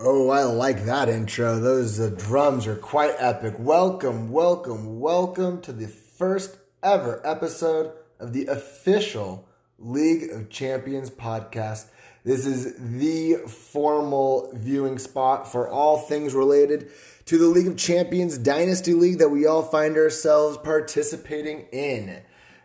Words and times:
Oh, 0.00 0.30
I 0.30 0.44
like 0.44 0.84
that 0.84 1.08
intro. 1.08 1.58
Those 1.58 1.98
uh, 1.98 2.10
drums 2.16 2.68
are 2.68 2.76
quite 2.76 3.16
epic. 3.18 3.54
Welcome, 3.58 4.30
welcome, 4.30 5.00
welcome 5.00 5.60
to 5.62 5.72
the 5.72 5.88
first 5.88 6.56
ever 6.84 7.20
episode 7.24 7.90
of 8.20 8.32
the 8.32 8.46
official 8.46 9.48
League 9.76 10.30
of 10.30 10.50
Champions 10.50 11.10
podcast. 11.10 11.86
This 12.22 12.46
is 12.46 12.76
the 12.78 13.38
formal 13.48 14.52
viewing 14.54 15.00
spot 15.00 15.50
for 15.50 15.68
all 15.68 15.98
things 15.98 16.32
related 16.32 16.92
to 17.24 17.36
the 17.36 17.48
League 17.48 17.66
of 17.66 17.76
Champions 17.76 18.38
Dynasty 18.38 18.94
League 18.94 19.18
that 19.18 19.30
we 19.30 19.46
all 19.46 19.62
find 19.64 19.96
ourselves 19.96 20.58
participating 20.58 21.66
in. 21.72 22.22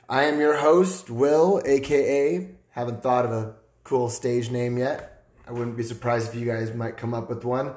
I 0.07 0.25
am 0.25 0.39
your 0.39 0.57
host, 0.57 1.09
Will, 1.09 1.63
aka, 1.65 2.49
haven't 2.69 3.01
thought 3.01 3.25
of 3.25 3.31
a 3.31 3.55
cool 3.83 4.09
stage 4.09 4.51
name 4.51 4.77
yet. 4.77 5.12
I 5.47 5.51
wouldn't 5.51 5.75
be 5.75 5.83
surprised 5.83 6.29
if 6.29 6.35
you 6.39 6.45
guys 6.45 6.73
might 6.73 6.95
come 6.97 7.13
up 7.13 7.29
with 7.29 7.43
one. 7.43 7.73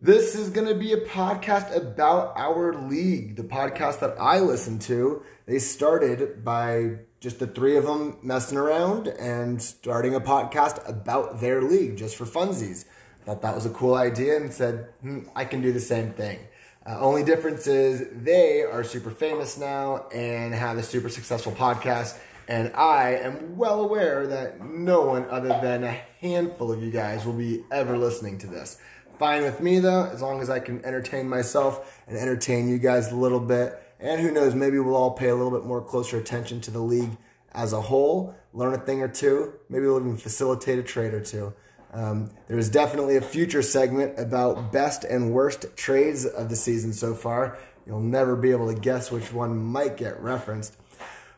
This 0.00 0.36
is 0.36 0.50
going 0.50 0.68
to 0.68 0.74
be 0.74 0.92
a 0.92 1.00
podcast 1.00 1.74
about 1.74 2.34
our 2.36 2.74
league, 2.74 3.36
the 3.36 3.42
podcast 3.42 4.00
that 4.00 4.14
I 4.20 4.38
listen 4.38 4.78
to. 4.80 5.22
They 5.46 5.58
started 5.58 6.44
by 6.44 6.98
just 7.18 7.38
the 7.40 7.46
three 7.46 7.76
of 7.76 7.84
them 7.84 8.18
messing 8.22 8.58
around 8.58 9.08
and 9.08 9.60
starting 9.60 10.14
a 10.14 10.20
podcast 10.20 10.88
about 10.88 11.40
their 11.40 11.62
league 11.62 11.96
just 11.96 12.14
for 12.14 12.24
funsies. 12.24 12.84
Thought 13.24 13.42
that 13.42 13.54
was 13.54 13.66
a 13.66 13.70
cool 13.70 13.94
idea 13.94 14.36
and 14.36 14.52
said, 14.52 14.90
hmm, 15.00 15.22
I 15.34 15.44
can 15.44 15.62
do 15.62 15.72
the 15.72 15.80
same 15.80 16.12
thing. 16.12 16.38
Uh, 16.86 17.00
only 17.00 17.24
difference 17.24 17.66
is 17.66 18.06
they 18.12 18.62
are 18.62 18.84
super 18.84 19.10
famous 19.10 19.58
now 19.58 20.06
and 20.14 20.54
have 20.54 20.78
a 20.78 20.82
super 20.84 21.08
successful 21.08 21.50
podcast 21.50 22.16
and 22.48 22.72
I 22.74 23.14
am 23.14 23.56
well 23.56 23.80
aware 23.80 24.26
that 24.28 24.60
no 24.60 25.02
one 25.02 25.28
other 25.28 25.48
than 25.48 25.98
handful 26.30 26.72
of 26.72 26.82
you 26.82 26.90
guys 26.90 27.24
will 27.24 27.32
be 27.32 27.64
ever 27.70 27.96
listening 27.96 28.38
to 28.38 28.46
this. 28.46 28.78
Fine 29.18 29.42
with 29.42 29.60
me 29.60 29.78
though, 29.78 30.06
as 30.06 30.20
long 30.20 30.40
as 30.40 30.50
I 30.50 30.58
can 30.58 30.84
entertain 30.84 31.28
myself 31.28 32.02
and 32.06 32.16
entertain 32.16 32.68
you 32.68 32.78
guys 32.78 33.12
a 33.12 33.16
little 33.16 33.40
bit. 33.40 33.82
And 33.98 34.20
who 34.20 34.30
knows, 34.30 34.54
maybe 34.54 34.78
we'll 34.78 34.96
all 34.96 35.12
pay 35.12 35.28
a 35.28 35.34
little 35.34 35.50
bit 35.50 35.64
more 35.64 35.80
closer 35.80 36.18
attention 36.18 36.60
to 36.62 36.70
the 36.70 36.80
league 36.80 37.16
as 37.52 37.72
a 37.72 37.80
whole, 37.80 38.34
learn 38.52 38.74
a 38.74 38.78
thing 38.78 39.00
or 39.00 39.08
two, 39.08 39.54
maybe 39.70 39.86
we'll 39.86 39.98
even 39.98 40.18
facilitate 40.18 40.78
a 40.78 40.82
trade 40.82 41.14
or 41.14 41.20
two. 41.20 41.54
Um, 41.94 42.30
there 42.46 42.58
is 42.58 42.68
definitely 42.68 43.16
a 43.16 43.22
future 43.22 43.62
segment 43.62 44.18
about 44.18 44.70
best 44.70 45.04
and 45.04 45.32
worst 45.32 45.74
trades 45.76 46.26
of 46.26 46.50
the 46.50 46.56
season 46.56 46.92
so 46.92 47.14
far. 47.14 47.56
You'll 47.86 48.00
never 48.00 48.36
be 48.36 48.50
able 48.50 48.72
to 48.72 48.78
guess 48.78 49.10
which 49.10 49.32
one 49.32 49.56
might 49.56 49.96
get 49.96 50.20
referenced. 50.20 50.76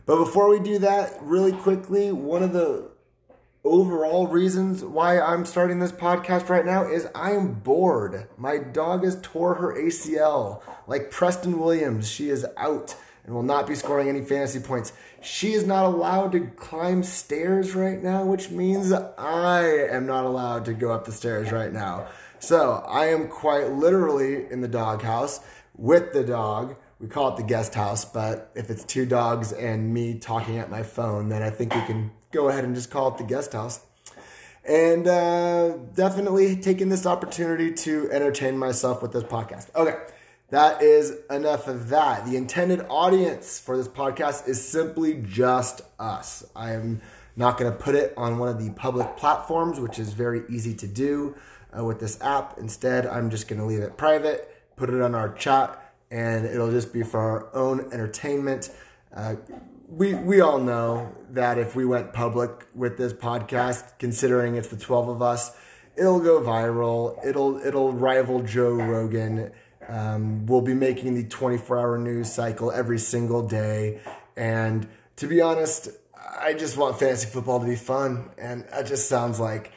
But 0.04 0.16
before 0.16 0.48
we 0.48 0.58
do 0.58 0.78
that, 0.80 1.14
really 1.20 1.52
quickly, 1.52 2.10
one 2.10 2.42
of 2.42 2.52
the 2.52 2.90
overall 3.68 4.26
reasons 4.26 4.84
why 4.84 5.20
I'm 5.20 5.44
starting 5.44 5.78
this 5.78 5.92
podcast 5.92 6.48
right 6.48 6.64
now 6.64 6.84
is 6.84 7.06
I 7.14 7.32
am 7.32 7.54
bored. 7.54 8.28
My 8.36 8.58
dog 8.58 9.04
has 9.04 9.18
tore 9.20 9.54
her 9.54 9.74
ACL. 9.74 10.62
Like 10.86 11.10
Preston 11.10 11.58
Williams, 11.58 12.08
she 12.08 12.30
is 12.30 12.46
out 12.56 12.96
and 13.24 13.34
will 13.34 13.42
not 13.42 13.66
be 13.66 13.74
scoring 13.74 14.08
any 14.08 14.22
fantasy 14.22 14.60
points. 14.60 14.92
She 15.20 15.52
is 15.52 15.66
not 15.66 15.84
allowed 15.84 16.32
to 16.32 16.46
climb 16.56 17.02
stairs 17.02 17.74
right 17.74 18.02
now, 18.02 18.24
which 18.24 18.50
means 18.50 18.92
I 18.92 19.62
am 19.90 20.06
not 20.06 20.24
allowed 20.24 20.64
to 20.66 20.74
go 20.74 20.92
up 20.92 21.04
the 21.04 21.12
stairs 21.12 21.52
right 21.52 21.72
now. 21.72 22.06
So 22.38 22.84
I 22.88 23.06
am 23.06 23.28
quite 23.28 23.70
literally 23.70 24.50
in 24.50 24.60
the 24.60 24.68
doghouse 24.68 25.40
with 25.76 26.12
the 26.12 26.24
dog 26.24 26.76
we 27.00 27.06
call 27.06 27.28
it 27.28 27.36
the 27.36 27.44
guest 27.44 27.74
house, 27.74 28.04
but 28.04 28.50
if 28.54 28.70
it's 28.70 28.84
two 28.84 29.06
dogs 29.06 29.52
and 29.52 29.94
me 29.94 30.18
talking 30.18 30.58
at 30.58 30.70
my 30.70 30.82
phone, 30.82 31.28
then 31.28 31.42
I 31.42 31.50
think 31.50 31.74
we 31.74 31.82
can 31.82 32.10
go 32.32 32.48
ahead 32.48 32.64
and 32.64 32.74
just 32.74 32.90
call 32.90 33.08
it 33.08 33.18
the 33.18 33.24
guest 33.24 33.52
house. 33.52 33.80
And 34.64 35.06
uh, 35.06 35.76
definitely 35.94 36.56
taking 36.56 36.88
this 36.88 37.06
opportunity 37.06 37.72
to 37.72 38.10
entertain 38.10 38.58
myself 38.58 39.00
with 39.00 39.12
this 39.12 39.22
podcast. 39.22 39.74
Okay, 39.74 39.96
that 40.50 40.82
is 40.82 41.16
enough 41.30 41.68
of 41.68 41.88
that. 41.88 42.26
The 42.26 42.36
intended 42.36 42.84
audience 42.90 43.58
for 43.58 43.76
this 43.76 43.88
podcast 43.88 44.46
is 44.46 44.66
simply 44.66 45.22
just 45.26 45.80
us. 45.98 46.44
I 46.54 46.72
am 46.72 47.00
not 47.34 47.56
going 47.56 47.72
to 47.72 47.78
put 47.78 47.94
it 47.94 48.12
on 48.16 48.38
one 48.38 48.48
of 48.48 48.62
the 48.62 48.70
public 48.72 49.16
platforms, 49.16 49.80
which 49.80 49.98
is 49.98 50.12
very 50.12 50.42
easy 50.50 50.74
to 50.74 50.86
do 50.86 51.36
uh, 51.76 51.84
with 51.84 52.00
this 52.00 52.20
app. 52.20 52.58
Instead, 52.58 53.06
I'm 53.06 53.30
just 53.30 53.48
going 53.48 53.60
to 53.60 53.64
leave 53.64 53.80
it 53.80 53.96
private, 53.96 54.54
put 54.76 54.90
it 54.90 55.00
on 55.00 55.14
our 55.14 55.32
chat 55.32 55.88
and 56.10 56.46
it'll 56.46 56.70
just 56.70 56.92
be 56.92 57.02
for 57.02 57.20
our 57.20 57.54
own 57.54 57.92
entertainment. 57.92 58.70
Uh, 59.14 59.36
we 59.88 60.14
we 60.14 60.40
all 60.40 60.58
know 60.58 61.14
that 61.30 61.58
if 61.58 61.74
we 61.74 61.84
went 61.84 62.12
public 62.12 62.66
with 62.74 62.98
this 62.98 63.12
podcast, 63.12 63.98
considering 63.98 64.54
it's 64.54 64.68
the 64.68 64.76
twelve 64.76 65.08
of 65.08 65.22
us, 65.22 65.56
it'll 65.96 66.20
go 66.20 66.40
viral. 66.40 67.24
It'll 67.26 67.58
it'll 67.58 67.92
rival 67.92 68.42
Joe 68.42 68.74
Rogan. 68.74 69.50
Um, 69.88 70.44
we'll 70.46 70.60
be 70.60 70.74
making 70.74 71.14
the 71.14 71.24
twenty 71.24 71.56
four 71.56 71.78
hour 71.78 71.98
news 71.98 72.30
cycle 72.30 72.70
every 72.70 72.98
single 72.98 73.46
day, 73.46 74.00
and 74.36 74.86
to 75.16 75.26
be 75.26 75.40
honest, 75.40 75.88
I 76.38 76.52
just 76.52 76.76
want 76.76 76.98
fantasy 76.98 77.28
football 77.28 77.60
to 77.60 77.66
be 77.66 77.76
fun, 77.76 78.30
and 78.36 78.66
it 78.72 78.86
just 78.86 79.08
sounds 79.08 79.40
like 79.40 79.72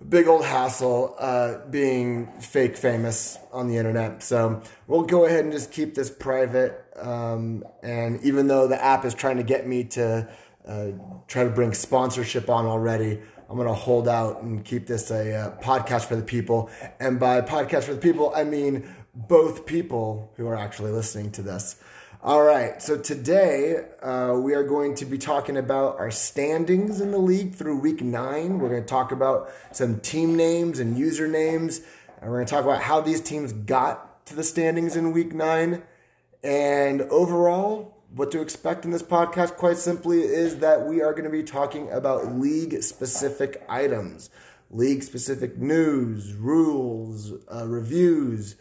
a 0.00 0.04
big 0.04 0.28
old 0.28 0.44
hassle 0.44 1.16
uh, 1.18 1.66
being 1.70 2.26
fake 2.40 2.76
famous 2.76 3.38
on 3.50 3.68
the 3.68 3.78
internet. 3.78 4.22
So 4.22 4.62
we'll 4.86 5.02
go 5.02 5.24
ahead 5.24 5.44
and 5.44 5.52
just 5.52 5.72
keep 5.72 5.94
this 5.94 6.10
private. 6.10 6.84
Um, 7.00 7.64
and 7.82 8.22
even 8.22 8.48
though 8.48 8.66
the 8.66 8.82
app 8.82 9.04
is 9.04 9.14
trying 9.14 9.36
to 9.36 9.42
get 9.42 9.66
me 9.66 9.84
to 9.84 10.28
uh, 10.66 10.86
try 11.26 11.44
to 11.44 11.50
bring 11.50 11.72
sponsorship 11.72 12.50
on 12.50 12.66
already, 12.66 13.20
I'm 13.48 13.56
going 13.56 13.68
to 13.68 13.74
hold 13.74 14.08
out 14.08 14.42
and 14.42 14.64
keep 14.64 14.86
this 14.86 15.10
a 15.10 15.34
uh, 15.34 15.60
podcast 15.62 16.04
for 16.04 16.16
the 16.16 16.22
people. 16.22 16.70
And 17.00 17.18
by 17.18 17.40
podcast 17.40 17.84
for 17.84 17.94
the 17.94 18.00
people, 18.00 18.32
I 18.34 18.44
mean 18.44 18.86
both 19.14 19.64
people 19.66 20.32
who 20.36 20.46
are 20.46 20.56
actually 20.56 20.92
listening 20.92 21.30
to 21.32 21.42
this. 21.42 21.76
All 22.20 22.42
right, 22.42 22.82
so 22.82 22.98
today 22.98 23.76
uh, 24.02 24.34
we 24.34 24.52
are 24.54 24.64
going 24.64 24.96
to 24.96 25.04
be 25.04 25.18
talking 25.18 25.56
about 25.56 25.98
our 25.98 26.10
standings 26.10 27.00
in 27.00 27.12
the 27.12 27.18
league 27.18 27.54
through 27.54 27.78
week 27.78 28.02
nine. 28.02 28.58
We're 28.58 28.70
going 28.70 28.82
to 28.82 28.88
talk 28.88 29.12
about 29.12 29.50
some 29.70 30.00
team 30.00 30.36
names 30.36 30.80
and 30.80 30.96
usernames. 30.96 31.80
And 32.20 32.28
we're 32.28 32.38
going 32.38 32.46
to 32.46 32.50
talk 32.50 32.64
about 32.64 32.82
how 32.82 33.00
these 33.00 33.20
teams 33.20 33.52
got 33.52 34.26
to 34.26 34.34
the 34.34 34.42
standings 34.42 34.96
in 34.96 35.12
week 35.12 35.32
nine. 35.32 35.82
And 36.42 37.02
overall, 37.02 37.96
what 38.14 38.30
to 38.32 38.40
expect 38.40 38.84
in 38.84 38.90
this 38.90 39.02
podcast, 39.02 39.56
quite 39.56 39.76
simply, 39.76 40.20
is 40.20 40.58
that 40.58 40.86
we 40.86 41.02
are 41.02 41.12
going 41.12 41.24
to 41.24 41.30
be 41.30 41.42
talking 41.42 41.90
about 41.90 42.32
league 42.34 42.82
specific 42.82 43.64
items, 43.68 44.30
league 44.70 45.02
specific 45.02 45.58
news, 45.58 46.34
rules, 46.34 47.32
uh, 47.52 47.66
reviews 47.66 48.56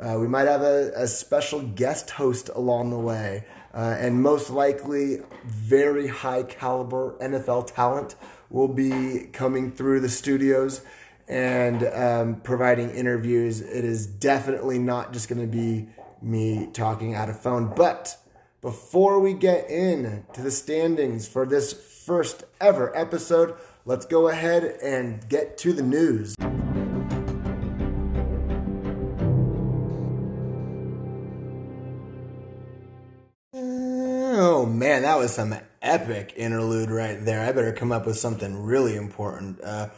uh, 0.00 0.16
we 0.18 0.26
might 0.26 0.48
have 0.48 0.62
a, 0.62 0.90
a, 0.96 1.06
special 1.06 1.60
guest 1.60 2.10
host 2.10 2.48
along 2.54 2.88
the 2.88 2.98
way, 2.98 3.44
uh, 3.74 3.96
and 3.98 4.22
most 4.22 4.48
likely, 4.48 5.18
very 5.44 6.06
high 6.06 6.42
caliber 6.42 7.18
NFL 7.20 7.74
talent 7.74 8.16
will 8.48 8.68
be 8.68 9.28
coming 9.32 9.70
through 9.70 10.00
the 10.00 10.08
studios 10.08 10.80
and 11.28 11.84
um, 11.84 12.40
providing 12.40 12.88
interviews. 12.90 13.60
It 13.60 13.84
is 13.84 14.06
definitely 14.06 14.78
not 14.78 15.12
just 15.12 15.28
going 15.28 15.42
to 15.42 15.46
be 15.46 15.88
me 16.22 16.68
talking 16.72 17.14
out 17.14 17.28
of 17.28 17.40
phone. 17.40 17.72
But 17.74 18.16
before 18.60 19.20
we 19.20 19.32
get 19.32 19.70
in 19.70 20.24
to 20.34 20.42
the 20.42 20.50
standings 20.50 21.26
for 21.26 21.46
this 21.46 21.72
first 21.72 22.44
ever 22.60 22.94
episode, 22.96 23.54
let's 23.84 24.04
go 24.06 24.28
ahead 24.28 24.64
and 24.82 25.26
get 25.28 25.56
to 25.58 25.72
the 25.72 25.82
news. 25.82 26.36
Oh 33.52 34.66
man, 34.66 35.02
that 35.02 35.18
was 35.18 35.34
some 35.34 35.54
epic 35.82 36.34
interlude 36.36 36.90
right 36.90 37.24
there. 37.24 37.40
I 37.42 37.52
better 37.52 37.72
come 37.72 37.92
up 37.92 38.06
with 38.06 38.18
something 38.18 38.62
really 38.62 38.96
important. 38.96 39.60
Uh, 39.62 39.88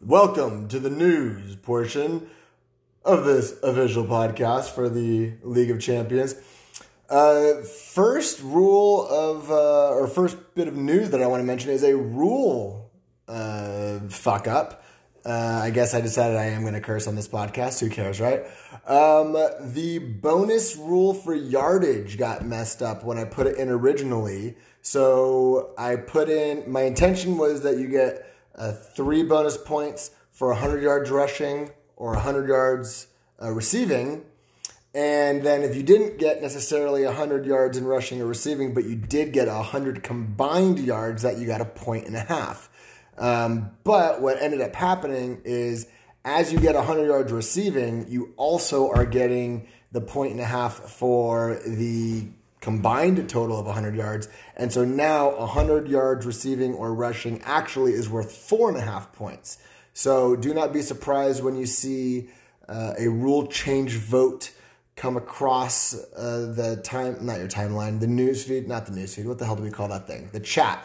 welcome 0.00 0.68
to 0.68 0.78
the 0.78 0.90
news 0.90 1.56
portion 1.56 2.28
of 3.04 3.24
this 3.24 3.58
official 3.62 4.04
podcast 4.04 4.70
for 4.70 4.88
the 4.88 5.32
League 5.42 5.70
of 5.70 5.80
Champions. 5.80 6.34
Uh, 7.08 7.62
first 7.62 8.40
rule 8.42 9.06
of, 9.08 9.50
uh, 9.50 9.90
or 9.90 10.06
first 10.06 10.36
bit 10.54 10.68
of 10.68 10.76
news 10.76 11.10
that 11.10 11.22
I 11.22 11.26
want 11.26 11.40
to 11.40 11.44
mention 11.44 11.70
is 11.70 11.82
a 11.82 11.96
rule 11.96 12.90
uh, 13.26 14.00
fuck 14.08 14.46
up. 14.46 14.84
Uh, 15.24 15.60
I 15.62 15.70
guess 15.70 15.92
I 15.92 16.00
decided 16.00 16.36
I 16.36 16.46
am 16.46 16.62
going 16.62 16.74
to 16.74 16.80
curse 16.80 17.06
on 17.06 17.14
this 17.14 17.28
podcast. 17.28 17.80
Who 17.80 17.90
cares, 17.90 18.20
right? 18.20 18.44
Um, 18.86 19.32
the 19.60 19.98
bonus 19.98 20.76
rule 20.76 21.12
for 21.12 21.34
yardage 21.34 22.16
got 22.16 22.44
messed 22.44 22.80
up 22.80 23.04
when 23.04 23.18
I 23.18 23.24
put 23.24 23.46
it 23.46 23.56
in 23.56 23.68
originally. 23.68 24.56
So 24.82 25.74
I 25.76 25.96
put 25.96 26.28
in, 26.30 26.70
my 26.70 26.82
intention 26.82 27.36
was 27.36 27.62
that 27.62 27.76
you 27.76 27.88
get 27.88 28.34
uh, 28.54 28.72
three 28.72 29.22
bonus 29.22 29.58
points 29.58 30.10
for 30.32 30.48
100 30.48 30.82
yards 30.82 31.10
rushing 31.10 31.70
or 32.00 32.14
100 32.14 32.48
yards 32.48 33.08
uh, 33.40 33.50
receiving. 33.50 34.24
And 34.94 35.42
then 35.42 35.62
if 35.62 35.76
you 35.76 35.82
didn't 35.82 36.18
get 36.18 36.40
necessarily 36.40 37.04
100 37.04 37.44
yards 37.44 37.76
in 37.76 37.84
rushing 37.84 38.22
or 38.22 38.26
receiving, 38.26 38.72
but 38.72 38.84
you 38.84 38.96
did 38.96 39.32
get 39.32 39.46
100 39.46 40.02
combined 40.02 40.80
yards, 40.80 41.22
that 41.22 41.36
you 41.38 41.46
got 41.46 41.60
a 41.60 41.66
point 41.66 42.06
and 42.06 42.16
a 42.16 42.20
half. 42.20 42.70
Um, 43.18 43.72
but 43.84 44.22
what 44.22 44.40
ended 44.40 44.62
up 44.62 44.74
happening 44.74 45.42
is 45.44 45.86
as 46.24 46.50
you 46.52 46.58
get 46.58 46.74
100 46.74 47.06
yards 47.06 47.30
receiving, 47.32 48.10
you 48.10 48.32
also 48.38 48.90
are 48.90 49.04
getting 49.04 49.68
the 49.92 50.00
point 50.00 50.32
and 50.32 50.40
a 50.40 50.46
half 50.46 50.76
for 50.76 51.60
the 51.66 52.28
combined 52.60 53.28
total 53.28 53.58
of 53.58 53.66
100 53.66 53.94
yards. 53.94 54.26
And 54.56 54.72
so 54.72 54.86
now 54.86 55.36
100 55.36 55.86
yards 55.86 56.24
receiving 56.24 56.72
or 56.74 56.94
rushing 56.94 57.42
actually 57.42 57.92
is 57.92 58.08
worth 58.08 58.32
four 58.32 58.70
and 58.70 58.78
a 58.78 58.82
half 58.82 59.12
points. 59.12 59.58
So 59.92 60.36
do 60.36 60.54
not 60.54 60.72
be 60.72 60.82
surprised 60.82 61.42
when 61.42 61.56
you 61.56 61.66
see 61.66 62.30
uh, 62.68 62.94
a 62.98 63.08
rule 63.08 63.46
change 63.46 63.96
vote 63.96 64.52
come 64.96 65.16
across 65.16 65.94
uh, 65.94 66.52
the 66.54 66.80
time, 66.84 67.24
not 67.24 67.38
your 67.38 67.48
timeline, 67.48 68.00
the 68.00 68.06
newsfeed, 68.06 68.66
not 68.66 68.86
the 68.86 68.92
newsfeed. 68.92 69.24
What 69.24 69.38
the 69.38 69.46
hell 69.46 69.56
do 69.56 69.62
we 69.62 69.70
call 69.70 69.88
that 69.88 70.06
thing? 70.06 70.28
The 70.32 70.40
chat 70.40 70.84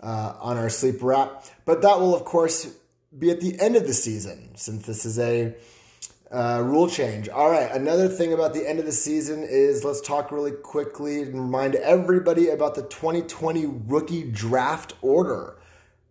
uh, 0.00 0.34
on 0.40 0.56
our 0.56 0.68
sleeper 0.68 1.12
app. 1.12 1.44
But 1.64 1.82
that 1.82 1.98
will, 1.98 2.14
of 2.14 2.24
course, 2.24 2.74
be 3.16 3.30
at 3.30 3.40
the 3.40 3.58
end 3.60 3.76
of 3.76 3.86
the 3.86 3.94
season 3.94 4.50
since 4.54 4.86
this 4.86 5.04
is 5.04 5.18
a 5.18 5.54
uh, 6.30 6.62
rule 6.64 6.88
change. 6.88 7.28
All 7.28 7.50
right, 7.50 7.70
another 7.70 8.08
thing 8.08 8.32
about 8.32 8.54
the 8.54 8.68
end 8.68 8.78
of 8.78 8.86
the 8.86 8.92
season 8.92 9.42
is 9.42 9.84
let's 9.84 10.00
talk 10.00 10.30
really 10.30 10.52
quickly 10.52 11.22
and 11.22 11.34
remind 11.34 11.74
everybody 11.74 12.50
about 12.50 12.74
the 12.74 12.82
2020 12.82 13.66
rookie 13.66 14.30
draft 14.30 14.94
order. 15.00 15.57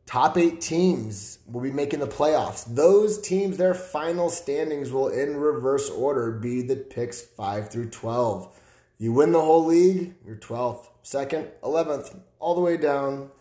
Top 0.07 0.37
eight 0.37 0.61
teams 0.61 1.39
will 1.45 1.59
be 1.59 1.69
making 1.69 1.99
the 1.99 2.07
playoffs. 2.07 2.63
Those 2.65 3.19
teams, 3.19 3.57
their 3.57 3.73
final 3.73 4.29
standings 4.29 4.89
will, 4.89 5.09
in 5.09 5.35
reverse 5.35 5.89
order, 5.89 6.31
be 6.31 6.61
the 6.61 6.77
picks 6.77 7.21
5 7.21 7.69
through 7.69 7.89
12. 7.89 8.57
You 8.97 9.11
win 9.11 9.33
the 9.33 9.41
whole 9.41 9.65
league, 9.65 10.15
you're 10.25 10.37
12th, 10.37 10.87
2nd, 11.03 11.49
11th, 11.61 12.17
all 12.39 12.55
the 12.55 12.61
way 12.61 12.77
down 12.77 13.31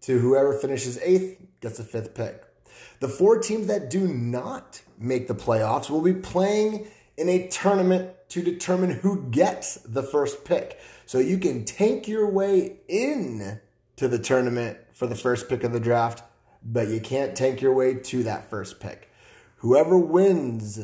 to 0.00 0.18
whoever 0.18 0.52
finishes 0.52 0.98
eighth 0.98 1.40
gets 1.60 1.78
a 1.78 1.84
fifth 1.84 2.12
pick. 2.12 2.42
The 2.98 3.08
four 3.08 3.38
teams 3.38 3.68
that 3.68 3.88
do 3.88 4.08
not 4.08 4.82
make 4.98 5.28
the 5.28 5.34
playoffs 5.34 5.88
will 5.88 6.02
be 6.02 6.12
playing 6.12 6.88
in 7.16 7.28
a 7.28 7.46
tournament 7.46 8.10
to 8.30 8.42
determine 8.42 8.90
who 8.90 9.30
gets 9.30 9.76
the 9.76 10.02
first 10.02 10.44
pick. 10.44 10.80
So 11.06 11.18
you 11.18 11.38
can 11.38 11.64
tank 11.64 12.08
your 12.08 12.28
way 12.28 12.78
in 12.88 13.60
to 13.94 14.08
the 14.08 14.18
tournament 14.18 14.78
for 14.94 15.06
the 15.06 15.14
first 15.14 15.48
pick 15.48 15.64
of 15.64 15.72
the 15.72 15.80
draft, 15.80 16.22
but 16.64 16.88
you 16.88 17.00
can't 17.00 17.36
tank 17.36 17.60
your 17.60 17.74
way 17.74 17.94
to 17.94 18.22
that 18.22 18.48
first 18.48 18.80
pick. 18.80 19.10
Whoever 19.56 19.98
wins 19.98 20.80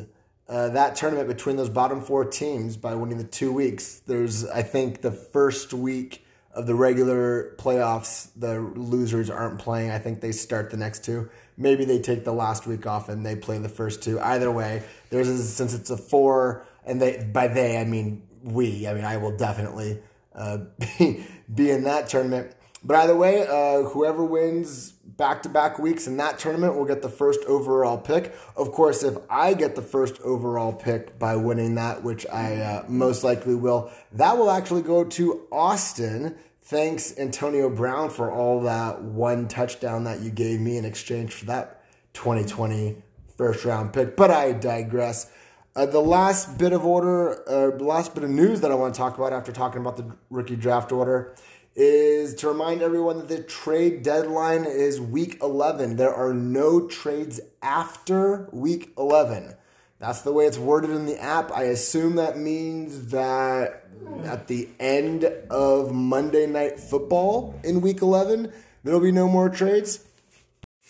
uh, 0.49 0.69
that 0.71 0.97
tournament 0.97 1.29
between 1.29 1.57
those 1.57 1.71
bottom 1.71 2.03
four 2.03 2.25
teams 2.25 2.77
by 2.77 2.95
winning 2.95 3.19
the 3.19 3.25
two 3.25 3.53
weeks, 3.53 4.01
there's, 4.01 4.45
I 4.45 4.63
think, 4.63 5.01
the 5.01 5.13
first 5.13 5.73
week 5.73 6.27
of 6.53 6.67
the 6.67 6.75
regular 6.75 7.55
playoffs, 7.57 8.29
the 8.35 8.61
losers 8.61 9.31
aren't 9.31 9.61
playing. 9.61 9.93
I 9.93 9.99
think 9.99 10.21
they 10.21 10.33
start 10.33 10.71
the 10.71 10.77
next 10.77 11.05
two. 11.05 11.31
Maybe 11.57 11.85
they 11.85 12.01
take 12.01 12.25
the 12.25 12.33
last 12.33 12.67
week 12.67 12.87
off 12.87 13.09
and 13.09 13.25
they 13.25 13.37
play 13.37 13.59
the 13.59 13.69
first 13.69 14.03
two. 14.03 14.19
Either 14.19 14.51
way, 14.51 14.83
there's 15.11 15.29
a, 15.29 15.39
since 15.39 15.73
it's 15.73 15.91
a 15.91 15.97
four, 15.97 16.67
and 16.85 17.01
they 17.01 17.23
by 17.33 17.47
they 17.47 17.79
I 17.79 17.85
mean 17.85 18.23
we. 18.43 18.89
I 18.89 18.95
mean 18.95 19.05
I 19.05 19.19
will 19.19 19.37
definitely 19.37 20.01
uh, 20.35 20.59
be, 20.99 21.25
be 21.55 21.71
in 21.71 21.85
that 21.85 22.09
tournament. 22.09 22.53
But 22.83 22.97
either 22.97 23.15
way, 23.15 23.47
uh, 23.47 23.89
whoever 23.89 24.25
wins 24.25 24.93
back 24.93 25.43
to 25.43 25.51
back 25.51 25.79
weeks 25.79 26.07
in 26.07 26.17
that 26.17 26.39
tournament 26.39 26.77
will 26.77 26.87
get 26.87 27.03
the 27.03 27.11
first 27.11 27.41
overall 27.45 27.99
pick. 27.99 28.35
Of 28.57 28.73
course, 28.73 29.03
if 29.03 29.19
I 29.29 29.53
get 29.53 29.77
the 29.77 29.83
first 29.83 30.21
overall 30.23 30.73
pick 30.73 31.19
by 31.19 31.37
winning 31.37 31.75
that, 31.75 32.03
which 32.03 32.27
I 32.33 32.57
uh, 32.57 32.85
most 32.89 33.23
likely 33.23 33.55
will, 33.55 33.91
that 34.13 34.39
will 34.39 34.51
actually 34.51 34.83
go 34.83 35.05
to 35.05 35.47
Austin. 35.53 36.37
Thanks, 36.63 37.19
Antonio 37.19 37.69
Brown, 37.69 38.09
for 38.09 38.31
all 38.31 38.63
that 38.63 39.03
one 39.03 39.47
touchdown 39.47 40.05
that 40.05 40.21
you 40.21 40.31
gave 40.31 40.61
me 40.61 40.79
in 40.79 40.87
exchange 40.87 41.35
for 41.35 41.45
that 41.47 41.83
2020 42.15 43.03
first 43.37 43.65
round 43.67 43.93
pick. 43.93 44.17
But 44.17 44.31
I 44.31 44.53
digress. 44.53 45.31
Uh, 45.77 45.87
the 45.87 46.01
last 46.01 46.59
bit 46.59 46.73
of 46.73 46.85
order, 46.85 47.49
uh, 47.49 47.77
last 47.77 48.15
bit 48.15 48.25
of 48.25 48.31
news 48.31 48.63
that 48.63 48.71
I 48.71 48.75
want 48.75 48.95
to 48.95 48.99
talk 48.99 49.19
about 49.19 49.33
after 49.33 49.53
talking 49.53 49.81
about 49.81 49.97
the 49.99 50.17
rookie 50.31 50.57
draft 50.57 50.93
order 50.93 51.35
is 51.75 52.35
to 52.37 52.49
remind 52.49 52.83
everyone 52.83 53.19
that 53.19 53.29
the 53.29 53.43
trade 53.43 54.03
deadline 54.03 54.65
is 54.65 55.01
week 55.01 55.39
11. 55.43 55.97
There 55.97 56.15
are 56.15 56.35
no 56.35 56.87
trades 56.87 57.41
after 57.63 58.49
week 58.53 58.93
11. 58.99 59.55
That's 59.99 60.23
the 60.23 60.33
way 60.33 60.47
it's 60.47 60.59
worded 60.59 60.91
in 60.91 61.07
the 61.07 61.23
app. 61.23 61.53
I 61.53 61.65
assume 61.65 62.17
that 62.17 62.39
means 62.39 63.09
that 63.09 63.87
at 64.25 64.49
the 64.49 64.69
end 64.81 65.25
of 65.51 65.93
Monday 65.93 66.47
Night 66.47 66.81
Football 66.81 67.59
in 67.63 67.81
week 67.81 68.03
11, 68.03 68.53
there'll 68.83 69.01
be 69.01 69.13
no 69.13 69.29
more 69.29 69.49
trades. 69.49 70.05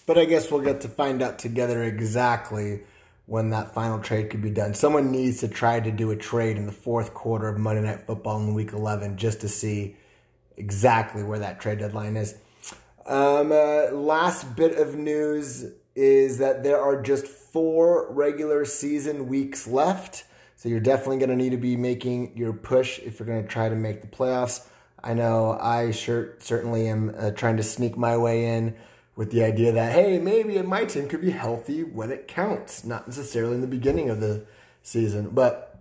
But 0.07 0.17
I 0.17 0.25
guess 0.25 0.51
we'll 0.51 0.63
get 0.63 0.81
to 0.83 0.89
find 0.89 1.23
out 1.23 1.39
together 1.39 1.83
exactly 1.83 2.83
when 3.27 3.51
that 3.51 3.75
final 3.75 4.01
trade 4.01 4.31
could 4.31 4.43
be 4.43 4.51
done. 4.51 4.75
Someone 4.75 5.13
needs 5.13 5.39
to 5.41 5.49
try 5.49 5.79
to 5.79 5.91
do 5.91 6.11
a 6.11 6.17
trade 6.17 6.57
in 6.57 6.67
the 6.67 6.73
fourth 6.73 7.15
quarter 7.15 7.49
of 7.49 7.59
Monday 7.59 7.83
Night 7.83 8.07
Football 8.07 8.41
in 8.41 8.55
week 8.55 8.73
11 8.73 9.17
just 9.17 9.41
to 9.43 9.49
see 9.49 9.97
exactly 10.61 11.25
where 11.25 11.39
that 11.41 11.61
trade 11.61 11.79
deadline 11.79 12.17
is. 12.17 12.37
Um, 13.07 13.51
uh, 13.51 13.91
last 13.91 14.55
bit 14.55 14.79
of 14.79 14.95
news 14.95 15.65
is 15.97 16.39
that 16.39 16.63
there 16.63 16.81
are 16.81 17.03
just 17.03 17.27
four 17.27 18.13
regular 18.13 18.65
season 18.65 19.27
weeks 19.27 19.67
left. 19.67 20.25
So 20.57 20.69
you're 20.69 20.79
definitely 20.79 21.19
going 21.19 21.31
to 21.31 21.37
need 21.37 21.51
to 21.51 21.57
be 21.57 21.77
making 21.77 22.37
your 22.37 22.53
push 22.53 22.99
if 23.01 23.19
you're 23.19 23.27
going 23.27 23.43
to 23.43 23.49
try 23.49 23.69
to 23.69 23.75
make 23.75 24.03
the 24.03 24.07
playoffs. 24.07 24.67
I 25.03 25.15
know 25.15 25.59
I 25.59 25.91
sure 25.91 26.37
certainly 26.39 26.87
am 26.87 27.15
uh, 27.19 27.31
trying 27.31 27.57
to 27.57 27.63
sneak 27.63 27.97
my 27.97 28.17
way 28.17 28.45
in 28.45 28.77
with 29.17 29.31
the 29.33 29.43
idea 29.43 29.73
that 29.73 29.93
hey, 29.93 30.19
maybe 30.19 30.61
my 30.63 30.85
team 30.85 31.09
could 31.09 31.23
be 31.23 31.31
healthy 31.31 31.83
when 31.83 32.11
it 32.11 32.29
counts, 32.29 32.85
not 32.85 33.09
necessarily 33.09 33.55
in 33.55 33.61
the 33.63 33.67
beginning 33.67 34.11
of 34.11 34.21
the 34.21 34.45
season. 34.83 35.31
But 35.31 35.81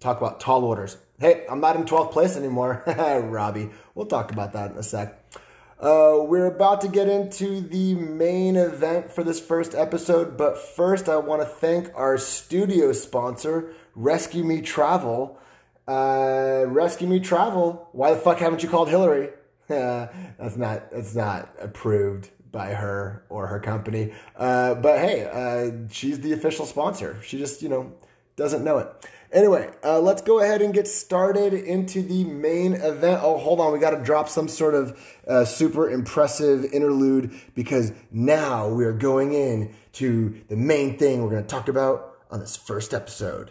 talk 0.00 0.18
about 0.18 0.40
tall 0.40 0.64
orders. 0.64 0.98
Hey, 1.20 1.46
I'm 1.48 1.60
not 1.60 1.76
in 1.76 1.84
12th 1.84 2.10
place 2.10 2.36
anymore, 2.36 2.82
Robbie. 3.24 3.70
We'll 3.94 4.06
talk 4.06 4.32
about 4.32 4.52
that 4.54 4.72
in 4.72 4.76
a 4.76 4.82
sec. 4.82 5.16
Uh, 5.78 6.18
we're 6.20 6.46
about 6.46 6.80
to 6.80 6.88
get 6.88 7.08
into 7.08 7.60
the 7.60 7.94
main 7.94 8.56
event 8.56 9.12
for 9.12 9.22
this 9.22 9.38
first 9.38 9.76
episode, 9.76 10.36
but 10.36 10.58
first 10.58 11.08
I 11.08 11.18
want 11.18 11.42
to 11.42 11.46
thank 11.46 11.92
our 11.94 12.18
studio 12.18 12.92
sponsor, 12.92 13.72
Rescue 13.94 14.42
Me 14.42 14.60
Travel. 14.60 15.38
Uh, 15.86 16.64
Rescue 16.66 17.06
Me 17.06 17.20
Travel. 17.20 17.88
Why 17.92 18.12
the 18.12 18.18
fuck 18.18 18.38
haven't 18.38 18.64
you 18.64 18.68
called 18.68 18.88
Hillary? 18.88 19.30
that's 19.68 20.56
not 20.56 20.90
that's 20.90 21.14
not 21.14 21.48
approved 21.60 22.30
by 22.50 22.74
her 22.74 23.24
or 23.28 23.46
her 23.46 23.60
company. 23.60 24.12
Uh, 24.36 24.74
but 24.74 24.98
hey, 24.98 25.26
uh, 25.26 25.88
she's 25.92 26.20
the 26.20 26.32
official 26.32 26.66
sponsor. 26.66 27.20
She 27.22 27.38
just 27.38 27.62
you 27.62 27.68
know 27.68 27.92
doesn't 28.36 28.64
know 28.64 28.78
it. 28.78 28.88
Anyway, 29.34 29.68
uh, 29.82 29.98
let's 29.98 30.22
go 30.22 30.38
ahead 30.38 30.62
and 30.62 30.72
get 30.72 30.86
started 30.86 31.52
into 31.52 32.02
the 32.02 32.22
main 32.22 32.74
event. 32.74 33.20
Oh, 33.20 33.36
hold 33.36 33.58
on. 33.58 33.72
We 33.72 33.80
got 33.80 33.90
to 33.90 34.00
drop 34.00 34.28
some 34.28 34.46
sort 34.46 34.76
of 34.76 34.96
uh, 35.26 35.44
super 35.44 35.90
impressive 35.90 36.64
interlude 36.66 37.32
because 37.56 37.92
now 38.12 38.68
we 38.68 38.84
are 38.84 38.92
going 38.92 39.32
in 39.32 39.74
to 39.94 40.40
the 40.48 40.54
main 40.54 40.98
thing 40.98 41.20
we're 41.20 41.30
going 41.30 41.42
to 41.42 41.48
talk 41.48 41.66
about 41.66 42.16
on 42.30 42.38
this 42.38 42.56
first 42.56 42.94
episode. 42.94 43.50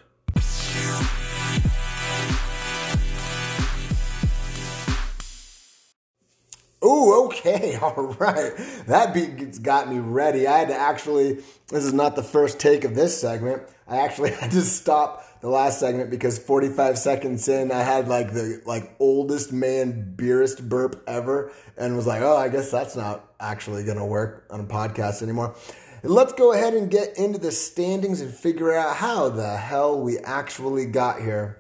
Oh, 6.81 7.25
okay, 7.25 7.75
all 7.81 8.15
right. 8.19 8.53
That 8.87 9.13
beat 9.13 9.61
got 9.61 9.89
me 9.89 9.99
ready. 9.99 10.47
I 10.47 10.59
had 10.59 10.69
to 10.69 10.75
actually, 10.75 11.43
this 11.67 11.83
is 11.83 11.93
not 11.93 12.15
the 12.15 12.23
first 12.23 12.57
take 12.57 12.85
of 12.85 12.95
this 12.95 13.19
segment. 13.19 13.63
I 13.85 13.97
actually 13.97 14.31
had 14.39 14.51
to 14.51 14.61
stop 14.61 15.25
the 15.43 15.49
last 15.49 15.77
segment 15.77 16.09
because 16.09 16.39
45 16.39 16.97
seconds 16.97 17.49
in, 17.49 17.69
I 17.69 17.83
had 17.83 18.07
like 18.07 18.31
the 18.31 18.61
like 18.65 18.95
oldest 18.97 19.51
man 19.51 20.13
beerest 20.15 20.69
burp 20.69 21.03
ever, 21.05 21.51
and 21.75 21.97
was 21.97 22.07
like, 22.07 22.21
oh, 22.21 22.37
I 22.37 22.47
guess 22.47 22.71
that's 22.71 22.95
not 22.95 23.29
actually 23.41 23.83
gonna 23.83 24.05
work 24.05 24.45
on 24.49 24.61
a 24.61 24.63
podcast 24.63 25.21
anymore. 25.21 25.53
Let's 26.01 26.31
go 26.31 26.53
ahead 26.53 26.73
and 26.73 26.89
get 26.89 27.17
into 27.17 27.39
the 27.39 27.51
standings 27.51 28.21
and 28.21 28.33
figure 28.33 28.73
out 28.73 28.95
how 28.95 29.27
the 29.27 29.57
hell 29.57 29.99
we 29.99 30.17
actually 30.19 30.85
got 30.85 31.19
here. 31.19 31.59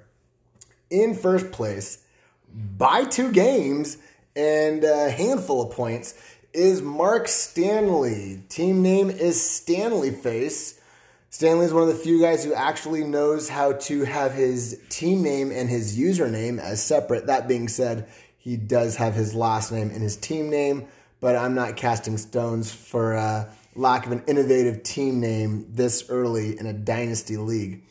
In 0.89 1.13
first 1.13 1.51
place, 1.51 2.05
by 2.53 3.03
two 3.03 3.33
games 3.33 3.97
and 4.33 4.85
a 4.85 5.09
handful 5.11 5.61
of 5.61 5.75
points, 5.75 6.13
is 6.53 6.81
Mark 6.81 7.27
Stanley. 7.27 8.43
Team 8.47 8.81
name 8.81 9.09
is 9.09 9.41
Stanley 9.41 10.11
Face. 10.11 10.79
Stanley 11.33 11.65
is 11.65 11.73
one 11.73 11.81
of 11.81 11.89
the 11.89 11.95
few 11.95 12.21
guys 12.21 12.43
who 12.43 12.53
actually 12.53 13.03
knows 13.03 13.49
how 13.49 13.73
to 13.73 14.03
have 14.03 14.35
his 14.35 14.79
team 14.89 15.23
name 15.23 15.51
and 15.51 15.67
his 15.67 15.97
username 15.97 16.59
as 16.59 16.79
separate. 16.79 17.25
That 17.25 17.47
being 17.47 17.67
said, 17.67 18.07
he 18.37 18.55
does 18.55 18.97
have 18.97 19.15
his 19.15 19.33
last 19.33 19.71
name 19.71 19.89
and 19.89 20.03
his 20.03 20.15
team 20.15 20.51
name, 20.51 20.85
but 21.19 21.35
I'm 21.35 21.55
not 21.55 21.75
casting 21.75 22.19
stones 22.19 22.71
for 22.71 23.47
lack 23.73 24.05
of 24.05 24.11
an 24.11 24.21
innovative 24.27 24.83
team 24.83 25.19
name 25.19 25.65
this 25.71 26.07
early 26.07 26.59
in 26.59 26.67
a 26.67 26.73
dynasty 26.73 27.37
league. 27.37 27.81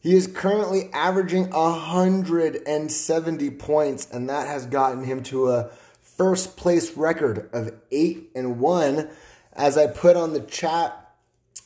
He 0.00 0.16
is 0.16 0.26
currently 0.26 0.90
averaging 0.92 1.50
170 1.50 3.50
points, 3.50 4.10
and 4.10 4.28
that 4.28 4.48
has 4.48 4.66
gotten 4.66 5.04
him 5.04 5.22
to 5.22 5.50
a 5.50 5.70
first 6.02 6.56
place 6.56 6.96
record 6.96 7.48
of 7.52 7.72
8 7.92 8.32
and 8.34 8.58
1. 8.58 9.08
As 9.52 9.78
I 9.78 9.86
put 9.86 10.16
on 10.16 10.32
the 10.32 10.40
chat 10.40 10.99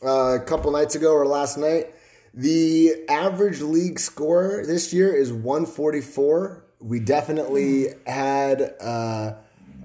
uh, 0.02 0.38
a 0.40 0.44
couple 0.44 0.70
nights 0.70 0.94
ago 0.94 1.12
or 1.12 1.26
last 1.26 1.58
night. 1.58 1.94
The 2.32 3.04
average 3.08 3.60
league 3.60 4.00
score 4.00 4.64
this 4.66 4.92
year 4.92 5.14
is 5.14 5.32
144. 5.32 6.64
We 6.80 7.00
definitely 7.00 7.88
had. 8.06 8.74
Uh, 8.80 9.34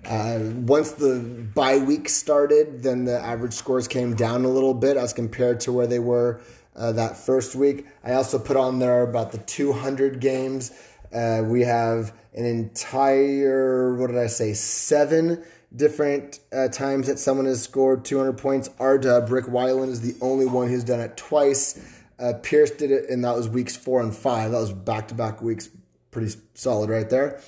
uh, 0.06 0.40
once 0.56 0.92
the 0.92 1.20
bye 1.54 1.78
week 1.78 2.08
started, 2.08 2.84
then 2.84 3.04
the 3.04 3.20
average 3.20 3.54
scores 3.54 3.88
came 3.88 4.16
down 4.16 4.46
a 4.46 4.48
little 4.48 4.74
bit 4.74 4.96
as 4.96 5.12
compared 5.12 5.60
to 5.60 5.74
where 5.74 5.88
they 5.88 6.00
were 6.00 6.40
uh, 6.76 6.94
that 6.94 7.18
first 7.18 7.56
week. 7.56 7.86
I 8.04 8.14
also 8.14 8.40
put 8.40 8.58
on 8.58 8.80
there 8.80 9.04
about 9.04 9.32
the 9.32 9.40
200 9.40 10.20
games. 10.20 10.72
Uh, 11.14 11.44
we 11.46 11.62
have 11.62 12.14
an 12.34 12.46
entire, 12.46 13.96
what 13.96 14.08
did 14.08 14.18
I 14.18 14.28
say, 14.28 14.54
seven 14.54 15.44
different 15.76 16.40
uh, 16.52 16.68
times 16.68 17.08
that 17.08 17.20
someone 17.20 17.46
has 17.46 17.62
scored 17.62 18.04
200 18.06 18.34
points. 18.34 18.70
Arda 18.80 19.22
Brick 19.22 19.46
Rick 19.46 19.54
Weiland 19.54 19.90
is 19.90 20.02
the 20.02 20.16
only 20.22 20.46
one 20.46 20.68
who's 20.68 20.84
done 20.84 21.00
it 21.00 21.16
twice. 21.16 21.80
Uh, 22.20 22.34
Pierce 22.42 22.72
did 22.72 22.92
it, 22.92 23.10
and 23.10 23.24
that 23.24 23.36
was 23.36 23.48
weeks 23.48 23.78
four 23.78 24.02
and 24.02 24.16
five. 24.16 24.52
That 24.52 24.60
was 24.60 24.74
back 24.74 25.08
to 25.10 25.16
back 25.16 25.42
weeks. 25.42 25.70
Pretty 26.12 26.36
solid 26.54 26.90
right 26.90 27.10
there. 27.10 27.40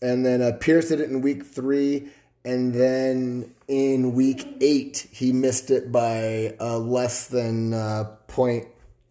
And 0.00 0.24
then 0.24 0.40
uh, 0.40 0.52
Pierce 0.60 0.88
did 0.88 1.00
it 1.00 1.10
in 1.10 1.20
week 1.20 1.44
three. 1.44 2.08
And 2.44 2.74
then 2.74 3.54
in 3.68 4.14
week 4.14 4.46
eight, 4.60 5.06
he 5.10 5.32
missed 5.32 5.70
it 5.70 5.90
by 5.90 6.54
uh, 6.60 6.78
less 6.78 7.28
than 7.28 7.72
uh, 7.72 8.04
point 8.26 8.66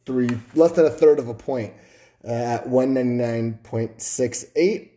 three, 0.06 0.30
less 0.54 0.74
than 0.74 0.86
a 0.86 0.92
third 0.92 1.18
of 1.18 1.28
a 1.28 1.34
point 1.34 1.74
uh, 2.24 2.32
at 2.32 2.68
199.68. 2.68 4.90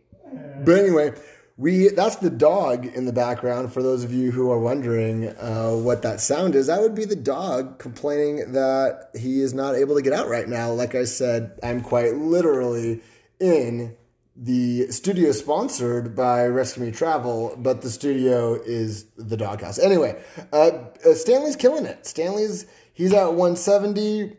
But 0.65 0.79
anyway, 0.79 1.15
we 1.59 1.89
that's 1.89 2.17
the 2.17 2.31
dog 2.31 2.85
in 2.85 3.07
the 3.07 3.13
background 3.13 3.73
for 3.73 3.83
those 3.83 4.05
of 4.05 4.13
you 4.13 4.31
who 4.31 4.51
are 4.51 4.59
wondering 4.59 5.29
uh, 5.29 5.71
what 5.71 6.03
that 6.03 6.21
sound 6.21 6.55
is. 6.55 6.67
That 6.67 6.81
would 6.81 6.95
be 6.95 7.07
the 7.07 7.17
dog 7.17 7.79
complaining 7.79 8.53
that 8.53 9.11
he 9.19 9.41
is 9.41 9.55
not 9.55 9.75
able 9.75 9.95
to 9.97 10.03
get 10.03 10.13
out 10.13 10.29
right 10.29 10.49
now. 10.49 10.73
Like 10.73 10.95
i 10.95 11.05
said 11.05 11.59
i'm 11.63 11.81
quite 11.81 12.15
literally 12.15 13.01
in 13.41 13.97
the 14.39 14.89
studio 14.93 15.33
sponsored 15.33 16.15
by 16.15 16.45
rescue 16.45 16.85
me 16.85 16.91
travel 16.91 17.55
but 17.59 17.81
the 17.81 17.89
studio 17.91 18.55
is 18.55 19.07
the 19.17 19.37
doghouse. 19.37 19.79
Anyway 19.79 20.23
uh, 20.53 20.71
uh, 21.07 21.15
stanley's 21.15 21.57
killing 21.57 21.87
it. 21.87 22.07
Stanley's 22.07 22.67
he's 22.93 23.15
at 23.15 23.29
170 23.29 24.37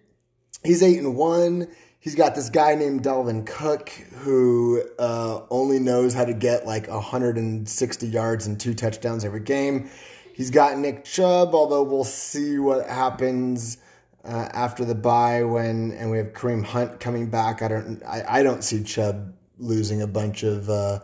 he's 0.63 0.83
8 0.83 0.99
and 0.99 1.15
1 1.15 1.67
he's 2.07 2.15
got 2.15 2.35
this 2.35 2.49
guy 2.49 2.73
named 2.73 3.03
Dalvin 3.03 3.45
Cook 3.45 3.89
who 3.89 4.81
uh, 4.97 5.41
only 5.49 5.77
knows 5.77 6.13
how 6.13 6.23
to 6.23 6.33
get 6.33 6.65
like 6.65 6.87
160 6.87 8.07
yards 8.07 8.47
and 8.47 8.57
two 8.57 8.73
touchdowns 8.73 9.25
every 9.25 9.41
game. 9.41 9.89
He's 10.33 10.49
got 10.49 10.77
Nick 10.77 11.03
Chubb, 11.03 11.53
although 11.53 11.83
we'll 11.83 12.05
see 12.05 12.59
what 12.59 12.87
happens 12.87 13.79
uh, 14.23 14.47
after 14.53 14.85
the 14.85 14.95
bye 14.95 15.43
when 15.43 15.91
and 15.91 16.09
we 16.09 16.17
have 16.17 16.27
Kareem 16.27 16.63
Hunt 16.63 17.01
coming 17.01 17.29
back. 17.29 17.61
I 17.61 17.67
don't 17.67 18.01
I, 18.03 18.39
I 18.39 18.41
don't 18.41 18.63
see 18.63 18.83
Chubb 18.83 19.33
losing 19.57 20.01
a 20.01 20.07
bunch 20.07 20.43
of 20.43 20.69
uh, 20.69 20.99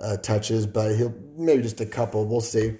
uh 0.00 0.16
touches, 0.16 0.66
but 0.66 0.96
he'll 0.96 1.14
maybe 1.36 1.60
just 1.64 1.82
a 1.82 1.86
couple. 1.86 2.24
We'll 2.24 2.40
see. 2.40 2.78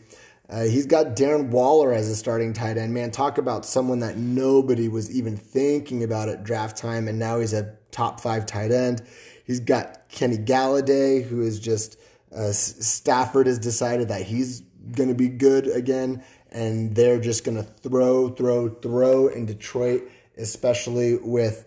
Uh, 0.48 0.62
he's 0.62 0.86
got 0.86 1.16
Darren 1.16 1.48
Waller 1.48 1.92
as 1.92 2.08
a 2.08 2.14
starting 2.14 2.52
tight 2.52 2.78
end. 2.78 2.94
Man, 2.94 3.10
talk 3.10 3.38
about 3.38 3.66
someone 3.66 3.98
that 4.00 4.16
nobody 4.16 4.88
was 4.88 5.10
even 5.10 5.36
thinking 5.36 6.04
about 6.04 6.28
at 6.28 6.44
draft 6.44 6.76
time, 6.76 7.08
and 7.08 7.18
now 7.18 7.40
he's 7.40 7.52
a 7.52 7.74
top 7.90 8.20
five 8.20 8.46
tight 8.46 8.70
end. 8.70 9.02
He's 9.44 9.60
got 9.60 10.08
Kenny 10.08 10.38
Golladay, 10.38 11.24
who 11.24 11.40
is 11.40 11.58
just 11.58 11.98
uh, 12.34 12.52
Stafford 12.52 13.46
has 13.46 13.58
decided 13.58 14.08
that 14.08 14.22
he's 14.22 14.60
going 14.92 15.08
to 15.08 15.14
be 15.14 15.28
good 15.28 15.66
again, 15.66 16.22
and 16.50 16.94
they're 16.94 17.20
just 17.20 17.44
going 17.44 17.56
to 17.56 17.62
throw, 17.62 18.28
throw, 18.28 18.68
throw 18.68 19.28
in 19.28 19.46
Detroit, 19.46 20.08
especially 20.36 21.16
with 21.16 21.66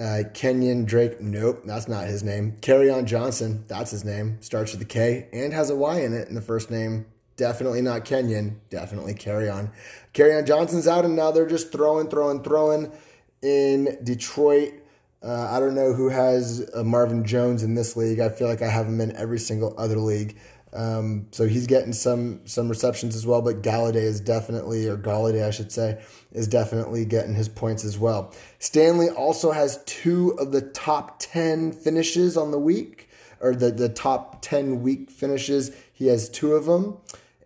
uh, 0.00 0.22
Kenyon 0.34 0.84
Drake. 0.84 1.20
Nope, 1.20 1.62
that's 1.64 1.88
not 1.88 2.06
his 2.06 2.22
name. 2.22 2.56
Kerryon 2.60 3.06
Johnson, 3.06 3.64
that's 3.66 3.90
his 3.90 4.04
name. 4.04 4.38
Starts 4.40 4.72
with 4.72 4.82
a 4.82 4.86
K 4.86 5.28
and 5.32 5.52
has 5.52 5.70
a 5.70 5.76
Y 5.76 6.00
in 6.00 6.12
it 6.12 6.28
in 6.28 6.34
the 6.34 6.40
first 6.40 6.70
name. 6.70 7.06
Definitely 7.40 7.80
not 7.80 8.04
Kenyon. 8.04 8.60
Definitely 8.68 9.14
Kerryon. 9.14 9.70
Carry 10.12 10.34
on 10.34 10.44
Johnson's 10.44 10.86
out, 10.86 11.06
and 11.06 11.16
now 11.16 11.30
they're 11.30 11.48
just 11.48 11.72
throwing, 11.72 12.06
throwing, 12.10 12.42
throwing 12.42 12.92
in 13.40 13.96
Detroit. 14.04 14.74
Uh, 15.22 15.48
I 15.50 15.58
don't 15.58 15.74
know 15.74 15.94
who 15.94 16.10
has 16.10 16.70
uh, 16.74 16.84
Marvin 16.84 17.24
Jones 17.24 17.62
in 17.62 17.74
this 17.74 17.96
league. 17.96 18.20
I 18.20 18.28
feel 18.28 18.46
like 18.46 18.60
I 18.60 18.68
have 18.68 18.84
him 18.84 19.00
in 19.00 19.16
every 19.16 19.38
single 19.38 19.74
other 19.78 19.96
league. 19.96 20.36
Um, 20.74 21.28
so 21.30 21.48
he's 21.48 21.66
getting 21.66 21.94
some 21.94 22.42
some 22.44 22.68
receptions 22.68 23.16
as 23.16 23.26
well. 23.26 23.40
But 23.40 23.62
Golladay 23.62 23.94
is 23.94 24.20
definitely, 24.20 24.86
or 24.86 24.98
Golladay, 24.98 25.42
I 25.42 25.50
should 25.50 25.72
say, 25.72 25.98
is 26.32 26.46
definitely 26.46 27.06
getting 27.06 27.34
his 27.34 27.48
points 27.48 27.86
as 27.86 27.96
well. 27.98 28.34
Stanley 28.58 29.08
also 29.08 29.50
has 29.50 29.82
two 29.86 30.36
of 30.38 30.52
the 30.52 30.60
top 30.60 31.16
ten 31.20 31.72
finishes 31.72 32.36
on 32.36 32.50
the 32.50 32.58
week, 32.58 33.08
or 33.40 33.54
the 33.54 33.70
the 33.70 33.88
top 33.88 34.42
ten 34.42 34.82
week 34.82 35.10
finishes. 35.10 35.74
He 35.90 36.08
has 36.08 36.28
two 36.28 36.52
of 36.52 36.66
them. 36.66 36.98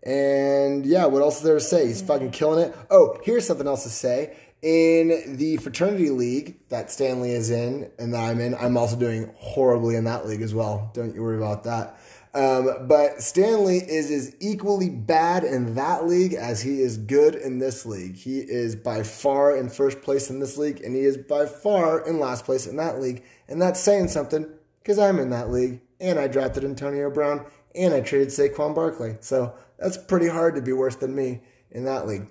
And 0.04 0.84
yeah, 0.84 1.06
what 1.06 1.23
else 1.23 1.38
is 1.38 1.42
there 1.42 1.54
to 1.54 1.61
say? 1.61 1.87
He's 1.87 2.02
fucking 2.02 2.30
killing 2.30 2.66
it. 2.68 2.76
Oh, 2.90 3.18
here's 3.25 3.46
something 3.46 3.66
else 3.66 3.84
to 3.84 3.90
say. 3.90 4.37
In 4.62 5.37
the 5.37 5.58
fraternity 5.58 6.11
league 6.11 6.56
that 6.68 6.90
Stanley 6.90 7.32
is 7.32 7.50
in 7.50 7.90
and 7.99 8.14
that 8.14 8.23
I'm 8.23 8.40
in, 8.40 8.54
I'm 8.54 8.76
also 8.76 8.96
doing 8.96 9.30
horribly 9.37 9.96
in 9.96 10.04
that 10.04 10.26
league 10.26 10.42
as 10.42 10.54
well. 10.54 10.90
Don't 10.94 11.14
you 11.14 11.23
worry 11.23 11.37
about 11.37 11.64
that. 11.64 11.99
Um, 12.34 12.88
but 12.88 13.23
Stanley 13.23 13.76
is 13.76 14.11
as 14.11 14.34
equally 14.40 14.90
bad 14.90 15.44
in 15.44 15.76
that 15.76 16.06
league 16.06 16.34
as 16.34 16.61
he 16.62 16.80
is 16.80 16.96
good 16.96 17.37
in 17.37 17.61
this 17.61 17.87
league. 17.87 18.16
He 18.16 18.40
is 18.40 18.75
by 18.75 19.04
far 19.04 19.56
in 19.56 19.68
first 19.68 20.02
place 20.02 20.30
in 20.30 20.40
this 20.40 20.58
league, 20.58 20.80
and 20.80 20.96
he 20.96 21.02
is 21.02 21.16
by 21.16 21.46
far 21.46 22.04
in 22.06 22.18
last 22.18 22.44
place 22.44 22.66
in 22.66 22.76
that 22.76 23.00
league. 23.00 23.23
And 23.49 23.62
that's 23.62 23.78
saying 23.78 24.08
something 24.08 24.49
because 24.82 24.99
I'm 24.99 25.20
in 25.20 25.30
that 25.30 25.50
league, 25.50 25.80
and 26.00 26.18
I 26.18 26.26
drafted 26.26 26.64
Antonio 26.64 27.08
Brown, 27.08 27.46
and 27.75 27.93
I 27.93 28.00
traded 28.00 28.28
Saquon 28.28 28.75
Barkley. 28.75 29.16
So 29.21 29.54
that's 29.78 29.97
pretty 29.97 30.28
hard 30.28 30.54
to 30.54 30.62
be 30.62 30.73
worse 30.73 30.97
than 30.97 31.14
me 31.14 31.40
in 31.71 31.85
that 31.85 32.07
league. 32.07 32.28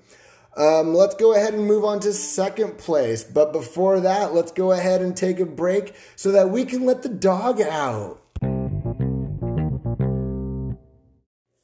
Um, 0.56 0.94
let's 0.94 1.16
go 1.16 1.34
ahead 1.34 1.54
and 1.54 1.66
move 1.66 1.84
on 1.84 2.00
to 2.02 2.14
second 2.14 2.78
place. 2.78 3.24
But 3.24 3.52
before 3.52 4.00
that, 4.00 4.34
let's 4.34 4.52
go 4.52 4.72
ahead 4.72 5.02
and 5.02 5.18
take 5.18 5.40
a 5.40 5.46
break 5.46 5.96
so 6.16 6.32
that 6.32 6.50
we 6.50 6.66
can 6.66 6.86
let 6.86 7.02
the 7.02 7.10
dog 7.10 7.60
out. 7.60 8.23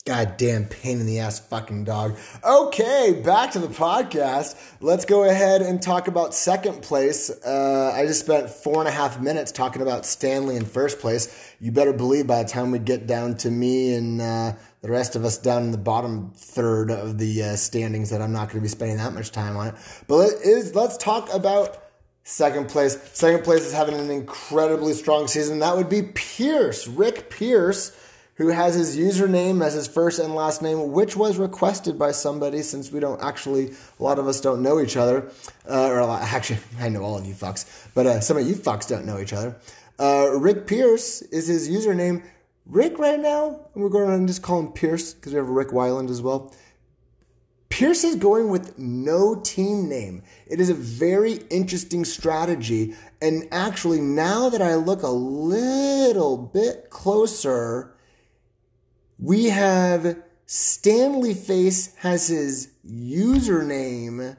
Goddamn 0.09 0.65
pain 0.65 0.99
in 0.99 1.05
the 1.05 1.19
ass 1.19 1.39
fucking 1.39 1.83
dog. 1.83 2.17
Okay, 2.43 3.21
back 3.23 3.51
to 3.51 3.59
the 3.59 3.67
podcast. 3.67 4.55
Let's 4.81 5.05
go 5.05 5.29
ahead 5.29 5.61
and 5.61 5.79
talk 5.79 6.07
about 6.07 6.33
second 6.33 6.81
place. 6.81 7.29
Uh, 7.29 7.93
I 7.95 8.07
just 8.07 8.21
spent 8.21 8.49
four 8.49 8.79
and 8.79 8.87
a 8.87 8.91
half 8.91 9.21
minutes 9.21 9.51
talking 9.51 9.83
about 9.83 10.07
Stanley 10.07 10.55
in 10.55 10.65
first 10.65 10.97
place. 10.97 11.53
You 11.59 11.71
better 11.71 11.93
believe 11.93 12.25
by 12.25 12.41
the 12.41 12.49
time 12.49 12.71
we 12.71 12.79
get 12.79 13.05
down 13.05 13.37
to 13.37 13.51
me 13.51 13.93
and 13.93 14.19
uh, 14.19 14.53
the 14.81 14.89
rest 14.89 15.15
of 15.15 15.25
us 15.25 15.37
down 15.37 15.61
in 15.61 15.71
the 15.71 15.77
bottom 15.77 16.31
third 16.35 16.89
of 16.89 17.19
the 17.19 17.43
uh, 17.43 17.55
standings, 17.55 18.09
that 18.09 18.19
I'm 18.19 18.31
not 18.31 18.47
going 18.47 18.57
to 18.57 18.61
be 18.61 18.67
spending 18.67 18.97
that 18.97 19.13
much 19.13 19.31
time 19.31 19.55
on 19.57 19.67
it. 19.67 19.75
But 20.07 20.31
it 20.31 20.41
is, 20.41 20.73
let's 20.73 20.97
talk 20.97 21.31
about 21.31 21.83
second 22.23 22.67
place. 22.67 22.99
Second 23.13 23.43
place 23.43 23.61
is 23.61 23.73
having 23.73 23.93
an 23.93 24.09
incredibly 24.09 24.93
strong 24.93 25.27
season. 25.27 25.59
That 25.59 25.77
would 25.77 25.87
be 25.87 26.01
Pierce, 26.01 26.87
Rick 26.87 27.29
Pierce 27.29 27.95
who 28.39 28.47
has 28.47 28.73
his 28.73 28.97
username 28.97 29.61
as 29.61 29.73
his 29.73 29.85
first 29.85 30.17
and 30.17 30.33
last 30.33 30.61
name, 30.61 30.93
which 30.93 31.15
was 31.17 31.37
requested 31.37 31.99
by 31.99 32.11
somebody 32.11 32.61
since 32.61 32.89
we 32.89 33.01
don't 33.01 33.21
actually, 33.21 33.73
a 33.99 34.03
lot 34.03 34.17
of 34.17 34.27
us 34.27 34.39
don't 34.39 34.63
know 34.63 34.79
each 34.79 34.95
other. 34.95 35.29
Uh, 35.69 35.89
or 35.89 36.03
lot, 36.05 36.21
actually, 36.33 36.59
I 36.79 36.87
know 36.87 37.03
all 37.03 37.17
of 37.17 37.25
you 37.25 37.33
fucks, 37.33 37.65
but 37.93 38.07
uh, 38.07 38.21
some 38.21 38.37
of 38.37 38.47
you 38.47 38.55
fucks 38.55 38.87
don't 38.87 39.05
know 39.05 39.19
each 39.19 39.33
other. 39.33 39.57
Uh, 39.99 40.31
Rick 40.39 40.67
Pierce 40.67 41.21
is 41.21 41.47
his 41.47 41.69
username. 41.69 42.23
Rick 42.65 42.97
right 42.97 43.19
now, 43.19 43.59
and 43.73 43.83
we're 43.83 43.89
going 43.89 44.21
to 44.21 44.25
just 44.25 44.41
call 44.41 44.61
him 44.61 44.71
Pierce 44.71 45.13
because 45.13 45.33
we 45.33 45.37
have 45.37 45.49
Rick 45.49 45.69
Weiland 45.69 46.09
as 46.09 46.21
well. 46.21 46.53
Pierce 47.67 48.05
is 48.05 48.15
going 48.15 48.49
with 48.49 48.79
no 48.79 49.35
team 49.35 49.89
name. 49.89 50.23
It 50.47 50.61
is 50.61 50.69
a 50.69 50.73
very 50.73 51.33
interesting 51.49 52.05
strategy. 52.05 52.95
And 53.21 53.49
actually, 53.51 53.99
now 53.99 54.47
that 54.49 54.61
I 54.61 54.75
look 54.75 55.03
a 55.03 55.09
little 55.09 56.37
bit 56.37 56.89
closer, 56.89 57.95
we 59.19 59.45
have 59.45 60.17
Stanley 60.45 61.33
Face 61.33 61.93
has 61.95 62.27
his 62.27 62.69
username. 62.87 64.37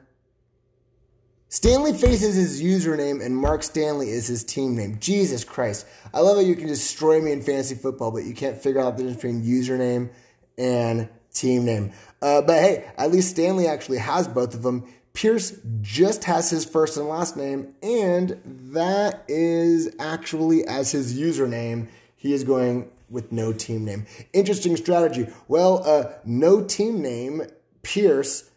Stanley 1.47 1.93
Face 1.93 2.23
is 2.23 2.35
his 2.35 2.61
username, 2.61 3.23
and 3.23 3.35
Mark 3.35 3.61
Stanley 3.61 4.09
is 4.09 4.27
his 4.27 4.43
team 4.43 4.75
name. 4.75 4.97
Jesus 4.99 5.43
Christ. 5.43 5.85
I 6.13 6.21
love 6.21 6.37
how 6.37 6.41
you 6.41 6.55
can 6.55 6.67
destroy 6.67 7.21
me 7.21 7.31
in 7.31 7.41
fantasy 7.41 7.75
football, 7.75 8.11
but 8.11 8.23
you 8.23 8.33
can't 8.33 8.57
figure 8.57 8.81
out 8.81 8.97
the 8.97 9.03
difference 9.03 9.21
between 9.21 9.43
username 9.43 10.09
and 10.57 11.09
team 11.33 11.65
name. 11.65 11.91
Uh, 12.21 12.41
but 12.41 12.59
hey, 12.59 12.91
at 12.97 13.11
least 13.11 13.31
Stanley 13.31 13.67
actually 13.67 13.97
has 13.99 14.27
both 14.27 14.53
of 14.53 14.63
them. 14.63 14.85
Pierce 15.13 15.57
just 15.81 16.23
has 16.23 16.49
his 16.49 16.63
first 16.63 16.95
and 16.97 17.07
last 17.07 17.35
name, 17.35 17.75
and 17.83 18.41
that 18.73 19.25
is 19.27 19.93
actually 19.99 20.65
as 20.65 20.91
his 20.91 21.19
username. 21.19 21.89
He 22.15 22.33
is 22.33 22.43
going 22.43 22.89
with 23.11 23.31
no 23.31 23.53
team 23.53 23.85
name. 23.85 24.05
Interesting 24.33 24.77
strategy. 24.77 25.27
Well, 25.47 25.83
uh, 25.85 26.13
no 26.25 26.63
team 26.63 27.01
name, 27.01 27.43
Pierce, 27.83 28.49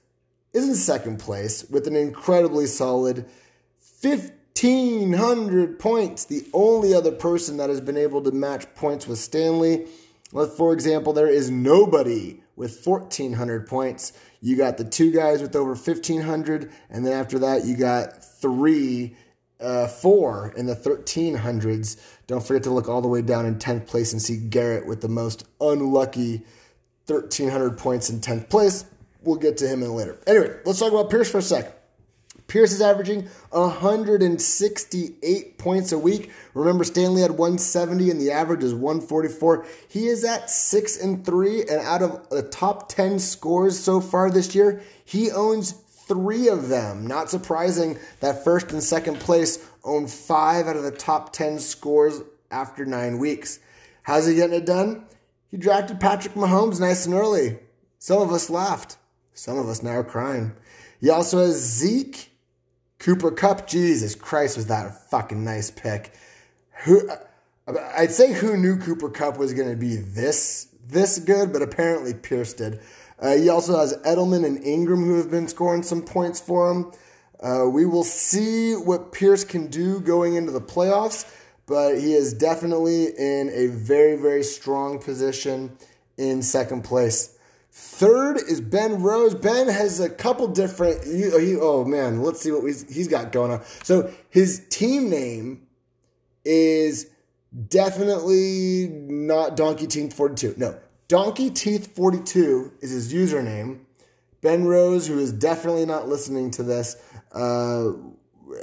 is 0.52 0.68
in 0.68 0.75
second 0.75 1.18
place 1.18 1.68
with 1.68 1.87
an 1.87 1.96
incredibly 1.96 2.66
solid 2.66 3.26
1,500 4.00 5.78
points. 5.78 6.25
The 6.25 6.46
only 6.52 6.94
other 6.94 7.12
person 7.12 7.56
that 7.56 7.70
has 7.70 7.80
been 7.80 7.96
able 7.96 8.23
to 8.23 8.30
match 8.30 8.73
points 8.75 9.06
with 9.06 9.18
Stanley. 9.18 9.87
For 10.56 10.73
example, 10.73 11.12
there 11.12 11.28
is 11.28 11.50
nobody 11.50 12.42
with 12.56 12.84
1,400 12.87 13.66
points. 13.66 14.12
You 14.40 14.56
got 14.56 14.76
the 14.76 14.84
two 14.84 15.11
guys 15.11 15.40
with 15.40 15.56
over 15.56 15.75
1,500, 15.75 16.70
and 16.90 17.06
then 17.06 17.12
after 17.12 17.38
that, 17.40 17.64
you 17.64 17.76
got 17.76 18.23
three, 18.23 19.16
uh, 19.64 19.88
four 19.88 20.52
in 20.56 20.66
the 20.66 20.76
1,300s. 20.76 21.97
Don't 22.26 22.47
forget 22.47 22.62
to 22.64 22.71
look 22.71 22.88
all 22.88 23.00
the 23.00 23.09
way 23.09 23.23
down 23.23 23.47
in 23.47 23.56
10th 23.56 23.87
place 23.87 24.12
and 24.12 24.21
see 24.21 24.37
Garrett 24.37 24.87
with 24.87 25.00
the 25.00 25.09
most 25.09 25.47
unlucky 25.61 26.42
1,300 27.06 27.78
points 27.78 28.11
in 28.11 28.21
10th 28.21 28.49
place. 28.49 28.85
We'll 29.23 29.37
get 29.37 29.56
to 29.59 29.66
him 29.66 29.83
in 29.83 29.94
later. 29.94 30.18
Anyway, 30.26 30.56
let's 30.64 30.78
talk 30.78 30.92
about 30.92 31.11
Pierce 31.11 31.30
for 31.30 31.38
a 31.38 31.42
sec. 31.42 31.80
Pierce 32.47 32.73
is 32.73 32.83
averaging 32.83 33.26
168 33.50 35.59
points 35.59 35.92
a 35.92 35.99
week. 35.99 36.30
Remember, 36.52 36.85
Stanley 36.85 37.23
had 37.23 37.30
170 37.30 38.11
and 38.11 38.21
the 38.21 38.30
average 38.30 38.62
is 38.62 38.75
144. 38.75 39.64
He 39.88 40.09
is 40.09 40.25
at 40.25 40.50
6 40.50 41.02
and 41.02 41.25
3, 41.25 41.62
and 41.62 41.80
out 41.80 42.02
of 42.02 42.28
the 42.28 42.42
top 42.42 42.90
10 42.90 43.18
scores 43.18 43.78
so 43.78 43.99
far 44.00 44.30
this 44.30 44.54
year, 44.54 44.83
he 45.06 45.30
owns 45.30 45.73
three 46.06 46.49
of 46.49 46.68
them. 46.68 47.06
Not 47.06 47.30
surprising 47.30 47.99
that 48.20 48.44
first 48.44 48.73
and 48.73 48.82
second 48.82 49.20
place 49.20 49.64
own 49.84 50.06
five 50.06 50.66
out 50.66 50.76
of 50.76 50.82
the 50.82 50.90
top 50.90 51.32
10 51.32 51.58
scores 51.58 52.20
after 52.50 52.84
nine 52.84 53.18
weeks. 53.18 53.58
How's 54.02 54.26
he 54.26 54.34
getting 54.34 54.56
it 54.56 54.66
done? 54.66 55.06
He 55.50 55.56
drafted 55.56 56.00
Patrick 56.00 56.34
Mahomes 56.34 56.80
nice 56.80 57.06
and 57.06 57.14
early. 57.14 57.58
Some 57.99 58.20
of 58.20 58.32
us 58.32 58.50
laughed. 58.50 58.96
Some 59.32 59.58
of 59.58 59.68
us 59.68 59.82
now 59.82 59.92
are 59.92 60.04
crying. 60.04 60.54
He 61.00 61.11
also 61.11 61.38
has 61.38 61.56
Zeke, 61.56 62.30
Cooper 62.99 63.30
Kupp. 63.30 63.66
Jesus 63.66 64.14
Christ, 64.14 64.56
was 64.56 64.66
that 64.66 64.87
a 64.87 64.90
fucking 64.90 65.44
nice 65.44 65.70
pick? 65.70 66.14
Who 66.84 67.08
I'd 67.66 68.12
say 68.12 68.32
who 68.32 68.56
knew 68.56 68.78
Cooper 68.78 69.08
Kupp 69.08 69.38
was 69.38 69.54
going 69.54 69.70
to 69.70 69.76
be 69.76 69.96
this 69.96 70.68
this 70.87 71.18
good, 71.18 71.52
but 71.52 71.62
apparently 71.62 72.14
Pierce 72.14 72.52
did. 72.52 72.80
Uh, 73.25 73.38
he 73.38 73.49
also 73.49 73.78
has 73.78 73.97
Edelman 74.04 74.45
and 74.45 74.62
Ingram 74.62 75.02
who 75.02 75.16
have 75.16 75.31
been 75.31 75.49
scoring 75.49 75.83
some 75.83 76.02
points 76.02 76.38
for 76.38 76.71
him. 76.71 76.93
Uh, 77.40 77.66
we 77.66 77.87
will 77.87 78.04
see 78.04 78.75
what 78.75 79.12
Pierce 79.12 79.45
can 79.45 79.69
do 79.69 79.99
going 80.00 80.35
into 80.35 80.52
the 80.52 80.61
playoffs, 80.61 81.25
but 81.64 81.99
he 81.99 82.12
is 82.12 82.35
definitely 82.35 83.07
in 83.07 83.49
a 83.49 83.69
very, 83.69 84.16
very 84.16 84.43
strong 84.43 84.99
position 84.99 85.75
in 86.19 86.43
second 86.43 86.85
place. 86.85 87.38
Third 87.71 88.37
is 88.37 88.61
Ben 88.61 89.00
Rose. 89.02 89.35
Ben 89.35 89.69
has 89.69 90.00
a 90.00 90.11
couple 90.11 90.47
different. 90.49 91.02
He, 91.04 91.23
he, 91.23 91.57
oh 91.59 91.83
man, 91.87 92.23
let's 92.23 92.43
see 92.43 92.52
what 92.52 92.62
he's 92.62 93.09
got 93.09 93.33
going 93.33 93.50
on. 93.50 93.62
So 93.85 94.12
his 94.28 94.66
team 94.69 95.09
name 95.09 95.66
is 96.45 97.11
definitely 97.69 98.88
not 98.88 99.57
Donkey 99.57 99.87
Team 99.87 100.11
42. 100.11 100.57
No, 100.59 100.78
Donkey 101.14 101.49
Teeth 101.49 101.94
42 101.94 102.73
is 102.80 102.90
his 102.90 103.14
username. 103.14 103.78
Ben 104.40 104.64
Rose, 104.64 105.06
who 105.06 105.21
is 105.21 105.30
definitely 105.30 105.87
not 105.87 106.09
listening 106.09 106.50
to 106.50 106.64
this, 106.64 106.97
uh, 107.30 107.92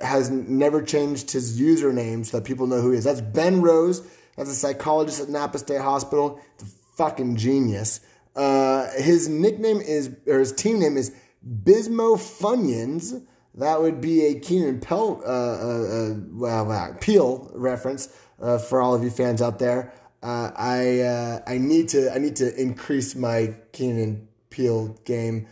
has 0.04 0.30
never 0.30 0.82
changed 0.82 1.32
his 1.32 1.58
username 1.62 2.26
so 2.26 2.38
that 2.38 2.44
people 2.46 2.68
know 2.68 2.82
who 2.82 2.92
he 2.92 2.98
is. 2.98 3.06
That's 3.06 3.22
Ben 3.22 3.62
Rose. 3.62 4.06
That's 4.36 4.50
a 4.50 4.54
psychologist 4.54 5.22
at 5.22 5.30
Napa 5.30 5.60
State 5.60 5.80
Hospital. 5.80 6.42
It's 6.56 6.64
a 6.64 6.66
fucking 6.98 7.38
genius. 7.38 8.02
Uh, 8.36 8.90
his 8.98 9.30
nickname 9.30 9.80
is, 9.80 10.14
or 10.28 10.40
his 10.40 10.52
team 10.52 10.82
name 10.82 10.98
is 10.98 11.16
Bismo 11.64 12.18
Funyuns. 12.18 13.26
That 13.56 13.82
would 13.82 14.02
be 14.02 14.26
a 14.26 14.38
Keenan 14.42 14.82
Pel, 14.82 15.22
uh, 15.26 16.46
uh, 16.46 16.46
uh 16.46 16.98
Peel 17.00 17.50
reference 17.56 18.10
uh, 18.42 18.58
for 18.58 18.82
all 18.82 18.94
of 18.94 19.06
you 19.06 19.10
fans 19.10 19.42
out 19.42 19.58
there. 19.58 19.94
Uh, 20.24 20.52
I 20.56 21.42
I 21.48 21.58
need 21.58 21.90
to 21.90 22.14
I 22.14 22.20
need 22.20 22.36
to 22.38 22.62
increase 22.62 23.16
my 23.16 23.56
Keenan 23.72 24.28
Peel 24.50 24.90
game 25.06 25.48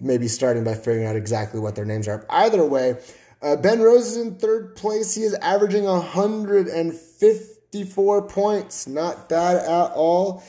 maybe 0.00 0.28
starting 0.28 0.62
by 0.64 0.74
figuring 0.74 1.06
out 1.06 1.16
exactly 1.16 1.58
what 1.60 1.74
their 1.74 1.84
names 1.84 2.08
are. 2.08 2.24
Either 2.30 2.64
way, 2.64 2.96
uh, 3.42 3.56
Ben 3.56 3.80
Rose 3.80 4.06
is 4.08 4.16
in 4.16 4.36
third 4.36 4.74
place. 4.76 5.14
He 5.14 5.22
is 5.22 5.34
averaging 5.34 5.84
154 5.84 8.22
points. 8.28 8.86
Not 8.86 9.28
bad 9.28 9.56
at 9.56 9.90
all. 9.92 10.42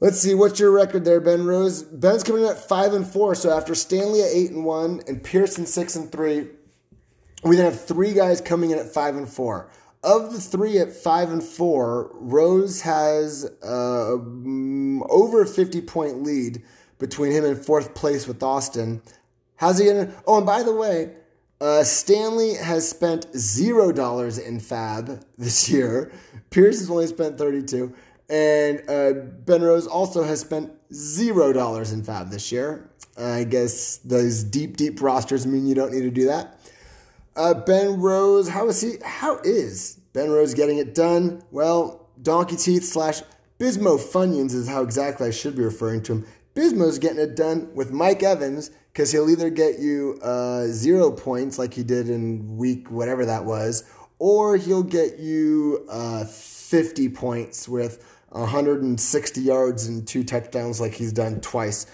Let's 0.00 0.20
see, 0.20 0.34
what's 0.34 0.58
your 0.60 0.72
record 0.72 1.04
there, 1.04 1.20
Ben 1.20 1.44
Rose? 1.46 1.82
Ben's 1.82 2.24
coming 2.24 2.42
in 2.42 2.48
at 2.48 2.68
five 2.68 2.92
and 2.92 3.06
four. 3.06 3.34
So 3.34 3.50
after 3.56 3.74
Stanley 3.74 4.22
at 4.22 4.28
eight 4.32 4.50
and 4.50 4.64
one 4.64 5.00
and 5.06 5.22
Pearson 5.22 5.66
six 5.66 5.96
and 5.96 6.12
three, 6.12 6.48
we 7.42 7.56
then 7.56 7.64
have 7.64 7.84
three 7.84 8.12
guys 8.12 8.40
coming 8.40 8.70
in 8.70 8.78
at 8.78 8.92
five 8.92 9.16
and 9.16 9.28
four. 9.28 9.70
Of 10.04 10.34
the 10.34 10.40
three 10.40 10.78
at 10.78 10.92
five 10.92 11.32
and 11.32 11.42
four, 11.42 12.10
Rose 12.12 12.82
has 12.82 13.50
uh, 13.62 14.16
over 15.08 15.42
a 15.42 15.46
50 15.46 15.80
point 15.80 16.22
lead 16.22 16.62
between 16.98 17.32
him 17.32 17.44
and 17.46 17.56
fourth 17.56 17.94
place 17.94 18.28
with 18.28 18.42
Austin. 18.42 19.00
How's 19.56 19.78
he 19.78 19.86
gonna? 19.86 20.12
Oh, 20.26 20.36
and 20.36 20.46
by 20.46 20.62
the 20.62 20.74
way, 20.74 21.14
uh, 21.58 21.84
Stanley 21.84 22.52
has 22.54 22.86
spent 22.86 23.26
zero 23.34 23.92
dollars 23.92 24.36
in 24.36 24.60
Fab 24.60 25.24
this 25.38 25.70
year. 25.70 26.12
Pierce 26.50 26.80
has 26.80 26.90
only 26.90 27.06
spent 27.06 27.38
thirty-two, 27.38 27.94
and 28.28 28.82
uh, 28.90 29.12
Ben 29.46 29.62
Rose 29.62 29.86
also 29.86 30.22
has 30.22 30.40
spent 30.40 30.70
zero 30.92 31.50
dollars 31.54 31.92
in 31.92 32.02
Fab 32.02 32.30
this 32.30 32.52
year. 32.52 32.90
I 33.16 33.44
guess 33.44 33.98
those 33.98 34.44
deep, 34.44 34.76
deep 34.76 35.00
rosters 35.00 35.46
mean 35.46 35.66
you 35.66 35.74
don't 35.74 35.92
need 35.92 36.02
to 36.02 36.10
do 36.10 36.26
that. 36.26 36.60
Uh, 37.36 37.54
ben 37.54 38.00
Rose, 38.00 38.48
how 38.48 38.68
is 38.68 38.80
he? 38.80 38.92
How 39.04 39.38
is 39.42 39.98
Ben 40.12 40.30
Rose 40.30 40.54
getting 40.54 40.78
it 40.78 40.94
done? 40.94 41.42
Well, 41.50 42.08
Donkey 42.22 42.56
Teeth 42.56 42.84
slash 42.84 43.22
Bismo 43.58 43.98
Funyuns 43.98 44.54
is 44.54 44.68
how 44.68 44.82
exactly 44.82 45.26
I 45.26 45.30
should 45.30 45.56
be 45.56 45.64
referring 45.64 46.02
to 46.04 46.12
him. 46.12 46.26
Bismo's 46.54 47.00
getting 47.00 47.18
it 47.18 47.34
done 47.34 47.74
with 47.74 47.90
Mike 47.90 48.22
Evans 48.22 48.70
because 48.92 49.10
he'll 49.10 49.28
either 49.28 49.50
get 49.50 49.80
you 49.80 50.20
uh, 50.22 50.66
zero 50.66 51.10
points 51.10 51.58
like 51.58 51.74
he 51.74 51.82
did 51.82 52.08
in 52.08 52.56
week 52.56 52.88
whatever 52.92 53.26
that 53.26 53.44
was, 53.44 53.82
or 54.20 54.56
he'll 54.56 54.84
get 54.84 55.18
you 55.18 55.84
uh, 55.90 56.24
50 56.24 57.08
points 57.08 57.68
with 57.68 58.04
160 58.28 59.40
yards 59.40 59.86
and 59.88 60.06
two 60.06 60.22
touchdowns 60.22 60.80
like 60.80 60.94
he's 60.94 61.12
done 61.12 61.40
twice. 61.40 61.86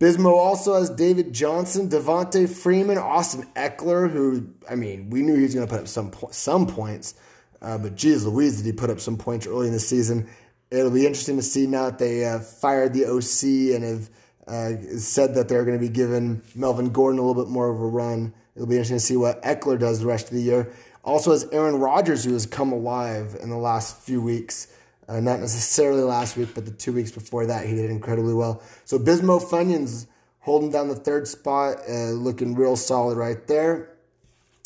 Bismo 0.00 0.34
also 0.34 0.74
has 0.74 0.90
David 0.90 1.32
Johnson, 1.32 1.88
Devonta 1.88 2.48
Freeman, 2.48 2.98
Austin 2.98 3.46
Ekeler, 3.54 4.10
who, 4.10 4.48
I 4.68 4.74
mean, 4.74 5.08
we 5.10 5.22
knew 5.22 5.34
he 5.36 5.42
was 5.42 5.54
going 5.54 5.66
to 5.66 5.72
put 5.72 5.80
up 5.80 5.88
some, 5.88 6.12
some 6.30 6.66
points, 6.66 7.14
uh, 7.62 7.78
but 7.78 7.94
geez 7.94 8.26
Louise, 8.26 8.56
did 8.56 8.66
he 8.66 8.72
put 8.72 8.90
up 8.90 9.00
some 9.00 9.16
points 9.16 9.46
early 9.46 9.68
in 9.68 9.72
the 9.72 9.80
season? 9.80 10.28
it'll 10.70 10.90
be 10.90 11.06
interesting 11.06 11.36
to 11.36 11.42
see 11.42 11.66
now 11.66 11.86
that 11.86 11.98
they 11.98 12.24
uh, 12.24 12.40
fired 12.40 12.92
the 12.92 13.06
OC 13.06 13.74
and 13.74 13.84
have 13.84 14.10
uh, 14.46 14.98
said 14.98 15.34
that 15.34 15.48
they're 15.48 15.64
going 15.64 15.78
to 15.78 15.84
be 15.84 15.92
giving 15.92 16.42
Melvin 16.54 16.90
Gordon 16.90 17.18
a 17.18 17.22
little 17.22 17.42
bit 17.42 17.50
more 17.50 17.70
of 17.70 17.80
a 17.80 17.86
run. 17.86 18.34
It'll 18.54 18.66
be 18.66 18.74
interesting 18.74 18.98
to 18.98 19.04
see 19.04 19.16
what 19.16 19.42
Eckler 19.42 19.78
does 19.78 20.00
the 20.00 20.06
rest 20.06 20.28
of 20.28 20.34
the 20.34 20.42
year. 20.42 20.72
Also, 21.04 21.32
has 21.32 21.46
Aaron 21.52 21.76
Rodgers, 21.76 22.24
who 22.24 22.32
has 22.32 22.46
come 22.46 22.72
alive 22.72 23.36
in 23.40 23.50
the 23.50 23.56
last 23.56 23.98
few 23.98 24.22
weeks. 24.22 24.68
Uh, 25.08 25.20
not 25.20 25.40
necessarily 25.40 26.02
last 26.02 26.36
week, 26.36 26.48
but 26.54 26.64
the 26.64 26.70
two 26.70 26.92
weeks 26.92 27.10
before 27.10 27.46
that, 27.46 27.66
he 27.66 27.74
did 27.74 27.90
incredibly 27.90 28.32
well. 28.32 28.62
So 28.84 28.98
Bismo 28.98 29.42
Funyuns 29.42 30.06
holding 30.40 30.70
down 30.70 30.88
the 30.88 30.94
third 30.94 31.26
spot, 31.28 31.78
uh, 31.88 32.10
looking 32.10 32.54
real 32.54 32.76
solid 32.76 33.16
right 33.16 33.46
there. 33.46 33.90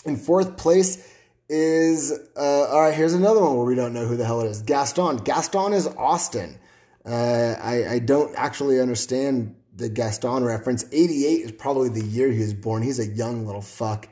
In 0.05 0.16
fourth 0.16 0.57
place 0.57 1.12
is 1.48 2.12
uh, 2.37 2.68
all 2.68 2.81
right. 2.83 2.94
Here's 2.94 3.14
another 3.14 3.40
one 3.40 3.57
where 3.57 3.66
we 3.66 3.74
don't 3.74 3.92
know 3.92 4.07
who 4.07 4.16
the 4.16 4.24
hell 4.24 4.40
it 4.40 4.48
is. 4.48 4.62
Gaston. 4.62 5.18
Gaston 5.18 5.72
is 5.72 5.87
Austin. 5.87 6.59
Uh, 7.05 7.55
I, 7.61 7.88
I 7.88 7.98
don't 8.01 8.35
actually 8.37 8.81
understand 8.81 9.57
the 9.74 9.88
Gaston 9.88 10.44
reference. 10.44 10.85
88 10.92 11.44
is 11.44 11.53
probably 11.53 11.88
the 11.88 12.05
year 12.05 12.31
he 12.31 12.40
was 12.40 12.55
born. 12.55 12.83
He's 12.83 12.98
a 12.98 13.07
young 13.07 13.46
little 13.46 13.62
fuck. 13.62 14.09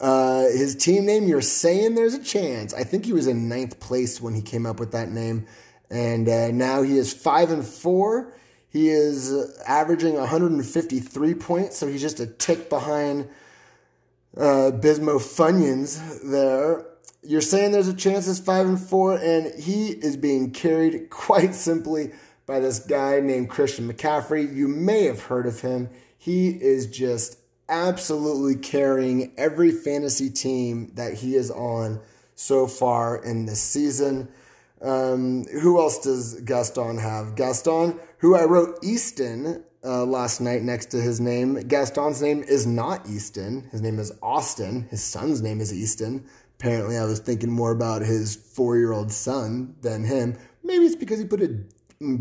Uh, 0.00 0.42
his 0.42 0.76
team 0.76 1.04
name, 1.04 1.26
you're 1.26 1.40
saying 1.40 1.94
there's 1.94 2.14
a 2.14 2.22
chance. 2.22 2.72
I 2.72 2.84
think 2.84 3.04
he 3.04 3.12
was 3.12 3.26
in 3.26 3.48
ninth 3.48 3.80
place 3.80 4.20
when 4.20 4.34
he 4.34 4.42
came 4.42 4.64
up 4.64 4.78
with 4.78 4.92
that 4.92 5.10
name. 5.10 5.46
And 5.90 6.28
uh, 6.28 6.50
now 6.50 6.82
he 6.82 6.98
is 6.98 7.12
five 7.12 7.50
and 7.50 7.64
four. 7.64 8.32
He 8.70 8.90
is 8.90 9.32
averaging 9.66 10.14
153 10.14 11.34
points, 11.34 11.78
so 11.78 11.86
he's 11.86 12.02
just 12.02 12.20
a 12.20 12.26
tick 12.26 12.68
behind 12.68 13.28
uh, 14.36 14.72
Bismo 14.74 15.18
Funyuns 15.18 16.30
there. 16.30 16.84
You're 17.22 17.40
saying 17.40 17.72
there's 17.72 17.88
a 17.88 17.94
chance 17.94 18.28
it's 18.28 18.38
five 18.38 18.66
and 18.66 18.78
four, 18.78 19.16
and 19.16 19.52
he 19.58 19.88
is 19.88 20.16
being 20.16 20.50
carried 20.50 21.08
quite 21.10 21.54
simply 21.54 22.12
by 22.46 22.60
this 22.60 22.78
guy 22.78 23.20
named 23.20 23.50
Christian 23.50 23.90
McCaffrey. 23.90 24.54
You 24.54 24.68
may 24.68 25.04
have 25.04 25.24
heard 25.24 25.46
of 25.46 25.60
him. 25.60 25.88
He 26.18 26.48
is 26.48 26.86
just 26.86 27.38
absolutely 27.68 28.56
carrying 28.56 29.32
every 29.36 29.70
fantasy 29.70 30.30
team 30.30 30.90
that 30.94 31.14
he 31.14 31.34
is 31.34 31.50
on 31.50 32.00
so 32.34 32.66
far 32.66 33.22
in 33.22 33.46
this 33.46 33.60
season. 33.60 34.28
Um, 34.80 35.44
who 35.44 35.80
else 35.80 35.98
does 36.00 36.40
Gaston 36.42 36.98
have? 36.98 37.34
Gaston, 37.34 37.98
who 38.18 38.36
I 38.36 38.44
wrote 38.44 38.78
Easton 38.82 39.64
uh, 39.84 40.04
last 40.04 40.40
night 40.40 40.62
next 40.62 40.86
to 40.86 41.00
his 41.00 41.20
name. 41.20 41.54
Gaston's 41.66 42.22
name 42.22 42.42
is 42.42 42.66
not 42.66 43.08
Easton. 43.08 43.68
His 43.70 43.82
name 43.82 43.98
is 43.98 44.12
Austin. 44.22 44.86
His 44.90 45.02
son's 45.02 45.42
name 45.42 45.60
is 45.60 45.72
Easton. 45.72 46.26
Apparently, 46.58 46.96
I 46.96 47.04
was 47.04 47.20
thinking 47.20 47.50
more 47.50 47.70
about 47.70 48.02
his 48.02 48.34
four 48.34 48.76
year 48.76 48.92
old 48.92 49.12
son 49.12 49.76
than 49.80 50.04
him. 50.04 50.36
Maybe 50.64 50.84
it's 50.84 50.96
because 50.96 51.18
he 51.18 51.24
put 51.24 51.40
a 51.40 51.56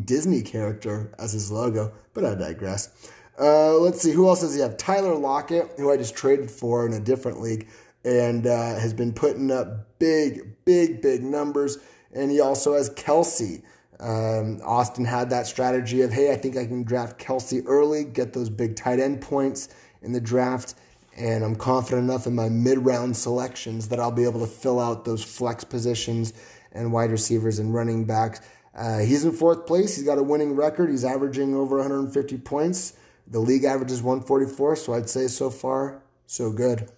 Disney 0.05 0.41
character 0.41 1.11
as 1.19 1.33
his 1.33 1.51
logo, 1.51 1.91
but 2.13 2.25
I 2.25 2.35
digress. 2.35 3.11
Uh, 3.39 3.73
let's 3.73 4.01
see, 4.01 4.11
who 4.11 4.27
else 4.27 4.41
does 4.41 4.55
he 4.55 4.61
have? 4.61 4.77
Tyler 4.77 5.15
Lockett, 5.15 5.71
who 5.77 5.91
I 5.91 5.97
just 5.97 6.15
traded 6.15 6.49
for 6.49 6.87
in 6.87 6.93
a 6.93 6.99
different 6.99 7.39
league, 7.39 7.67
and 8.03 8.47
uh, 8.47 8.79
has 8.79 8.93
been 8.93 9.13
putting 9.13 9.51
up 9.51 9.99
big, 9.99 10.65
big, 10.65 11.01
big 11.01 11.23
numbers. 11.23 11.77
And 12.13 12.31
he 12.31 12.39
also 12.39 12.73
has 12.75 12.89
Kelce. 12.91 13.63
Um, 13.99 14.61
Austin 14.63 15.05
had 15.05 15.29
that 15.31 15.47
strategy 15.47 16.01
of, 16.01 16.11
hey, 16.11 16.31
I 16.31 16.35
think 16.35 16.55
I 16.55 16.65
can 16.65 16.83
draft 16.83 17.19
Kelce 17.19 17.63
early, 17.65 18.03
get 18.03 18.33
those 18.33 18.49
big 18.49 18.75
tight 18.75 18.99
end 18.99 19.21
points 19.21 19.69
in 20.01 20.11
the 20.11 20.21
draft, 20.21 20.75
and 21.17 21.43
I'm 21.43 21.55
confident 21.55 22.03
enough 22.03 22.27
in 22.27 22.35
my 22.35 22.47
mid 22.47 22.85
round 22.85 23.17
selections 23.17 23.87
that 23.89 23.99
I'll 23.99 24.11
be 24.11 24.23
able 24.23 24.39
to 24.41 24.47
fill 24.47 24.79
out 24.79 25.03
those 25.03 25.23
flex 25.23 25.63
positions 25.63 26.33
and 26.71 26.93
wide 26.93 27.11
receivers 27.11 27.57
and 27.57 27.73
running 27.73 28.05
backs. 28.05 28.41
Uh, 28.75 28.99
he's 28.99 29.25
in 29.25 29.31
fourth 29.31 29.65
place. 29.65 29.95
He's 29.95 30.05
got 30.05 30.19
a 30.19 30.23
winning 30.23 30.55
record. 30.55 30.91
He's 30.91 31.03
averaging 31.03 31.55
over 31.55 31.77
150 31.77 32.37
points. 32.37 32.93
The 33.25 33.39
league 33.39 33.63
average 33.63 33.91
is 33.91 34.01
144, 34.01 34.75
so 34.75 34.93
I'd 34.93 35.09
say 35.09 35.27
so 35.27 35.49
far, 35.49 36.03
so 36.27 36.51
good. 36.51 36.89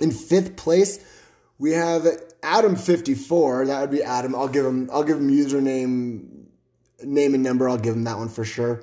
In 0.00 0.10
fifth 0.10 0.56
place, 0.56 1.04
we 1.58 1.72
have 1.72 2.06
Adam 2.42 2.76
54. 2.76 3.66
That 3.66 3.80
would 3.80 3.90
be 3.90 4.02
Adam. 4.02 4.34
I'll 4.34 4.48
give 4.48 4.64
him 4.64 4.88
I'll 4.92 5.04
give 5.04 5.18
him 5.18 5.30
username 5.30 6.38
name 7.02 7.34
and 7.34 7.42
number. 7.42 7.68
I'll 7.68 7.78
give 7.78 7.94
him 7.94 8.04
that 8.04 8.18
one 8.18 8.28
for 8.28 8.44
sure. 8.44 8.82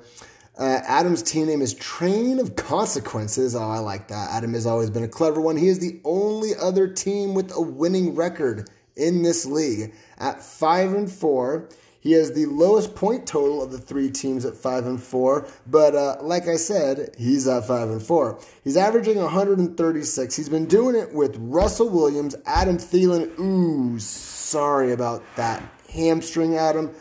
Uh, 0.58 0.80
Adam's 0.86 1.22
team 1.22 1.46
name 1.46 1.60
is 1.60 1.74
Train 1.74 2.38
of 2.38 2.56
Consequences. 2.56 3.54
Oh, 3.54 3.68
I 3.68 3.78
like 3.78 4.08
that. 4.08 4.30
Adam 4.30 4.54
has 4.54 4.64
always 4.64 4.88
been 4.88 5.04
a 5.04 5.08
clever 5.08 5.38
one. 5.38 5.56
He 5.56 5.68
is 5.68 5.80
the 5.80 6.00
only 6.02 6.52
other 6.56 6.88
team 6.88 7.34
with 7.34 7.52
a 7.54 7.60
winning 7.60 8.14
record 8.14 8.70
in 8.96 9.22
this 9.22 9.44
league 9.44 9.92
at 10.16 10.42
5 10.42 10.94
and 10.94 11.12
4. 11.12 11.68
He 12.06 12.12
has 12.12 12.30
the 12.30 12.46
lowest 12.46 12.94
point 12.94 13.26
total 13.26 13.60
of 13.60 13.72
the 13.72 13.78
three 13.78 14.12
teams 14.12 14.44
at 14.44 14.54
five 14.54 14.86
and 14.86 15.02
four, 15.02 15.48
but 15.66 15.96
uh, 15.96 16.18
like 16.22 16.46
I 16.46 16.54
said, 16.54 17.12
he's 17.18 17.48
at 17.48 17.66
five 17.66 17.90
and 17.90 18.00
four. 18.00 18.38
He's 18.62 18.76
averaging 18.76 19.18
136. 19.18 20.36
He's 20.36 20.48
been 20.48 20.66
doing 20.66 20.94
it 20.94 21.12
with 21.12 21.36
Russell 21.36 21.88
Williams, 21.88 22.36
Adam 22.46 22.78
Thielen. 22.78 23.36
Ooh, 23.40 23.98
sorry 23.98 24.92
about 24.92 25.24
that 25.34 25.64
hamstring, 25.90 26.54
Adam, 26.54 26.94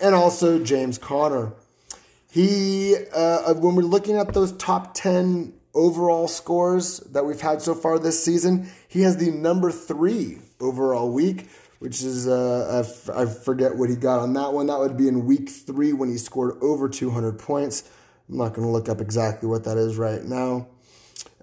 and 0.00 0.14
also 0.14 0.62
James 0.62 0.98
Conner. 0.98 1.52
He, 2.30 2.94
uh, 3.12 3.54
when 3.54 3.74
we're 3.74 3.82
looking 3.82 4.16
at 4.16 4.34
those 4.34 4.52
top 4.52 4.94
10 4.94 5.52
overall 5.74 6.28
scores 6.28 7.00
that 7.00 7.26
we've 7.26 7.40
had 7.40 7.60
so 7.60 7.74
far 7.74 7.98
this 7.98 8.24
season, 8.24 8.70
he 8.86 9.02
has 9.02 9.16
the 9.16 9.32
number 9.32 9.72
three 9.72 10.38
overall 10.60 11.10
week 11.10 11.48
which 11.84 12.02
is 12.02 12.26
uh, 12.26 12.82
I 13.14 13.26
forget 13.26 13.76
what 13.76 13.90
he 13.90 13.96
got 13.96 14.20
on 14.20 14.32
that 14.32 14.54
one. 14.54 14.68
That 14.68 14.78
would 14.78 14.96
be 14.96 15.06
in 15.06 15.26
week 15.26 15.50
three 15.50 15.92
when 15.92 16.08
he 16.08 16.16
scored 16.16 16.56
over 16.62 16.88
200 16.88 17.38
points. 17.38 17.84
I'm 18.26 18.38
not 18.38 18.54
going 18.54 18.66
to 18.66 18.72
look 18.72 18.88
up 18.88 19.02
exactly 19.02 19.50
what 19.50 19.64
that 19.64 19.76
is 19.76 19.98
right 19.98 20.24
now. 20.24 20.68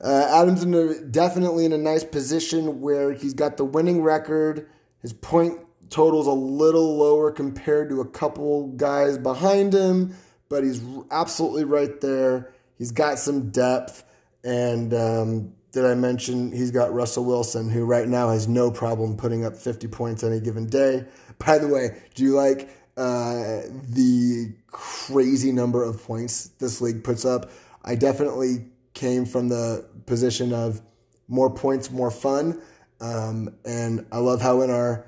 Uh, 0.04 0.41
Adams 0.41 0.63
in 0.63 0.73
a, 0.73 0.99
definitely 1.01 1.65
in 1.65 1.73
a 1.73 1.77
nice 1.77 2.04
position 2.04 2.82
where 2.82 3.13
he's 3.13 3.36
got 3.36 3.58
the 3.58 3.63
winning 3.63 4.01
record. 4.01 4.67
His 5.04 5.13
point 5.13 5.60
total's 5.91 6.25
a 6.25 6.32
little 6.32 6.97
lower 6.97 7.32
compared 7.32 7.89
to 7.89 8.01
a 8.01 8.08
couple 8.08 8.69
guys 8.69 9.19
behind 9.19 9.73
him, 9.73 10.15
but 10.49 10.63
he's 10.63 10.82
absolutely 11.12 11.65
right 11.65 12.01
there. 12.01 12.51
He's 12.80 12.91
got 12.91 13.19
some 13.19 13.51
depth, 13.51 14.04
and 14.43 14.91
um, 14.91 15.54
did 15.71 15.86
I 15.86 15.93
mention 15.95 16.51
he's 16.51 16.71
got 16.71 16.93
Russell 16.93 17.23
Wilson, 17.23 17.69
who 17.69 17.86
right 17.86 18.07
now 18.07 18.29
has 18.29 18.47
no 18.47 18.71
problem 18.71 19.15
putting 19.15 19.45
up 19.45 19.55
50 19.55 19.88
points 19.88 20.23
any 20.23 20.39
given 20.39 20.67
day. 20.67 21.05
By 21.39 21.57
the 21.57 21.67
way, 21.67 21.97
do 22.13 22.23
you 22.23 22.36
like 22.36 22.69
uh, 22.97 23.62
the 23.89 24.53
crazy 24.67 25.51
number 25.51 25.84
of 25.84 26.03
points 26.03 26.49
this 26.60 26.81
league 26.81 27.03
puts 27.03 27.23
up? 27.23 27.51
I 27.84 27.95
definitely 27.95 28.65
came 28.93 29.25
from 29.25 29.47
the 29.47 29.86
position 30.05 30.53
of 30.53 30.81
more 31.27 31.49
points, 31.49 31.89
more 31.89 32.12
fun. 32.12 32.62
Um, 32.99 33.55
and 33.65 34.05
I 34.12 34.17
love 34.17 34.41
how 34.41 34.62
in 34.62 34.69
our 34.69 35.05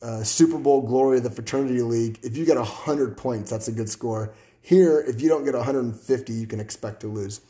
uh, 0.00 0.22
Super 0.22 0.58
Bowl 0.58 0.82
glory 0.82 1.18
of 1.18 1.24
the 1.24 1.30
fraternity 1.30 1.82
league, 1.82 2.20
if 2.22 2.36
you 2.36 2.46
get 2.46 2.56
100 2.56 3.16
points, 3.16 3.50
that's 3.50 3.66
a 3.68 3.72
good 3.72 3.88
score. 3.88 4.32
Here, 4.60 5.00
if 5.00 5.20
you 5.20 5.28
don't 5.28 5.44
get 5.44 5.54
150, 5.54 6.32
you 6.32 6.46
can 6.46 6.60
expect 6.60 7.00
to 7.00 7.08
lose. 7.08 7.40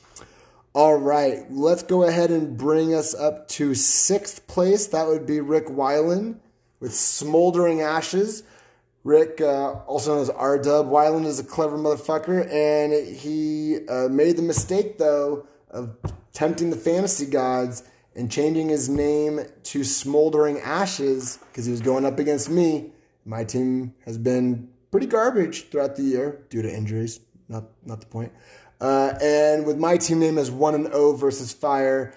All 0.77 0.97
right, 0.97 1.45
let's 1.53 1.85
go 1.85 2.03
ahead 2.03 2.33
and 2.33 2.59
bring 2.59 2.95
us 2.95 3.15
up 3.15 3.47
to 3.51 3.77
sixth 3.77 4.45
place. 4.49 4.89
That 4.89 5.07
would 5.07 5.25
be 5.25 5.39
Rick 5.41 5.67
Weiland 5.67 6.41
with 6.81 6.93
Smoldering 6.93 7.81
Ashes. 7.81 8.43
Rick, 9.05 9.41
uh, 9.41 9.75
also 9.87 10.15
known 10.15 10.23
as 10.23 10.31
R 10.31 10.59
Dub, 10.59 10.87
Weiland 10.89 11.27
is 11.27 11.39
a 11.39 11.45
clever 11.45 11.79
motherfucker, 11.79 12.53
and 12.53 13.07
he 13.07 13.87
uh, 13.89 14.09
made 14.09 14.37
the 14.37 14.43
mistake, 14.43 14.99
though, 14.99 15.47
of 15.71 15.97
tempting 16.33 16.71
the 16.71 16.77
fantasy 16.77 17.27
gods 17.27 17.85
and 18.17 18.29
changing 18.29 18.69
his 18.69 18.89
name 18.89 19.43
to 19.63 19.85
Smoldering 19.85 20.59
Ashes 20.59 21.39
because 21.53 21.67
he 21.67 21.71
was 21.71 21.83
going 21.83 22.05
up 22.05 22.19
against 22.19 22.51
me. 22.51 22.91
My 23.25 23.45
team 23.45 23.95
has 24.07 24.19
been 24.19 24.71
pretty 24.91 25.07
garbage 25.07 25.69
throughout 25.69 25.95
the 25.95 26.03
year 26.03 26.45
due 26.51 26.63
to 26.63 26.69
injuries. 26.69 27.21
Not, 27.49 27.65
not 27.85 28.01
the 28.01 28.07
point. 28.07 28.33
Uh, 28.85 29.17
and 29.23 29.65
with 29.65 29.79
my 29.79 29.97
team 29.97 30.19
name 30.19 30.37
as 30.37 30.51
1 30.51 30.75
and 30.75 30.87
0 30.89 31.15
versus 31.15 31.55
Fire, 31.55 32.15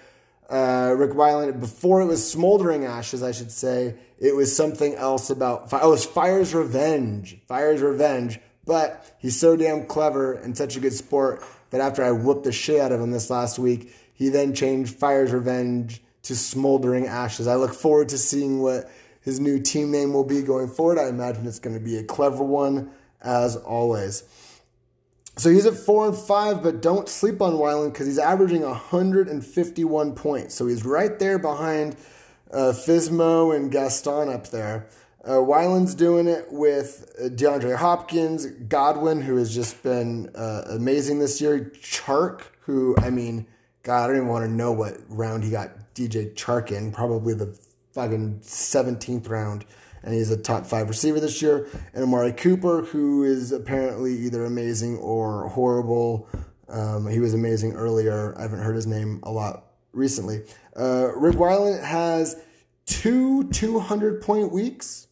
uh, 0.50 0.94
Rick 0.94 1.12
Weiland, 1.12 1.60
before 1.60 2.02
it 2.02 2.04
was 2.04 2.30
Smoldering 2.30 2.84
Ashes, 2.84 3.22
I 3.22 3.32
should 3.32 3.50
say, 3.50 3.94
it 4.18 4.36
was 4.36 4.54
something 4.54 4.94
else 4.94 5.30
about. 5.30 5.72
Oh, 5.72 5.88
it 5.88 5.90
was 5.90 6.04
Fire's 6.04 6.54
Revenge. 6.54 7.38
Fire's 7.48 7.80
Revenge. 7.80 8.38
But 8.66 9.16
he's 9.18 9.40
so 9.40 9.56
damn 9.56 9.86
clever 9.86 10.34
and 10.34 10.54
such 10.54 10.76
a 10.76 10.80
good 10.80 10.92
sport 10.92 11.42
that 11.70 11.80
after 11.80 12.04
I 12.04 12.10
whooped 12.10 12.44
the 12.44 12.52
shit 12.52 12.82
out 12.82 12.92
of 12.92 13.00
him 13.00 13.12
this 13.12 13.30
last 13.30 13.58
week, 13.58 13.94
he 14.12 14.28
then 14.28 14.52
changed 14.52 14.94
Fire's 14.94 15.32
Revenge 15.32 16.02
to 16.24 16.36
Smoldering 16.36 17.06
Ashes. 17.06 17.46
I 17.46 17.54
look 17.54 17.72
forward 17.72 18.10
to 18.10 18.18
seeing 18.18 18.60
what 18.60 18.90
his 19.22 19.40
new 19.40 19.58
team 19.58 19.90
name 19.90 20.12
will 20.12 20.22
be 20.22 20.42
going 20.42 20.68
forward. 20.68 20.98
I 20.98 21.08
imagine 21.08 21.46
it's 21.46 21.60
going 21.60 21.78
to 21.78 21.82
be 21.82 21.96
a 21.96 22.04
clever 22.04 22.44
one, 22.44 22.90
as 23.22 23.56
always. 23.56 24.24
So 25.38 25.50
he's 25.50 25.66
at 25.66 25.74
four 25.74 26.08
and 26.08 26.16
five, 26.16 26.64
but 26.64 26.82
don't 26.82 27.08
sleep 27.08 27.40
on 27.40 27.54
Weiland 27.54 27.92
because 27.92 28.08
he's 28.08 28.18
averaging 28.18 28.62
151 28.62 30.14
points. 30.16 30.56
So 30.56 30.66
he's 30.66 30.84
right 30.84 31.16
there 31.20 31.38
behind 31.38 31.94
uh, 32.52 32.72
Fismo 32.74 33.54
and 33.54 33.70
Gaston 33.70 34.28
up 34.28 34.48
there. 34.48 34.88
Uh, 35.24 35.34
Weiland's 35.34 35.94
doing 35.94 36.26
it 36.26 36.46
with 36.50 37.14
uh, 37.20 37.28
DeAndre 37.28 37.76
Hopkins, 37.76 38.46
Godwin, 38.46 39.20
who 39.20 39.36
has 39.36 39.54
just 39.54 39.80
been 39.84 40.28
uh, 40.34 40.62
amazing 40.70 41.20
this 41.20 41.40
year, 41.40 41.70
Chark, 41.82 42.42
who, 42.62 42.96
I 42.98 43.10
mean, 43.10 43.46
God, 43.84 44.04
I 44.04 44.06
don't 44.08 44.16
even 44.16 44.28
want 44.28 44.44
to 44.44 44.50
know 44.50 44.72
what 44.72 44.96
round 45.08 45.44
he 45.44 45.50
got 45.50 45.94
DJ 45.94 46.34
Chark 46.34 46.72
in, 46.72 46.90
probably 46.90 47.34
the 47.34 47.56
fucking 47.92 48.40
17th 48.40 49.28
round 49.28 49.64
and 50.02 50.14
he's 50.14 50.30
a 50.30 50.36
top 50.36 50.66
five 50.66 50.88
receiver 50.88 51.20
this 51.20 51.42
year. 51.42 51.66
And 51.94 52.04
Amari 52.04 52.32
Cooper, 52.32 52.82
who 52.82 53.24
is 53.24 53.52
apparently 53.52 54.12
either 54.12 54.44
amazing 54.44 54.98
or 54.98 55.48
horrible. 55.48 56.28
Um, 56.68 57.06
he 57.06 57.20
was 57.20 57.34
amazing 57.34 57.72
earlier. 57.74 58.36
I 58.38 58.42
haven't 58.42 58.60
heard 58.60 58.76
his 58.76 58.86
name 58.86 59.20
a 59.22 59.30
lot 59.30 59.64
recently. 59.92 60.42
Uh, 60.76 61.12
Rick 61.16 61.36
Weiland 61.36 61.82
has 61.82 62.36
two 62.86 63.48
200 63.50 64.22
point 64.22 64.52
weeks. 64.52 65.08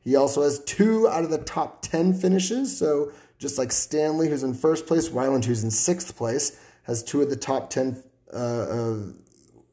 He 0.00 0.16
also 0.16 0.42
has 0.42 0.62
two 0.64 1.08
out 1.08 1.24
of 1.24 1.30
the 1.30 1.38
top 1.38 1.82
10 1.82 2.14
finishes. 2.14 2.76
So 2.76 3.12
just 3.38 3.58
like 3.58 3.72
Stanley, 3.72 4.28
who's 4.28 4.42
in 4.42 4.54
first 4.54 4.86
place, 4.86 5.08
Weiland, 5.08 5.44
who's 5.44 5.64
in 5.64 5.70
sixth 5.70 6.16
place, 6.16 6.58
has 6.84 7.02
two 7.02 7.22
of 7.22 7.30
the 7.30 7.36
top 7.36 7.70
10 7.70 8.02
uh, 8.32 8.36
uh, 8.36 8.98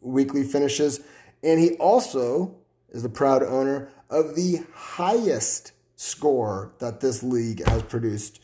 weekly 0.02 0.44
finishes. 0.44 1.02
And 1.44 1.60
he 1.60 1.72
also 1.76 2.56
is 2.90 3.04
the 3.04 3.10
proud 3.10 3.44
owner 3.44 3.90
of 4.12 4.36
the 4.36 4.60
highest 4.74 5.72
score 5.96 6.74
that 6.80 7.00
this 7.00 7.24
league 7.24 7.66
has 7.68 7.84
produced 7.84 8.42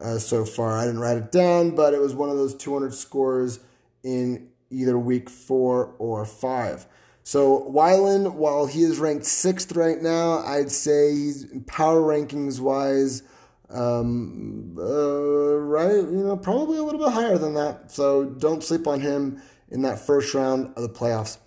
uh, 0.00 0.18
so 0.18 0.44
far. 0.44 0.78
I 0.78 0.84
didn't 0.84 1.00
write 1.00 1.16
it 1.16 1.32
down, 1.32 1.74
but 1.74 1.92
it 1.92 2.00
was 2.00 2.14
one 2.14 2.30
of 2.30 2.36
those 2.36 2.54
200 2.54 2.94
scores 2.94 3.60
in 4.02 4.48
either 4.70 4.98
week 4.98 5.28
four 5.28 5.94
or 5.98 6.24
five. 6.24 6.86
So 7.24 7.70
Weiland, 7.70 8.34
while 8.34 8.66
he 8.66 8.82
is 8.82 8.98
ranked 8.98 9.26
sixth 9.26 9.76
right 9.76 10.00
now, 10.00 10.38
I'd 10.38 10.70
say 10.70 11.12
he's 11.12 11.46
power 11.66 12.00
rankings 12.00 12.60
wise, 12.60 13.22
um, 13.68 14.76
uh, 14.78 15.56
right, 15.58 15.96
you 15.96 16.24
know, 16.24 16.36
probably 16.36 16.78
a 16.78 16.82
little 16.82 17.00
bit 17.00 17.12
higher 17.12 17.36
than 17.36 17.54
that. 17.54 17.90
So 17.90 18.24
don't 18.24 18.64
sleep 18.64 18.86
on 18.86 19.00
him 19.00 19.42
in 19.70 19.82
that 19.82 19.98
first 19.98 20.32
round 20.32 20.72
of 20.76 20.82
the 20.82 20.88
playoffs. 20.88 21.38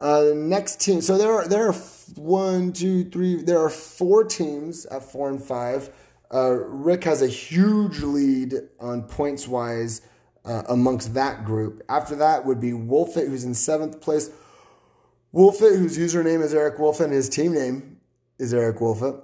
Uh, 0.00 0.32
next 0.34 0.80
team. 0.80 1.00
So 1.00 1.16
there 1.16 1.32
are 1.32 1.48
there 1.48 1.66
are 1.68 1.72
one, 2.14 2.72
two, 2.72 3.04
three. 3.04 3.42
There 3.42 3.58
are 3.58 3.70
four 3.70 4.24
teams 4.24 4.86
at 4.86 5.02
four 5.02 5.28
and 5.28 5.42
five. 5.42 5.90
Uh, 6.32 6.52
Rick 6.52 7.04
has 7.04 7.22
a 7.22 7.28
huge 7.28 8.00
lead 8.00 8.54
on 8.80 9.02
points 9.02 9.46
wise 9.46 10.00
uh, 10.44 10.62
amongst 10.68 11.14
that 11.14 11.44
group. 11.44 11.82
After 11.88 12.16
that 12.16 12.44
would 12.44 12.60
be 12.60 12.70
Wolfit, 12.70 13.28
who's 13.28 13.44
in 13.44 13.54
seventh 13.54 14.00
place. 14.00 14.30
Wolfit, 15.34 15.78
whose 15.78 15.98
username 15.98 16.42
is 16.42 16.54
Eric 16.54 16.78
Wolfit, 16.78 17.04
and 17.04 17.12
his 17.12 17.28
team 17.28 17.52
name 17.52 17.98
is 18.38 18.54
Eric 18.54 18.78
Wolfit. 18.78 19.20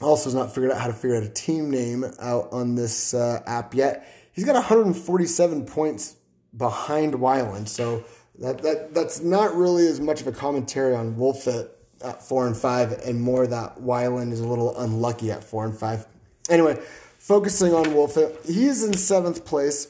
Also, 0.00 0.24
has 0.24 0.34
not 0.34 0.54
figured 0.54 0.70
out 0.70 0.80
how 0.80 0.86
to 0.86 0.92
figure 0.92 1.16
out 1.16 1.24
a 1.24 1.28
team 1.28 1.70
name 1.70 2.04
out 2.20 2.48
on 2.52 2.76
this 2.76 3.14
uh, 3.14 3.42
app 3.46 3.74
yet. 3.74 4.06
He's 4.32 4.44
got 4.44 4.54
147 4.54 5.66
points 5.66 6.14
behind 6.56 7.14
Weiland, 7.14 7.68
so 7.68 8.04
that, 8.38 8.62
that 8.62 8.94
that's 8.94 9.20
not 9.20 9.56
really 9.56 9.88
as 9.88 10.00
much 10.00 10.20
of 10.20 10.28
a 10.28 10.32
commentary 10.32 10.94
on 10.94 11.16
Wolfit 11.16 11.70
at 12.02 12.22
four 12.22 12.46
and 12.46 12.56
five, 12.56 12.92
and 13.04 13.20
more 13.20 13.46
that 13.46 13.78
Weiland 13.78 14.32
is 14.32 14.40
a 14.40 14.46
little 14.46 14.78
unlucky 14.78 15.30
at 15.30 15.44
four 15.44 15.64
and 15.64 15.76
five. 15.76 16.06
Anyway, 16.48 16.78
focusing 17.18 17.74
on 17.74 17.86
Wolfit, 17.86 18.46
he 18.46 18.66
is 18.66 18.84
in 18.84 18.94
seventh 18.94 19.44
place. 19.44 19.88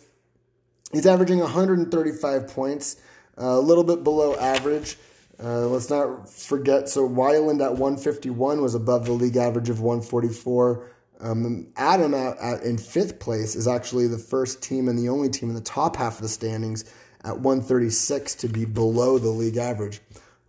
He's 0.93 1.07
averaging 1.07 1.39
135 1.39 2.49
points, 2.49 2.97
uh, 3.41 3.45
a 3.45 3.61
little 3.61 3.85
bit 3.85 4.03
below 4.03 4.37
average. 4.37 4.97
Uh, 5.43 5.67
let's 5.69 5.91
not 5.91 6.29
forget, 6.29 6.89
so 6.89 7.09
Weiland 7.09 7.63
at 7.63 7.73
151 7.73 8.61
was 8.61 8.75
above 8.75 9.05
the 9.05 9.13
league 9.13 9.37
average 9.37 9.69
of 9.69 9.81
144. 9.81 10.91
Um, 11.21 11.69
Adam 11.77 12.15
at, 12.15 12.39
at, 12.39 12.63
in 12.63 12.79
fifth 12.79 13.19
place 13.21 13.55
is 13.55 13.69
actually 13.69 14.09
the 14.09 14.19
first 14.19 14.63
team 14.63 14.89
and 14.89 14.99
the 14.99 15.09
only 15.09 15.29
team 15.29 15.49
in 15.49 15.55
the 15.55 15.61
top 15.61 15.97
half 15.97 16.17
of 16.17 16.23
the 16.23 16.29
standings 16.29 16.85
at 17.25 17.39
136 17.39 18.35
to 18.37 18.49
be 18.49 18.65
below 18.65 19.19
the 19.19 19.29
league 19.29 19.57
average 19.57 20.01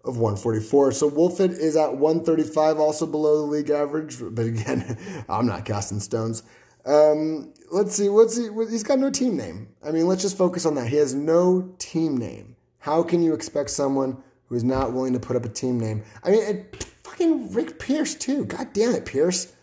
of 0.09 0.17
144. 0.17 0.91
So 0.91 1.09
Wolfit 1.09 1.51
is 1.51 1.77
at 1.77 1.95
135, 1.95 2.79
also 2.79 3.05
below 3.05 3.37
the 3.37 3.43
league 3.43 3.69
average. 3.69 4.17
But 4.19 4.45
again, 4.45 4.97
I'm 5.29 5.45
not 5.45 5.63
casting 5.63 6.01
stones. 6.01 6.43
Um, 6.85 7.53
let's 7.71 7.95
see. 7.95 8.09
What's 8.09 8.35
he? 8.35 8.49
He's 8.69 8.83
got 8.83 8.99
no 8.99 9.09
team 9.09 9.37
name. 9.37 9.69
I 9.81 9.91
mean, 9.91 10.07
let's 10.07 10.21
just 10.21 10.37
focus 10.37 10.65
on 10.65 10.75
that. 10.75 10.87
He 10.87 10.97
has 10.97 11.13
no 11.13 11.73
team 11.77 12.17
name. 12.17 12.57
How 12.79 13.03
can 13.03 13.21
you 13.21 13.33
expect 13.33 13.69
someone 13.69 14.21
who 14.49 14.55
is 14.55 14.63
not 14.63 14.93
willing 14.93 15.13
to 15.13 15.19
put 15.19 15.35
up 15.35 15.45
a 15.45 15.49
team 15.49 15.79
name. 15.79 16.03
I 16.23 16.31
mean, 16.31 16.65
fucking 17.03 17.53
Rick 17.53 17.79
Pierce 17.79 18.15
too. 18.15 18.45
God 18.45 18.73
damn 18.73 18.93
it, 18.93 19.05
Pierce. 19.05 19.53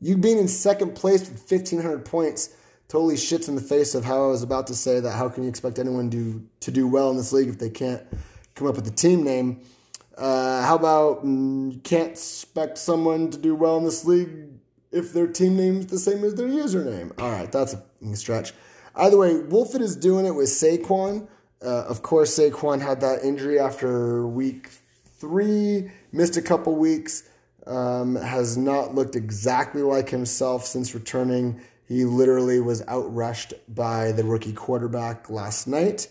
You 0.00 0.16
being 0.16 0.38
in 0.38 0.48
second 0.48 0.94
place 0.94 1.28
with 1.28 1.50
1,500 1.50 2.04
points 2.04 2.54
totally 2.88 3.16
shits 3.16 3.48
in 3.48 3.56
the 3.56 3.60
face 3.60 3.94
of 3.94 4.04
how 4.04 4.24
I 4.24 4.28
was 4.28 4.42
about 4.42 4.68
to 4.68 4.74
say 4.74 5.00
that 5.00 5.12
how 5.12 5.28
can 5.28 5.42
you 5.42 5.48
expect 5.48 5.78
anyone 5.78 6.10
to, 6.10 6.46
to 6.60 6.70
do 6.70 6.86
well 6.86 7.10
in 7.10 7.16
this 7.16 7.32
league 7.32 7.48
if 7.48 7.58
they 7.58 7.70
can't 7.70 8.02
come 8.54 8.66
up 8.66 8.76
with 8.76 8.86
a 8.86 8.90
team 8.90 9.24
name? 9.24 9.60
Uh, 10.16 10.62
how 10.62 10.76
about 10.76 11.24
mm, 11.24 11.72
you 11.72 11.80
can't 11.80 12.12
expect 12.12 12.78
someone 12.78 13.30
to 13.30 13.38
do 13.38 13.54
well 13.54 13.76
in 13.78 13.84
this 13.84 14.04
league 14.04 14.30
if 14.92 15.12
their 15.12 15.26
team 15.26 15.56
name's 15.56 15.86
the 15.86 15.98
same 15.98 16.24
as 16.24 16.34
their 16.34 16.48
username? 16.48 17.12
All 17.20 17.30
right, 17.30 17.50
that's 17.50 17.74
a 17.74 18.16
stretch. 18.16 18.52
Either 18.94 19.18
way, 19.18 19.34
Wolfit 19.34 19.80
is 19.80 19.96
doing 19.96 20.24
it 20.24 20.34
with 20.34 20.46
Saquon. 20.46 21.26
Uh, 21.60 21.84
of 21.84 22.02
course, 22.02 22.38
Saquon 22.38 22.80
had 22.80 23.00
that 23.00 23.24
injury 23.24 23.58
after 23.58 24.26
week 24.26 24.70
three, 25.18 25.90
missed 26.12 26.36
a 26.36 26.42
couple 26.42 26.76
weeks, 26.76 27.28
um, 27.66 28.14
has 28.16 28.56
not 28.56 28.94
looked 28.94 29.16
exactly 29.16 29.82
like 29.82 30.10
himself 30.10 30.64
since 30.64 30.94
returning. 30.94 31.60
He 31.88 32.04
literally 32.04 32.60
was 32.60 32.82
outrushed 32.82 33.54
by 33.68 34.12
the 34.12 34.22
rookie 34.22 34.52
quarterback 34.52 35.28
last 35.28 35.66
night. 35.66 36.08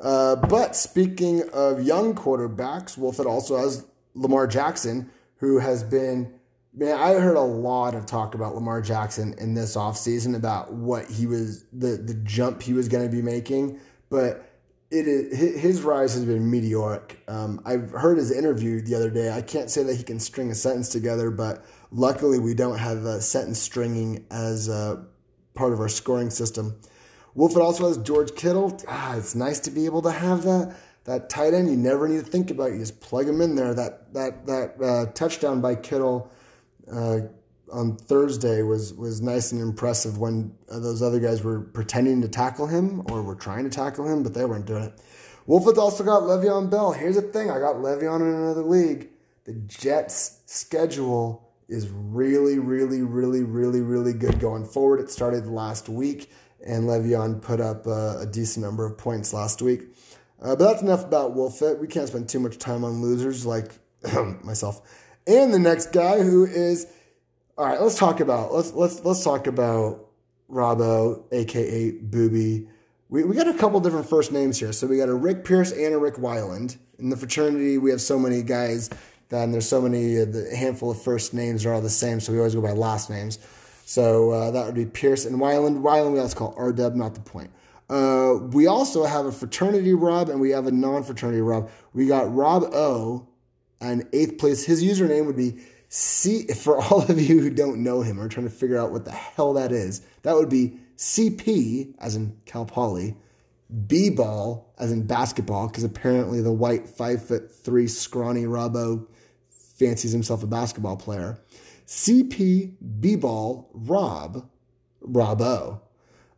Uh, 0.00 0.36
but 0.36 0.76
speaking 0.76 1.48
of 1.50 1.82
young 1.82 2.14
quarterbacks, 2.14 2.98
Wolfit 2.98 3.26
also 3.26 3.56
has 3.56 3.84
Lamar 4.14 4.46
Jackson, 4.46 5.10
who 5.36 5.58
has 5.58 5.82
been 5.82 6.38
man, 6.74 6.96
I 6.96 7.14
heard 7.14 7.36
a 7.36 7.40
lot 7.40 7.94
of 7.94 8.06
talk 8.06 8.34
about 8.34 8.54
Lamar 8.54 8.80
Jackson 8.80 9.34
in 9.38 9.54
this 9.54 9.76
offseason 9.76 10.36
about 10.36 10.72
what 10.72 11.10
he 11.10 11.26
was 11.26 11.64
the 11.72 11.96
the 11.96 12.14
jump 12.14 12.62
he 12.62 12.72
was 12.72 12.88
going 12.88 13.08
to 13.08 13.14
be 13.14 13.22
making, 13.22 13.80
but 14.10 14.44
it 14.90 15.06
is 15.06 15.36
his 15.60 15.82
rise 15.82 16.14
has 16.14 16.24
been 16.24 16.50
meteoric. 16.50 17.20
Um, 17.28 17.60
I've 17.64 17.90
heard 17.90 18.18
his 18.18 18.30
interview 18.30 18.80
the 18.80 18.94
other 18.94 19.10
day. 19.10 19.30
I 19.30 19.42
can't 19.42 19.70
say 19.70 19.82
that 19.82 19.94
he 19.94 20.02
can 20.02 20.20
string 20.20 20.50
a 20.50 20.54
sentence 20.54 20.88
together, 20.88 21.30
but 21.30 21.64
luckily 21.90 22.38
we 22.38 22.54
don't 22.54 22.78
have 22.78 23.04
a 23.04 23.20
sentence 23.20 23.58
stringing 23.58 24.24
as 24.30 24.68
part 25.54 25.72
of 25.72 25.80
our 25.80 25.88
scoring 25.88 26.30
system. 26.30 26.80
Wolfit 27.38 27.62
also 27.62 27.86
has 27.86 27.98
George 27.98 28.34
Kittle. 28.34 28.78
Ah, 28.88 29.16
it's 29.16 29.36
nice 29.36 29.60
to 29.60 29.70
be 29.70 29.86
able 29.86 30.02
to 30.02 30.10
have 30.10 30.42
that 30.42 30.76
that 31.04 31.30
tight 31.30 31.54
end. 31.54 31.70
You 31.70 31.76
never 31.76 32.08
need 32.08 32.18
to 32.24 32.30
think 32.30 32.50
about. 32.50 32.70
It. 32.70 32.74
You 32.74 32.80
just 32.80 33.00
plug 33.00 33.28
him 33.28 33.40
in 33.40 33.54
there. 33.54 33.74
That 33.74 34.12
that 34.12 34.46
that 34.46 34.82
uh, 34.82 35.06
touchdown 35.12 35.60
by 35.60 35.76
Kittle. 35.76 36.30
Uh, 36.92 37.20
on 37.72 37.96
Thursday 37.96 38.62
was 38.62 38.94
was 38.94 39.20
nice 39.20 39.52
and 39.52 39.60
impressive 39.60 40.18
when 40.18 40.52
uh, 40.70 40.78
those 40.78 41.02
other 41.02 41.20
guys 41.20 41.42
were 41.44 41.60
pretending 41.60 42.22
to 42.22 42.28
tackle 42.28 42.66
him 42.66 43.02
or 43.10 43.22
were 43.22 43.34
trying 43.34 43.64
to 43.64 43.70
tackle 43.70 44.08
him, 44.08 44.22
but 44.22 44.34
they 44.34 44.44
weren't 44.44 44.66
doing 44.66 44.84
it. 44.84 45.00
Wolfit's 45.46 45.78
also 45.78 46.02
got 46.04 46.22
Le'Veon 46.22 46.70
Bell. 46.70 46.92
Here's 46.92 47.16
the 47.16 47.22
thing: 47.22 47.50
I 47.50 47.58
got 47.58 47.76
Le'Veon 47.76 48.20
in 48.20 48.34
another 48.34 48.62
league. 48.62 49.10
The 49.44 49.52
Jets' 49.52 50.40
schedule 50.46 51.52
is 51.68 51.88
really, 51.90 52.58
really, 52.58 53.02
really, 53.02 53.42
really, 53.42 53.82
really 53.82 54.12
good 54.12 54.40
going 54.40 54.64
forward. 54.64 55.00
It 55.00 55.10
started 55.10 55.46
last 55.46 55.88
week, 55.88 56.30
and 56.66 56.84
Le'Veon 56.84 57.40
put 57.40 57.60
up 57.60 57.86
a, 57.86 58.20
a 58.20 58.26
decent 58.26 58.64
number 58.64 58.84
of 58.84 58.98
points 58.98 59.32
last 59.32 59.62
week. 59.62 59.82
Uh, 60.40 60.54
but 60.54 60.58
that's 60.58 60.82
enough 60.82 61.04
about 61.04 61.34
Wolfit. 61.34 61.78
We 61.78 61.88
can't 61.88 62.08
spend 62.08 62.28
too 62.28 62.40
much 62.40 62.58
time 62.58 62.84
on 62.84 63.02
losers 63.02 63.44
like 63.44 63.72
myself. 64.44 64.80
And 65.26 65.52
the 65.52 65.58
next 65.58 65.92
guy 65.92 66.22
who 66.22 66.46
is 66.46 66.86
all 67.56 67.66
right, 67.66 67.80
let's 67.80 67.98
talk 67.98 68.20
about 68.20 68.52
let's 68.52 68.72
let's 68.72 69.04
let's 69.04 69.24
talk 69.24 69.48
about 69.48 70.06
Robbo, 70.48 71.24
aka 71.32 71.90
Booby. 71.90 72.68
We 73.08 73.24
we 73.24 73.34
got 73.34 73.48
a 73.48 73.54
couple 73.54 73.80
different 73.80 74.08
first 74.08 74.30
names 74.30 74.58
here. 74.58 74.72
So 74.72 74.86
we 74.86 74.96
got 74.96 75.08
a 75.08 75.14
Rick 75.14 75.44
Pierce 75.44 75.72
and 75.72 75.92
a 75.92 75.98
Rick 75.98 76.14
Weiland. 76.14 76.76
In 77.00 77.10
the 77.10 77.16
fraternity, 77.16 77.78
we 77.78 77.90
have 77.90 78.00
so 78.00 78.18
many 78.18 78.42
guys 78.42 78.90
that 79.30 79.42
and 79.42 79.52
there's 79.52 79.68
so 79.68 79.80
many 79.80 80.20
uh, 80.20 80.24
the 80.24 80.54
handful 80.54 80.90
of 80.90 81.02
first 81.02 81.34
names 81.34 81.66
are 81.66 81.74
all 81.74 81.80
the 81.80 81.90
same, 81.90 82.20
so 82.20 82.32
we 82.32 82.38
always 82.38 82.54
go 82.54 82.60
by 82.60 82.70
last 82.70 83.10
names. 83.10 83.38
So 83.88 84.32
uh, 84.32 84.50
that 84.50 84.66
would 84.66 84.74
be 84.74 84.84
Pierce 84.84 85.24
and 85.24 85.40
Weiland. 85.40 85.80
Weiland 85.80 86.12
we 86.12 86.18
also 86.18 86.36
call 86.36 86.54
R 86.58 86.74
Dub, 86.74 86.94
not 86.94 87.14
the 87.14 87.22
point. 87.22 87.50
Uh, 87.88 88.34
we 88.52 88.66
also 88.66 89.04
have 89.04 89.24
a 89.24 89.32
fraternity 89.32 89.94
Rob 89.94 90.28
and 90.28 90.42
we 90.42 90.50
have 90.50 90.66
a 90.66 90.70
non-fraternity 90.70 91.40
Rob. 91.40 91.70
We 91.94 92.06
got 92.06 92.30
Rob 92.34 92.64
O, 92.64 93.26
and 93.80 94.06
eighth 94.12 94.36
place. 94.36 94.62
His 94.62 94.84
username 94.84 95.24
would 95.24 95.38
be 95.38 95.62
C 95.88 96.46
for 96.54 96.78
all 96.78 97.00
of 97.00 97.18
you 97.18 97.40
who 97.40 97.48
don't 97.48 97.82
know 97.82 98.02
him 98.02 98.20
or 98.20 98.28
trying 98.28 98.46
to 98.46 98.54
figure 98.54 98.76
out 98.76 98.92
what 98.92 99.06
the 99.06 99.10
hell 99.10 99.54
that 99.54 99.72
is, 99.72 100.02
that 100.20 100.34
would 100.34 100.50
be 100.50 100.78
CP 100.98 101.94
as 101.98 102.14
in 102.14 102.36
Cal 102.44 102.66
Poly, 102.66 103.16
B 103.86 104.10
ball 104.10 104.70
as 104.78 104.92
in 104.92 105.06
basketball, 105.06 105.68
because 105.68 105.84
apparently 105.84 106.42
the 106.42 106.52
white 106.52 106.90
five 106.90 107.24
foot 107.24 107.50
three 107.50 107.88
scrawny 107.88 108.44
Robbo 108.44 109.06
fancies 109.78 110.12
himself 110.12 110.42
a 110.42 110.46
basketball 110.46 110.98
player. 110.98 111.38
CP 111.88 112.74
B 113.00 113.16
ball 113.16 113.70
Rob 113.72 114.48
Robbo. 115.02 115.80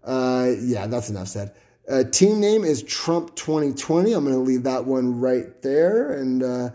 Uh, 0.02 0.52
yeah, 0.60 0.86
that's 0.86 1.10
enough 1.10 1.28
said. 1.28 1.52
Uh, 1.88 2.04
team 2.04 2.40
name 2.40 2.62
is 2.62 2.84
Trump 2.84 3.34
2020. 3.34 4.12
I'm 4.12 4.24
going 4.24 4.36
to 4.36 4.40
leave 4.40 4.62
that 4.62 4.84
one 4.84 5.20
right 5.20 5.60
there. 5.62 6.12
And 6.12 6.42
uh, 6.42 6.70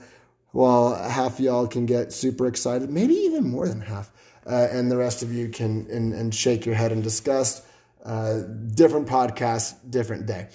while 0.52 0.94
half 1.10 1.40
y'all 1.40 1.68
can 1.68 1.86
get 1.86 2.12
super 2.12 2.48
excited, 2.48 2.90
maybe 2.90 3.14
even 3.14 3.50
more 3.50 3.68
than 3.68 3.80
half, 3.80 4.12
uh, 4.46 4.68
and 4.70 4.92
the 4.92 4.98
rest 4.98 5.24
of 5.24 5.34
you 5.34 5.48
can 5.48 5.88
and, 5.90 6.14
and 6.14 6.36
shake 6.36 6.66
your 6.66 6.76
head 6.76 6.92
in 6.92 7.02
disgust. 7.02 7.64
Uh, 8.04 8.42
different 8.76 9.08
podcast, 9.08 9.76
different 9.90 10.26
day. 10.26 10.50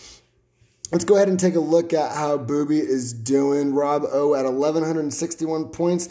Let's 0.93 1.05
go 1.05 1.17
ahead 1.17 1.29
and 1.29 1.41
take 1.41 1.55
a 1.55 1.61
look 1.61 1.93
at 1.93 2.13
how 2.15 2.37
Booby 2.37 2.79
is 2.79 3.13
doing. 3.13 3.75
Rob 3.75 4.05
O 4.13 4.35
at 4.35 4.45
1,161 4.45 5.71
points. 5.71 6.09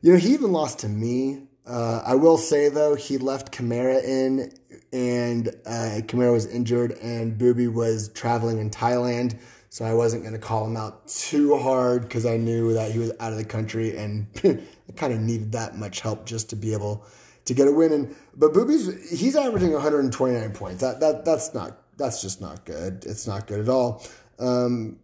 You 0.00 0.12
know, 0.12 0.18
he 0.18 0.34
even 0.34 0.52
lost 0.52 0.80
to 0.80 0.88
me. 0.88 1.48
Uh, 1.66 2.02
I 2.06 2.14
will 2.14 2.38
say, 2.38 2.68
though, 2.68 2.94
he 2.94 3.18
left 3.18 3.52
Kamara 3.52 4.02
in, 4.04 4.52
and 4.92 5.48
uh, 5.66 6.00
Kamara 6.06 6.32
was 6.32 6.46
injured, 6.46 6.92
and 7.02 7.36
Booby 7.36 7.66
was 7.66 8.08
traveling 8.10 8.58
in 8.58 8.70
Thailand. 8.70 9.38
So 9.76 9.84
I 9.84 9.92
wasn't 9.92 10.22
going 10.22 10.32
to 10.32 10.38
call 10.38 10.66
him 10.66 10.76
out 10.76 11.06
too 11.06 11.58
hard 11.58 12.02
because 12.02 12.24
I 12.24 12.38
knew 12.38 12.72
that 12.72 12.92
he 12.92 12.98
was 12.98 13.12
out 13.20 13.32
of 13.32 13.36
the 13.36 13.44
country 13.44 13.94
and 13.94 14.26
I 14.44 14.92
kind 14.96 15.12
of 15.12 15.20
needed 15.20 15.52
that 15.52 15.76
much 15.76 16.00
help 16.00 16.24
just 16.24 16.48
to 16.48 16.56
be 16.56 16.72
able 16.72 17.04
to 17.44 17.52
get 17.52 17.68
a 17.68 17.72
win. 17.72 17.92
And 17.92 18.16
but 18.34 18.54
Booby's 18.54 19.10
he's 19.10 19.36
averaging 19.36 19.74
129 19.74 20.52
points. 20.52 20.80
That 20.80 21.00
that 21.00 21.26
that's 21.26 21.52
not 21.52 21.82
that's 21.98 22.22
just 22.22 22.40
not 22.40 22.64
good. 22.64 23.04
It's 23.04 23.26
not 23.26 23.46
good 23.46 23.60
at 23.60 23.68
all. 23.68 24.02
Um, 24.38 24.98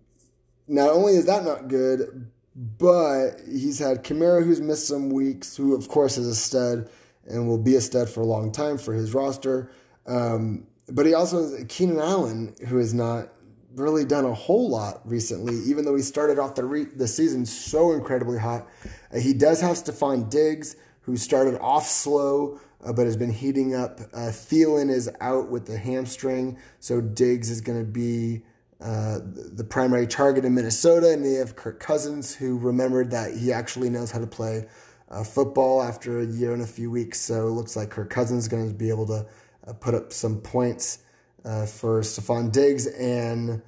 not 0.69 0.89
only 0.89 1.17
is 1.17 1.27
that 1.27 1.45
not 1.45 1.69
good, 1.69 2.31
but 2.55 3.41
he's 3.47 3.79
had 3.79 4.05
Kamara 4.05 4.45
who's 4.45 4.61
missed 4.61 4.87
some 4.87 5.11
weeks, 5.11 5.57
who 5.57 5.75
of 5.75 5.89
course 5.89 6.19
is 6.19 6.27
a 6.27 6.35
stud 6.35 6.91
and 7.27 7.47
will 7.47 7.59
be 7.59 7.77
a 7.77 7.81
stud 7.81 8.09
for 8.09 8.21
a 8.21 8.27
long 8.27 8.53
time 8.53 8.79
for 8.79 8.93
his 8.93 9.15
roster. 9.15 9.71
Um, 10.07 10.67
but 10.89 11.07
he 11.07 11.15
also 11.15 11.43
has 11.43 11.65
Keenan 11.69 11.99
Allen, 11.99 12.55
who 12.69 12.79
has 12.79 12.93
not 12.93 13.29
really 13.75 14.05
done 14.05 14.25
a 14.25 14.35
whole 14.35 14.69
lot 14.69 15.01
recently, 15.05 15.55
even 15.71 15.85
though 15.85 15.97
he 15.97 16.03
started 16.03 16.39
off 16.39 16.55
the, 16.55 16.65
re- 16.65 16.85
the 16.85 17.09
season 17.09 17.47
so 17.47 17.93
incredibly 17.93 18.39
hot. 18.39 18.67
Uh, 19.13 19.19
he 19.19 19.33
does 19.33 19.61
have 19.61 19.77
Stefon 19.77 20.29
Diggs, 20.29 20.77
who 21.03 21.17
started 21.17 21.59
off 21.61 21.87
slow, 21.87 22.61
uh, 22.85 22.93
but 22.93 23.07
has 23.07 23.17
been 23.17 23.33
heating 23.33 23.75
up. 23.75 24.01
Uh, 24.13 24.29
Thielen 24.29 24.91
is 24.91 25.11
out 25.21 25.49
with 25.49 25.67
the 25.67 25.79
hamstring, 25.79 26.59
so 26.81 27.01
Diggs 27.01 27.49
is 27.49 27.61
going 27.61 27.79
to 27.79 27.91
be 27.91 28.43
uh, 28.83 29.21
the 29.25 29.65
primary 29.65 30.07
target 30.07 30.45
in 30.45 30.55
Minnesota, 30.55 31.13
and 31.13 31.25
they 31.25 31.35
have 31.35 31.55
Kirk 31.55 31.79
Cousins, 31.79 32.35
who 32.35 32.59
remembered 32.59 33.11
that 33.13 33.37
he 33.37 33.53
actually 33.53 33.89
knows 33.89 34.11
how 34.11 34.19
to 34.19 34.27
play 34.27 34.67
uh, 35.09 35.23
football 35.23 35.83
after 35.83 36.21
a 36.21 36.27
year 36.27 36.53
and 36.53 36.63
a 36.63 36.67
few 36.67 36.91
weeks. 36.91 37.21
So 37.21 37.47
it 37.47 37.51
looks 37.51 37.77
like 37.77 37.91
Kirk 37.91 38.11
Cousins 38.11 38.45
is 38.45 38.49
going 38.49 38.69
to 38.69 38.75
be 38.75 38.89
able 38.89 39.07
to 39.07 39.27
uh, 39.67 39.73
put 39.75 39.95
up 39.95 40.13
some 40.13 40.41
points 40.41 40.99
uh, 41.45 41.67
for 41.67 42.01
Stefon 42.01 42.51
Diggs 42.51 42.87
and 42.87 43.63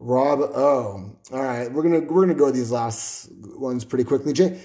Rob 0.00 0.40
O. 0.40 1.16
All 1.32 1.42
right, 1.42 1.70
we're 1.70 1.82
gonna 1.82 2.00
we're 2.00 2.22
gonna 2.22 2.38
go 2.38 2.50
these 2.50 2.70
last 2.70 3.30
ones 3.32 3.84
pretty 3.84 4.04
quickly. 4.04 4.32
Jay, 4.32 4.60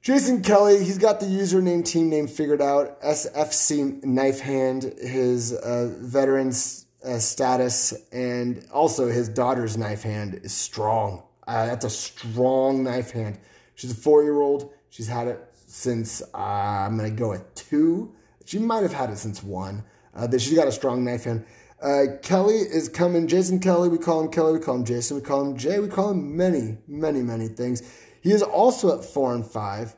Jason 0.00 0.42
Kelly, 0.42 0.84
he's 0.84 0.98
got 0.98 1.20
the 1.20 1.26
username 1.26 1.84
team 1.84 2.08
name 2.08 2.26
figured 2.26 2.62
out. 2.62 3.00
SFC 3.02 4.02
Knife 4.04 4.40
Hand, 4.40 4.84
his 5.00 5.52
uh, 5.52 5.94
veterans 5.98 6.86
uh, 7.04 7.18
status, 7.18 7.94
and 8.12 8.66
also 8.72 9.08
his 9.08 9.28
daughter's 9.28 9.76
knife 9.76 10.02
hand 10.02 10.40
is 10.42 10.52
strong. 10.52 11.22
Uh, 11.46 11.66
that's 11.66 11.84
a 11.84 11.90
strong 11.90 12.82
knife 12.82 13.10
hand. 13.10 13.38
She's 13.74 13.92
a 13.92 13.94
four 13.94 14.22
year 14.22 14.40
old. 14.40 14.72
She's 14.90 15.08
had 15.08 15.28
it 15.28 15.40
since 15.54 16.22
uh, 16.34 16.36
I'm 16.36 16.96
gonna 16.96 17.10
go 17.10 17.32
at 17.32 17.54
two. 17.54 18.14
She 18.44 18.58
might 18.58 18.82
have 18.82 18.92
had 18.92 19.10
it 19.10 19.18
since 19.18 19.42
one. 19.42 19.84
Uh, 20.14 20.28
she's 20.32 20.54
got 20.54 20.68
a 20.68 20.72
strong 20.72 21.04
knife 21.04 21.24
hand. 21.24 21.44
Uh, 21.80 22.04
Kelly 22.22 22.56
is 22.56 22.88
coming. 22.88 23.28
Jason 23.28 23.60
Kelly, 23.60 23.88
we 23.88 23.98
call 23.98 24.20
him 24.20 24.30
Kelly. 24.30 24.54
We 24.54 24.58
call 24.58 24.76
him 24.76 24.84
Jason. 24.84 25.16
We 25.16 25.22
call 25.22 25.42
him 25.42 25.56
Jay. 25.56 25.78
We 25.78 25.88
call 25.88 26.10
him 26.10 26.36
many, 26.36 26.78
many, 26.88 27.22
many 27.22 27.46
things. 27.46 27.82
He 28.20 28.32
is 28.32 28.42
also 28.42 28.98
at 28.98 29.04
four 29.04 29.34
and 29.34 29.46
five, 29.46 29.94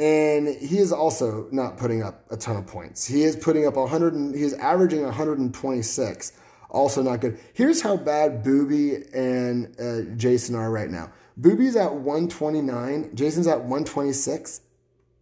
and 0.00 0.48
he 0.48 0.78
is 0.78 0.92
also 0.92 1.46
not 1.52 1.76
putting 1.76 2.02
up 2.02 2.24
a 2.30 2.36
ton 2.36 2.56
of 2.56 2.66
points. 2.66 3.06
He 3.06 3.22
is 3.22 3.36
putting 3.36 3.66
up 3.66 3.76
100. 3.76 4.14
And, 4.14 4.34
he 4.34 4.42
is 4.42 4.54
averaging 4.54 5.02
126. 5.02 6.32
Also 6.70 7.02
not 7.02 7.20
good. 7.20 7.38
Here's 7.52 7.82
how 7.82 7.98
bad 7.98 8.42
Booby 8.42 9.04
and 9.12 9.78
uh, 9.78 10.16
Jason 10.16 10.54
are 10.54 10.70
right 10.70 10.88
now. 10.88 11.12
Booby's 11.36 11.76
at 11.76 11.92
129. 11.92 13.14
Jason's 13.14 13.46
at 13.46 13.58
126. 13.58 14.62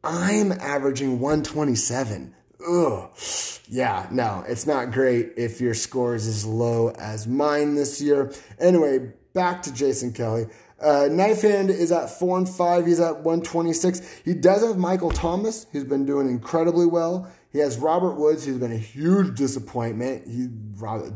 I'm 0.04 0.52
averaging 0.52 1.18
127. 1.18 2.34
Ugh. 2.68 3.10
Yeah, 3.68 4.06
no, 4.12 4.44
it's 4.46 4.66
not 4.66 4.92
great 4.92 5.32
if 5.36 5.60
your 5.60 5.74
score 5.74 6.14
is 6.14 6.26
as 6.28 6.46
low 6.46 6.90
as 6.90 7.26
mine 7.26 7.74
this 7.74 8.00
year. 8.00 8.32
Anyway, 8.60 9.12
back 9.32 9.62
to 9.62 9.74
Jason 9.74 10.12
Kelly. 10.12 10.46
Uh, 10.80 11.08
Knife 11.10 11.42
Hand 11.42 11.70
is 11.70 11.90
at 11.90 12.08
four 12.08 12.38
and 12.38 12.48
five. 12.48 12.86
He's 12.86 13.00
at 13.00 13.16
126. 13.16 14.20
He 14.24 14.34
does 14.34 14.62
have 14.62 14.76
Michael 14.76 15.10
Thomas, 15.10 15.66
who's 15.72 15.84
been 15.84 16.06
doing 16.06 16.28
incredibly 16.28 16.86
well. 16.86 17.30
He 17.52 17.58
has 17.58 17.78
Robert 17.78 18.14
Woods, 18.14 18.44
who's 18.44 18.58
been 18.58 18.72
a 18.72 18.76
huge 18.78 19.36
disappointment. 19.36 20.26
He 20.28 20.48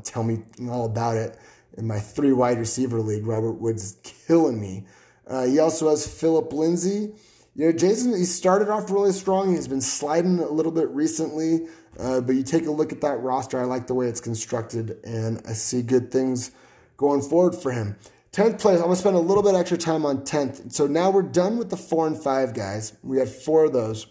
tell 0.04 0.24
me 0.24 0.42
all 0.68 0.86
about 0.86 1.16
it. 1.16 1.38
In 1.78 1.86
my 1.86 2.00
three 2.00 2.32
wide 2.32 2.58
receiver 2.58 3.00
league, 3.00 3.26
Robert 3.26 3.52
Woods 3.52 3.84
is 3.84 3.96
killing 4.26 4.60
me. 4.60 4.84
Uh, 5.26 5.46
he 5.46 5.58
also 5.58 5.88
has 5.90 6.06
Phillip 6.06 6.52
Lindsay. 6.52 7.12
You 7.54 7.66
know, 7.66 7.72
Jason, 7.72 8.16
he 8.16 8.24
started 8.24 8.68
off 8.68 8.90
really 8.90 9.12
strong. 9.12 9.54
He's 9.54 9.68
been 9.68 9.80
sliding 9.80 10.40
a 10.40 10.48
little 10.48 10.72
bit 10.72 10.88
recently, 10.88 11.66
uh, 11.98 12.22
but 12.22 12.34
you 12.34 12.42
take 12.42 12.66
a 12.66 12.70
look 12.70 12.92
at 12.92 13.02
that 13.02 13.20
roster. 13.20 13.60
I 13.60 13.64
like 13.64 13.86
the 13.86 13.94
way 13.94 14.06
it's 14.06 14.20
constructed, 14.20 14.98
and 15.04 15.40
I 15.46 15.52
see 15.52 15.82
good 15.82 16.10
things 16.10 16.50
going 16.96 17.20
forward 17.20 17.54
for 17.54 17.70
him. 17.72 17.96
10th 18.32 18.60
place, 18.60 18.76
I'm 18.76 18.84
going 18.84 18.94
to 18.94 19.00
spend 19.00 19.16
a 19.16 19.20
little 19.20 19.42
bit 19.42 19.54
extra 19.54 19.76
time 19.76 20.06
on 20.06 20.22
10th. 20.22 20.72
So 20.72 20.86
now 20.86 21.10
we're 21.10 21.22
done 21.22 21.58
with 21.58 21.68
the 21.68 21.76
four 21.76 22.06
and 22.06 22.20
five 22.20 22.54
guys. 22.54 22.96
We 23.02 23.18
had 23.18 23.28
four 23.28 23.64
of 23.64 23.74
those. 23.74 24.06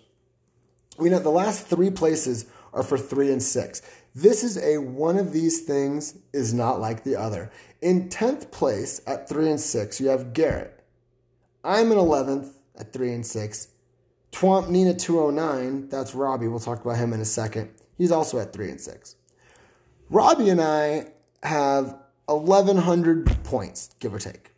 We 1.00 1.10
know 1.10 1.18
the 1.18 1.30
last 1.30 1.66
three 1.66 1.90
places 1.90 2.46
are 2.74 2.84
for 2.84 2.98
three 2.98 3.32
and 3.32 3.42
six. 3.42 3.82
This 4.14 4.44
is 4.44 4.58
a 4.58 4.78
one 4.78 5.18
of 5.18 5.34
these 5.34 5.62
things 5.62 6.18
is 6.34 6.54
not 6.54 6.80
like 6.80 7.04
the 7.04 7.16
other. 7.16 7.52
In 7.82 8.10
10th 8.10 8.52
place 8.52 9.02
at 9.08 9.28
three 9.28 9.50
and 9.50 9.60
six, 9.60 10.00
you 10.00 10.10
have 10.10 10.34
Garrett. 10.34 10.84
I'm 11.64 11.92
in 11.92 11.98
11th 11.98 12.54
at 12.78 12.94
three 12.94 13.14
and 13.14 13.26
six. 13.26 13.70
Twomp 14.32 14.70
Nina 14.70 14.94
209, 14.94 15.90
that's 15.90 16.14
Robbie. 16.14 16.48
We'll 16.48 16.60
talk 16.60 16.82
about 16.82 16.98
him 16.98 17.14
in 17.14 17.22
a 17.22 17.26
second. 17.26 17.70
He's 17.98 18.12
also 18.12 18.40
at 18.40 18.54
three 18.54 18.70
and 18.70 18.80
six. 18.80 19.16
Robbie 20.10 20.50
and 20.50 20.62
I 20.62 21.08
have 21.44 21.98
1,100 22.36 23.44
points, 23.44 23.90
give 24.00 24.14
or 24.14 24.20
take. 24.20 24.52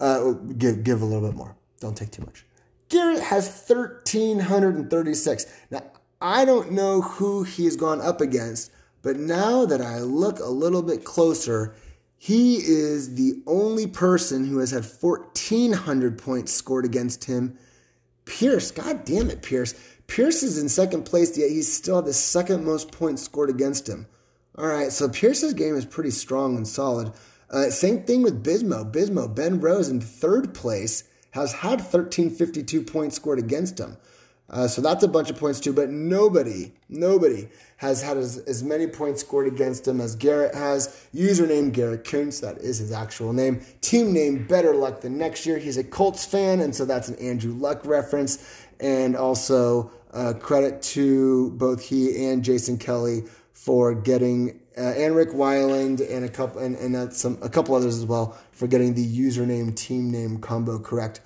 Uh, 0.00 0.32
give, 0.32 0.84
give 0.84 1.02
a 1.02 1.04
little 1.04 1.28
bit 1.28 1.36
more. 1.36 1.56
Don't 1.80 1.96
take 1.96 2.10
too 2.10 2.22
much. 2.22 2.44
Garrett 2.88 3.20
has 3.20 3.46
1,336. 3.68 5.46
Now, 5.70 5.82
I 6.20 6.44
don't 6.44 6.72
know 6.72 7.00
who 7.02 7.42
he's 7.42 7.76
gone 7.76 8.00
up 8.00 8.20
against, 8.20 8.70
but 9.02 9.16
now 9.16 9.66
that 9.66 9.80
I 9.80 10.00
look 10.00 10.38
a 10.38 10.48
little 10.48 10.82
bit 10.82 11.04
closer, 11.04 11.74
he 12.16 12.56
is 12.56 13.16
the 13.16 13.42
only 13.46 13.86
person 13.86 14.46
who 14.46 14.58
has 14.58 14.70
had 14.70 14.84
1,400 14.84 16.18
points 16.18 16.52
scored 16.52 16.84
against 16.84 17.24
him. 17.24 17.58
Pierce, 18.24 18.70
god 18.70 19.04
damn 19.04 19.28
it, 19.28 19.42
Pierce. 19.42 19.74
Pierce 20.06 20.42
is 20.42 20.58
in 20.58 20.68
second 20.68 21.04
place, 21.04 21.36
yet 21.36 21.50
he's 21.50 21.70
still 21.70 22.00
the 22.00 22.12
second 22.12 22.64
most 22.64 22.92
points 22.92 23.22
scored 23.22 23.50
against 23.50 23.88
him. 23.88 24.06
All 24.56 24.66
right, 24.66 24.92
so 24.92 25.08
Pierce's 25.08 25.52
game 25.52 25.74
is 25.74 25.84
pretty 25.84 26.12
strong 26.12 26.56
and 26.56 26.66
solid. 26.66 27.12
Uh, 27.50 27.70
same 27.70 28.04
thing 28.04 28.22
with 28.22 28.44
Bismo. 28.44 28.90
Bismo, 28.90 29.32
Ben 29.32 29.58
Rose 29.58 29.88
in 29.88 30.00
third 30.00 30.54
place, 30.54 31.04
has 31.32 31.52
had 31.52 31.80
1352 31.80 32.82
points 32.82 33.16
scored 33.16 33.40
against 33.40 33.80
him. 33.80 33.96
Uh, 34.48 34.68
so 34.68 34.80
that's 34.80 35.02
a 35.02 35.08
bunch 35.08 35.28
of 35.28 35.36
points 35.36 35.58
too, 35.58 35.72
but 35.72 35.90
nobody, 35.90 36.72
nobody 36.88 37.48
has 37.78 38.02
had 38.02 38.16
as, 38.16 38.38
as 38.38 38.62
many 38.62 38.86
points 38.86 39.22
scored 39.22 39.48
against 39.48 39.88
him 39.88 40.00
as 40.00 40.14
Garrett 40.14 40.54
has. 40.54 41.04
Username 41.12 41.72
Garrett 41.72 42.04
Kuntz, 42.04 42.38
that 42.38 42.58
is 42.58 42.78
his 42.78 42.92
actual 42.92 43.32
name. 43.32 43.60
Team 43.80 44.12
name 44.12 44.46
Better 44.46 44.72
Luck 44.72 45.00
the 45.00 45.10
next 45.10 45.46
year. 45.46 45.58
He's 45.58 45.78
a 45.78 45.84
Colts 45.84 46.24
fan, 46.24 46.60
and 46.60 46.72
so 46.72 46.84
that's 46.84 47.08
an 47.08 47.16
Andrew 47.16 47.54
Luck 47.54 47.84
reference. 47.84 48.66
And 48.78 49.16
also 49.16 49.90
uh, 50.12 50.34
credit 50.34 50.80
to 50.82 51.50
both 51.52 51.82
he 51.82 52.26
and 52.26 52.44
Jason 52.44 52.78
Kelly 52.78 53.24
for 53.54 53.94
getting 53.94 54.60
uh, 54.76 54.80
and 54.80 55.16
Rick 55.16 55.30
Weiland 55.30 56.06
and 56.10 56.24
a 56.24 56.28
couple 56.28 56.60
and, 56.60 56.76
and 56.76 57.12
some 57.14 57.38
a 57.40 57.48
couple 57.48 57.74
others 57.74 57.96
as 57.96 58.04
well 58.04 58.36
for 58.52 58.66
getting 58.66 58.94
the 58.94 59.06
username 59.06 59.74
team 59.74 60.10
name 60.10 60.38
combo 60.38 60.78
correct. 60.78 61.20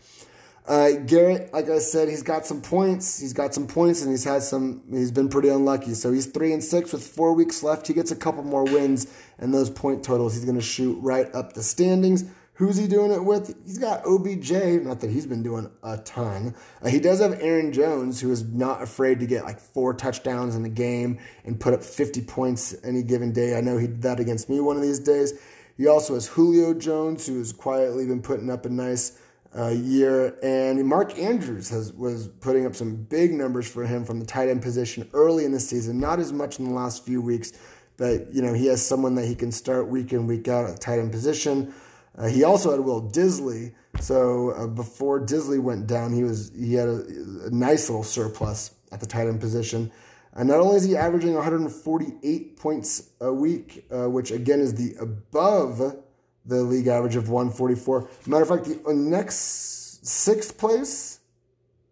Uh, 0.68 0.90
Garrett, 1.06 1.50
like 1.54 1.70
I 1.70 1.78
said, 1.78 2.10
he's 2.10 2.22
got 2.22 2.44
some 2.44 2.60
points. 2.60 3.18
He's 3.18 3.32
got 3.32 3.54
some 3.54 3.66
points, 3.66 4.02
and 4.02 4.10
he's 4.10 4.24
had 4.24 4.42
some. 4.42 4.82
He's 4.90 5.10
been 5.10 5.30
pretty 5.30 5.48
unlucky. 5.48 5.94
So 5.94 6.12
he's 6.12 6.26
three 6.26 6.52
and 6.52 6.62
six 6.62 6.92
with 6.92 7.06
four 7.06 7.32
weeks 7.32 7.62
left. 7.62 7.86
He 7.86 7.94
gets 7.94 8.10
a 8.10 8.16
couple 8.16 8.42
more 8.42 8.64
wins, 8.64 9.06
and 9.38 9.54
those 9.54 9.70
point 9.70 10.04
totals, 10.04 10.34
he's 10.34 10.44
going 10.44 10.58
to 10.58 10.62
shoot 10.62 10.98
right 11.00 11.34
up 11.34 11.54
the 11.54 11.62
standings. 11.62 12.24
Who's 12.58 12.76
he 12.76 12.88
doing 12.88 13.12
it 13.12 13.24
with? 13.24 13.54
He's 13.64 13.78
got 13.78 14.04
OBJ. 14.04 14.50
Not 14.82 14.98
that 14.98 15.10
he's 15.10 15.26
been 15.26 15.44
doing 15.44 15.70
a 15.84 15.98
ton. 15.98 16.56
Uh, 16.82 16.88
he 16.88 16.98
does 16.98 17.20
have 17.20 17.38
Aaron 17.40 17.72
Jones, 17.72 18.20
who 18.20 18.32
is 18.32 18.42
not 18.42 18.82
afraid 18.82 19.20
to 19.20 19.26
get 19.26 19.44
like 19.44 19.60
four 19.60 19.94
touchdowns 19.94 20.56
in 20.56 20.64
a 20.64 20.68
game 20.68 21.20
and 21.44 21.60
put 21.60 21.72
up 21.72 21.84
50 21.84 22.22
points 22.22 22.74
any 22.82 23.04
given 23.04 23.32
day. 23.32 23.56
I 23.56 23.60
know 23.60 23.78
he 23.78 23.86
did 23.86 24.02
that 24.02 24.18
against 24.18 24.50
me 24.50 24.58
one 24.58 24.74
of 24.74 24.82
these 24.82 24.98
days. 24.98 25.34
He 25.76 25.86
also 25.86 26.14
has 26.14 26.26
Julio 26.26 26.74
Jones, 26.74 27.28
who 27.28 27.38
has 27.38 27.52
quietly 27.52 28.06
been 28.06 28.22
putting 28.22 28.50
up 28.50 28.66
a 28.66 28.70
nice 28.70 29.20
uh, 29.56 29.68
year, 29.68 30.36
and 30.42 30.84
Mark 30.84 31.16
Andrews 31.16 31.70
has 31.70 31.92
was 31.92 32.26
putting 32.26 32.66
up 32.66 32.74
some 32.74 32.96
big 32.96 33.32
numbers 33.32 33.70
for 33.70 33.86
him 33.86 34.04
from 34.04 34.18
the 34.18 34.26
tight 34.26 34.48
end 34.48 34.62
position 34.62 35.08
early 35.12 35.44
in 35.44 35.52
the 35.52 35.60
season. 35.60 36.00
Not 36.00 36.18
as 36.18 36.32
much 36.32 36.58
in 36.58 36.64
the 36.64 36.72
last 36.72 37.06
few 37.06 37.22
weeks, 37.22 37.52
but 37.96 38.34
you 38.34 38.42
know 38.42 38.52
he 38.52 38.66
has 38.66 38.84
someone 38.84 39.14
that 39.14 39.26
he 39.26 39.36
can 39.36 39.52
start 39.52 39.86
week 39.86 40.12
in 40.12 40.26
week 40.26 40.48
out 40.48 40.66
at 40.66 40.72
the 40.72 40.78
tight 40.78 40.98
end 40.98 41.12
position. 41.12 41.72
Uh, 42.18 42.26
he 42.26 42.42
also 42.42 42.72
had 42.72 42.80
Will 42.80 43.02
Dissly. 43.02 43.72
So 44.00 44.50
uh, 44.50 44.66
before 44.66 45.20
Dissly 45.20 45.60
went 45.60 45.86
down, 45.86 46.12
he 46.12 46.24
was 46.24 46.50
he 46.58 46.74
had 46.74 46.88
a, 46.88 47.04
a 47.46 47.50
nice 47.50 47.88
little 47.88 48.02
surplus 48.02 48.72
at 48.90 49.00
the 49.00 49.06
tight 49.06 49.28
end 49.28 49.40
position. 49.40 49.92
And 50.34 50.48
not 50.48 50.60
only 50.60 50.76
is 50.76 50.84
he 50.84 50.96
averaging 50.96 51.34
148 51.34 52.56
points 52.56 53.10
a 53.20 53.32
week, 53.32 53.86
uh, 53.90 54.08
which 54.10 54.30
again 54.30 54.60
is 54.60 54.74
the 54.74 54.94
above 55.00 55.96
the 56.44 56.62
league 56.62 56.86
average 56.86 57.16
of 57.16 57.28
144. 57.28 58.08
Matter 58.26 58.42
of 58.42 58.48
fact, 58.48 58.64
the 58.64 58.94
next 58.94 60.06
sixth 60.06 60.58
place 60.58 61.20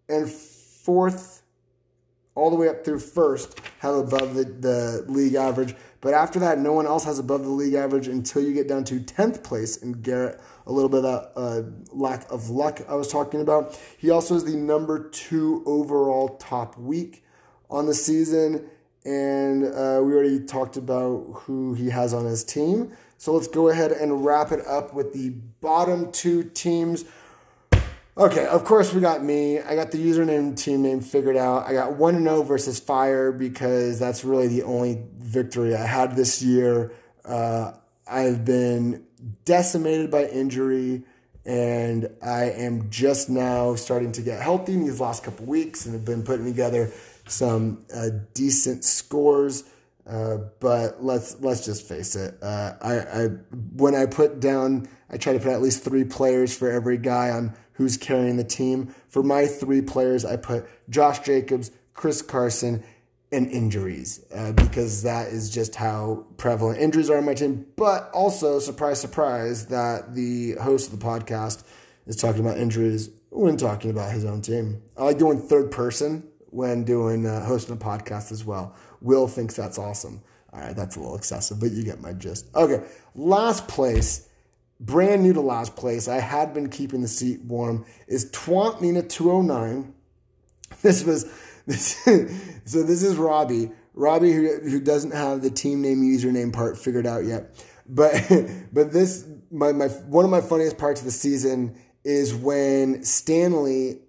and 0.08 0.28
fourth, 0.28 1.35
all 2.36 2.50
the 2.50 2.56
way 2.56 2.68
up 2.68 2.84
through 2.84 3.00
first, 3.00 3.60
have 3.80 3.94
above 3.94 4.34
the, 4.34 4.44
the 4.44 5.04
league 5.08 5.34
average. 5.34 5.74
But 6.00 6.14
after 6.14 6.38
that, 6.38 6.58
no 6.58 6.72
one 6.72 6.86
else 6.86 7.04
has 7.04 7.18
above 7.18 7.42
the 7.42 7.50
league 7.50 7.74
average 7.74 8.06
until 8.06 8.42
you 8.42 8.52
get 8.52 8.68
down 8.68 8.84
to 8.84 9.00
10th 9.00 9.42
place 9.42 9.82
and 9.82 10.02
Garrett. 10.02 10.40
A 10.66 10.72
little 10.72 10.88
bit 10.88 11.04
of 11.04 11.34
that 11.34 11.40
uh, 11.40 11.62
lack 11.90 12.30
of 12.30 12.50
luck 12.50 12.80
I 12.88 12.94
was 12.94 13.08
talking 13.08 13.40
about. 13.40 13.78
He 13.96 14.10
also 14.10 14.36
is 14.36 14.44
the 14.44 14.56
number 14.56 15.08
two 15.08 15.62
overall 15.66 16.36
top 16.36 16.78
week 16.78 17.24
on 17.70 17.86
the 17.86 17.94
season. 17.94 18.68
And 19.04 19.64
uh, 19.64 20.00
we 20.02 20.12
already 20.12 20.44
talked 20.44 20.76
about 20.76 21.24
who 21.34 21.74
he 21.74 21.90
has 21.90 22.12
on 22.12 22.24
his 22.24 22.44
team. 22.44 22.92
So 23.18 23.32
let's 23.32 23.48
go 23.48 23.68
ahead 23.68 23.92
and 23.92 24.24
wrap 24.24 24.52
it 24.52 24.64
up 24.66 24.92
with 24.92 25.12
the 25.14 25.30
bottom 25.60 26.12
two 26.12 26.44
teams. 26.44 27.04
Okay, 28.18 28.46
of 28.46 28.64
course 28.64 28.94
we 28.94 29.02
got 29.02 29.22
me. 29.22 29.60
I 29.60 29.74
got 29.74 29.90
the 29.90 29.98
username 29.98 30.56
team 30.56 30.80
name 30.80 31.02
figured 31.02 31.36
out. 31.36 31.66
I 31.66 31.74
got 31.74 31.96
1 31.96 32.22
0 32.22 32.42
versus 32.44 32.80
Fire 32.80 33.30
because 33.30 33.98
that's 33.98 34.24
really 34.24 34.48
the 34.48 34.62
only 34.62 35.02
victory 35.18 35.76
I 35.76 35.84
had 35.84 36.16
this 36.16 36.40
year. 36.40 36.92
Uh, 37.26 37.72
I've 38.06 38.42
been 38.42 39.04
decimated 39.44 40.10
by 40.10 40.28
injury 40.28 41.02
and 41.44 42.08
I 42.22 42.44
am 42.44 42.88
just 42.88 43.28
now 43.28 43.74
starting 43.74 44.12
to 44.12 44.22
get 44.22 44.40
healthy 44.40 44.72
in 44.72 44.84
these 44.84 44.98
last 44.98 45.22
couple 45.22 45.44
weeks 45.44 45.84
and 45.84 45.94
have 45.94 46.06
been 46.06 46.22
putting 46.22 46.46
together 46.46 46.90
some 47.28 47.84
uh, 47.94 48.08
decent 48.32 48.84
scores. 48.84 49.64
Uh, 50.06 50.38
but 50.60 51.04
let's 51.04 51.38
let's 51.40 51.66
just 51.66 51.86
face 51.86 52.16
it. 52.16 52.38
Uh, 52.42 52.72
I, 52.80 52.98
I 52.98 53.26
when 53.74 53.94
I 53.94 54.06
put 54.06 54.40
down, 54.40 54.88
I 55.10 55.18
try 55.18 55.34
to 55.34 55.38
put 55.38 55.48
at 55.48 55.60
least 55.60 55.84
three 55.84 56.04
players 56.04 56.56
for 56.56 56.70
every 56.70 56.96
guy 56.96 57.30
on 57.30 57.54
who's 57.76 57.96
carrying 57.96 58.36
the 58.36 58.44
team. 58.44 58.94
For 59.08 59.22
my 59.22 59.46
three 59.46 59.82
players, 59.82 60.24
I 60.24 60.36
put 60.36 60.66
Josh 60.88 61.20
Jacobs, 61.20 61.70
Chris 61.94 62.22
Carson, 62.22 62.82
and 63.32 63.50
injuries 63.50 64.24
uh, 64.34 64.52
because 64.52 65.02
that 65.02 65.28
is 65.28 65.50
just 65.50 65.74
how 65.74 66.24
prevalent 66.36 66.80
injuries 66.80 67.10
are 67.10 67.18
on 67.18 67.24
my 67.24 67.34
team. 67.34 67.66
But 67.76 68.10
also, 68.12 68.58
surprise, 68.60 69.00
surprise, 69.00 69.66
that 69.66 70.14
the 70.14 70.52
host 70.62 70.92
of 70.92 70.98
the 70.98 71.04
podcast 71.04 71.64
is 72.06 72.16
talking 72.16 72.40
about 72.40 72.58
injuries 72.58 73.10
when 73.30 73.56
talking 73.56 73.90
about 73.90 74.12
his 74.12 74.24
own 74.24 74.42
team. 74.42 74.80
I 74.96 75.04
like 75.04 75.18
doing 75.18 75.38
third 75.38 75.70
person 75.70 76.26
when 76.50 76.84
doing 76.84 77.26
uh, 77.26 77.44
hosting 77.44 77.74
a 77.74 77.78
podcast 77.78 78.32
as 78.32 78.44
well. 78.44 78.74
Will 79.00 79.28
thinks 79.28 79.56
that's 79.56 79.78
awesome. 79.78 80.22
All 80.52 80.60
right, 80.60 80.74
that's 80.74 80.96
a 80.96 81.00
little 81.00 81.16
excessive, 81.16 81.60
but 81.60 81.72
you 81.72 81.84
get 81.84 82.00
my 82.00 82.12
gist. 82.12 82.46
Okay, 82.54 82.82
last 83.14 83.68
place, 83.68 84.25
brand 84.80 85.22
new 85.22 85.32
to 85.32 85.40
last 85.40 85.76
place. 85.76 86.08
I 86.08 86.20
had 86.20 86.52
been 86.52 86.68
keeping 86.68 87.02
the 87.02 87.08
seat 87.08 87.40
warm. 87.42 87.86
Is 88.06 88.30
Twant 88.30 88.80
Nina 88.80 89.02
209. 89.02 89.92
This 90.82 91.04
was 91.04 91.24
this. 91.66 91.96
so 92.64 92.82
this 92.82 93.02
is 93.02 93.16
Robbie. 93.16 93.70
Robbie, 93.94 94.32
who, 94.32 94.58
who 94.68 94.80
doesn't 94.80 95.12
have 95.12 95.40
the 95.40 95.48
team 95.48 95.80
name 95.80 96.02
username 96.02 96.52
part 96.52 96.76
figured 96.76 97.06
out 97.06 97.24
yet, 97.24 97.64
but 97.88 98.12
but 98.72 98.92
this 98.92 99.26
my, 99.50 99.72
my 99.72 99.86
one 99.86 100.24
of 100.24 100.30
my 100.30 100.40
funniest 100.40 100.76
parts 100.76 101.00
of 101.00 101.06
the 101.06 101.12
season 101.12 101.78
is 102.04 102.34
when 102.34 103.02
Stanley 103.04 104.00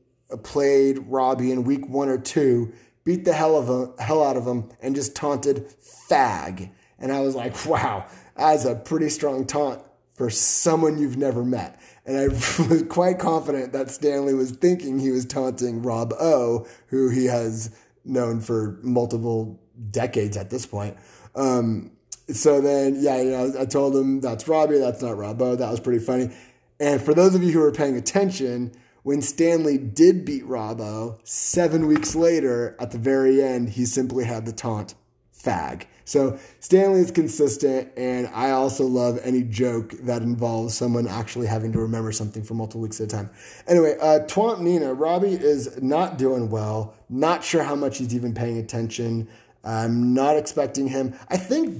played 0.43 0.97
Robbie 1.07 1.51
in 1.51 1.63
week 1.63 1.87
one 1.87 2.09
or 2.09 2.17
two 2.17 2.73
beat 3.07 3.23
the 3.23 3.31
hell 3.31 3.55
of 3.55 3.69
a, 3.69 4.03
hell 4.03 4.21
out 4.21 4.35
of 4.35 4.45
him 4.45 4.69
and 4.81 4.93
just 4.93 5.15
taunted 5.15 5.65
fag. 6.09 6.69
And 6.99 7.09
I 7.09 7.21
was 7.21 7.35
like, 7.35 7.65
wow, 7.65 8.05
that's 8.35 8.65
a 8.65 8.75
pretty 8.75 9.07
strong 9.07 9.45
taunt 9.45 9.81
for 10.17 10.29
someone 10.29 10.97
you've 10.97 11.15
never 11.15 11.45
met. 11.45 11.79
And 12.05 12.17
I 12.17 12.27
was 12.69 12.83
quite 12.89 13.19
confident 13.19 13.71
that 13.73 13.89
Stanley 13.89 14.33
was 14.33 14.51
thinking 14.51 14.99
he 14.99 15.11
was 15.11 15.25
taunting 15.25 15.81
Rob 15.81 16.13
O, 16.19 16.67
who 16.87 17.09
he 17.09 17.25
has 17.25 17.73
known 18.03 18.41
for 18.41 18.79
multiple 18.81 19.59
decades 19.91 20.35
at 20.35 20.49
this 20.49 20.65
point. 20.65 20.97
Um, 21.35 21.91
so 22.29 22.59
then, 22.59 22.97
yeah, 22.99 23.21
you 23.21 23.31
know, 23.31 23.53
I 23.59 23.65
told 23.65 23.95
him 23.95 24.19
that's 24.19 24.47
Robbie, 24.47 24.79
that's 24.79 25.01
not 25.01 25.17
Rob 25.17 25.41
O. 25.41 25.55
That 25.55 25.71
was 25.71 25.79
pretty 25.79 26.03
funny. 26.03 26.31
And 26.79 27.01
for 27.01 27.13
those 27.13 27.35
of 27.35 27.43
you 27.43 27.51
who 27.51 27.61
are 27.61 27.71
paying 27.71 27.95
attention, 27.95 28.71
when 29.03 29.21
Stanley 29.21 29.77
did 29.77 30.25
beat 30.25 30.43
Robbo, 30.45 31.19
seven 31.23 31.87
weeks 31.87 32.13
later, 32.13 32.75
at 32.79 32.91
the 32.91 32.97
very 32.97 33.41
end, 33.41 33.69
he 33.69 33.85
simply 33.85 34.25
had 34.25 34.45
the 34.45 34.51
taunt 34.51 34.95
fag. 35.33 35.85
So 36.07 36.39
Stanley 36.61 37.01
is 37.01 37.11
consistent, 37.11 37.91
and 37.97 38.27
I 38.27 38.51
also 38.51 38.85
love 38.85 39.19
any 39.23 39.43
joke 39.43 39.91
that 40.03 40.21
involves 40.21 40.73
someone 40.73 41.05
actually 41.05 41.47
having 41.47 41.73
to 41.73 41.79
remember 41.79 42.13
something 42.13 42.43
for 42.43 42.53
multiple 42.53 42.79
weeks 42.79 43.01
at 43.01 43.07
a 43.07 43.09
time. 43.09 43.29
Anyway, 43.67 43.97
uh, 43.99 44.19
Twant 44.19 44.61
Nina, 44.61 44.93
Robbie 44.93 45.33
is 45.33 45.81
not 45.81 46.17
doing 46.17 46.49
well. 46.49 46.95
Not 47.09 47.43
sure 47.43 47.61
how 47.61 47.75
much 47.75 47.97
he's 47.97 48.15
even 48.15 48.33
paying 48.33 48.57
attention. 48.57 49.27
I'm 49.65 50.13
not 50.13 50.37
expecting 50.37 50.87
him. 50.87 51.13
I 51.27 51.35
think 51.35 51.77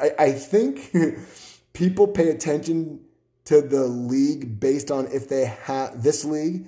I, 0.00 0.10
I 0.18 0.32
think 0.32 0.96
people 1.74 2.06
pay 2.08 2.30
attention 2.30 3.00
to 3.44 3.60
the 3.60 3.84
league 3.84 4.58
based 4.58 4.90
on 4.90 5.06
if 5.12 5.28
they 5.28 5.44
have 5.64 6.02
this 6.02 6.24
league 6.24 6.66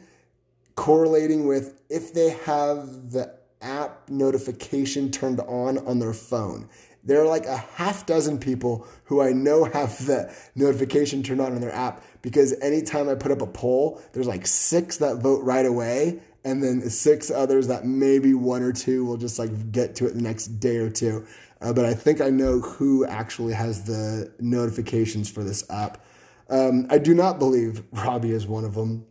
correlating 0.74 1.46
with 1.46 1.80
if 1.88 2.12
they 2.12 2.30
have 2.44 3.12
the 3.12 3.34
app 3.66 4.08
notification 4.08 5.10
turned 5.10 5.40
on 5.40 5.78
on 5.78 5.98
their 5.98 6.14
phone. 6.14 6.68
There 7.04 7.20
are 7.20 7.26
like 7.26 7.46
a 7.46 7.56
half 7.56 8.06
dozen 8.06 8.38
people 8.38 8.86
who 9.04 9.20
I 9.20 9.32
know 9.32 9.64
have 9.64 9.98
the 10.06 10.34
notification 10.54 11.22
turned 11.22 11.40
on 11.40 11.52
in 11.52 11.60
their 11.60 11.74
app 11.74 12.04
because 12.22 12.58
anytime 12.60 13.08
I 13.08 13.14
put 13.14 13.32
up 13.32 13.42
a 13.42 13.46
poll, 13.46 14.00
there's 14.12 14.26
like 14.26 14.46
six 14.46 14.96
that 14.98 15.16
vote 15.18 15.44
right 15.44 15.66
away, 15.66 16.20
and 16.44 16.62
then 16.62 16.88
six 16.88 17.30
others 17.30 17.66
that 17.68 17.84
maybe 17.84 18.34
one 18.34 18.62
or 18.62 18.72
two 18.72 19.04
will 19.04 19.16
just 19.16 19.38
like 19.38 19.72
get 19.72 19.96
to 19.96 20.06
it 20.06 20.14
the 20.14 20.22
next 20.22 20.46
day 20.60 20.76
or 20.76 20.90
two. 20.90 21.26
Uh, 21.60 21.72
but 21.72 21.84
I 21.84 21.94
think 21.94 22.20
I 22.20 22.30
know 22.30 22.60
who 22.60 23.04
actually 23.06 23.54
has 23.54 23.84
the 23.84 24.32
notifications 24.38 25.30
for 25.30 25.42
this 25.42 25.68
app. 25.70 26.04
Um, 26.48 26.86
I 26.90 26.98
do 26.98 27.14
not 27.14 27.38
believe 27.38 27.82
Robbie 27.92 28.30
is 28.30 28.46
one 28.46 28.64
of 28.64 28.74
them. 28.74 29.06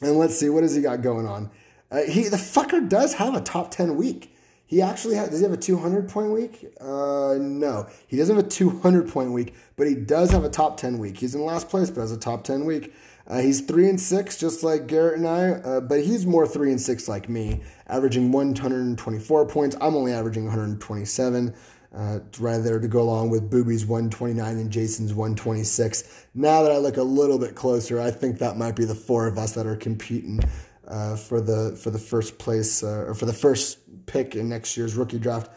And 0.00 0.18
let's 0.18 0.38
see, 0.38 0.48
what 0.48 0.62
has 0.62 0.74
he 0.74 0.82
got 0.82 1.02
going 1.02 1.26
on? 1.26 1.50
Uh, 1.94 2.02
he 2.10 2.24
the 2.28 2.36
fucker 2.36 2.88
does 2.88 3.14
have 3.14 3.34
a 3.34 3.40
top 3.40 3.70
ten 3.70 3.96
week. 3.96 4.34
He 4.66 4.82
actually 4.82 5.14
has, 5.16 5.28
does 5.28 5.40
he 5.40 5.44
have 5.44 5.52
a 5.52 5.58
200 5.58 6.08
point 6.08 6.30
week? 6.30 6.72
Uh, 6.80 7.36
no, 7.38 7.86
he 8.06 8.16
doesn't 8.16 8.34
have 8.34 8.46
a 8.46 8.48
200 8.48 9.08
point 9.08 9.30
week, 9.30 9.54
but 9.76 9.86
he 9.86 9.94
does 9.94 10.30
have 10.30 10.42
a 10.42 10.48
top 10.48 10.78
10 10.78 10.98
week. 10.98 11.18
He's 11.18 11.34
in 11.34 11.44
last 11.44 11.68
place, 11.68 11.90
but 11.90 12.00
has 12.00 12.12
a 12.12 12.18
top 12.18 12.44
10 12.44 12.64
week. 12.64 12.92
Uh, 13.26 13.40
he's 13.40 13.60
three 13.60 13.88
and 13.88 14.00
six, 14.00 14.36
just 14.36 14.64
like 14.64 14.86
Garrett 14.86 15.18
and 15.18 15.28
I, 15.28 15.50
uh, 15.50 15.80
but 15.80 16.02
he's 16.02 16.26
more 16.26 16.46
three 16.46 16.70
and 16.70 16.80
six 16.80 17.08
like 17.08 17.28
me, 17.28 17.62
averaging 17.86 18.32
124 18.32 19.46
points. 19.46 19.76
I'm 19.80 19.94
only 19.94 20.12
averaging 20.12 20.44
127 20.44 21.54
uh, 21.94 22.18
right 22.40 22.58
there 22.58 22.80
to 22.80 22.88
go 22.88 23.00
along 23.00 23.30
with 23.30 23.50
Booby's 23.50 23.86
129 23.86 24.56
and 24.56 24.70
Jason's 24.70 25.14
126. 25.14 26.26
Now 26.34 26.62
that 26.62 26.72
I 26.72 26.78
look 26.78 26.96
a 26.96 27.02
little 27.02 27.38
bit 27.38 27.54
closer, 27.54 28.00
I 28.00 28.10
think 28.10 28.38
that 28.38 28.56
might 28.56 28.76
be 28.76 28.84
the 28.84 28.94
four 28.94 29.26
of 29.26 29.38
us 29.38 29.52
that 29.52 29.66
are 29.66 29.76
competing 29.76 30.40
uh, 30.88 31.16
for 31.16 31.40
the 31.40 31.76
for 31.80 31.90
the 31.90 31.98
first 31.98 32.38
place 32.38 32.82
uh, 32.82 33.06
or 33.08 33.14
for 33.14 33.26
the 33.26 33.32
first 33.32 33.78
pick 34.06 34.34
in 34.34 34.48
next 34.48 34.76
year's 34.76 34.94
rookie 34.94 35.18
draft. 35.18 35.50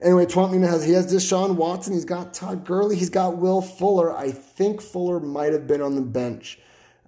Anyway, 0.00 0.26
Twampina 0.26 0.68
has 0.68 0.84
he 0.84 0.92
has 0.92 1.12
Deshaun 1.12 1.56
Watson, 1.56 1.94
he's 1.94 2.04
got 2.04 2.34
Todd 2.34 2.64
Gurley, 2.64 2.96
he's 2.96 3.10
got 3.10 3.36
Will 3.36 3.62
Fuller. 3.62 4.14
I 4.14 4.30
think 4.30 4.82
Fuller 4.82 5.20
might 5.20 5.52
have 5.52 5.66
been 5.66 5.80
on 5.80 5.94
the 5.94 6.02
bench 6.02 6.58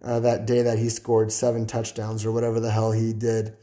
uh, 0.03 0.21
that 0.21 0.47
day 0.47 0.63
that 0.63 0.79
he 0.79 0.89
scored 0.89 1.33
seven 1.33 1.67
touchdowns 1.67 2.25
or 2.25 2.33
whatever 2.33 2.61
the 2.61 2.71
hell 2.71 2.93
he 2.93 3.13
did. 3.13 3.57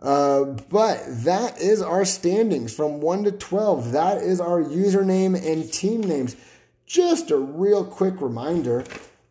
Uh, 0.00 0.44
but 0.68 1.02
that 1.06 1.58
is 1.60 1.80
our 1.80 2.04
standings 2.04 2.74
from 2.74 3.00
1 3.00 3.24
to 3.24 3.32
12. 3.32 3.92
That 3.92 4.18
is 4.18 4.38
our 4.38 4.62
username 4.62 5.34
and 5.34 5.72
team 5.72 6.02
names. 6.02 6.36
Just 6.84 7.30
a 7.30 7.38
real 7.38 7.84
quick 7.84 8.20
reminder 8.20 8.84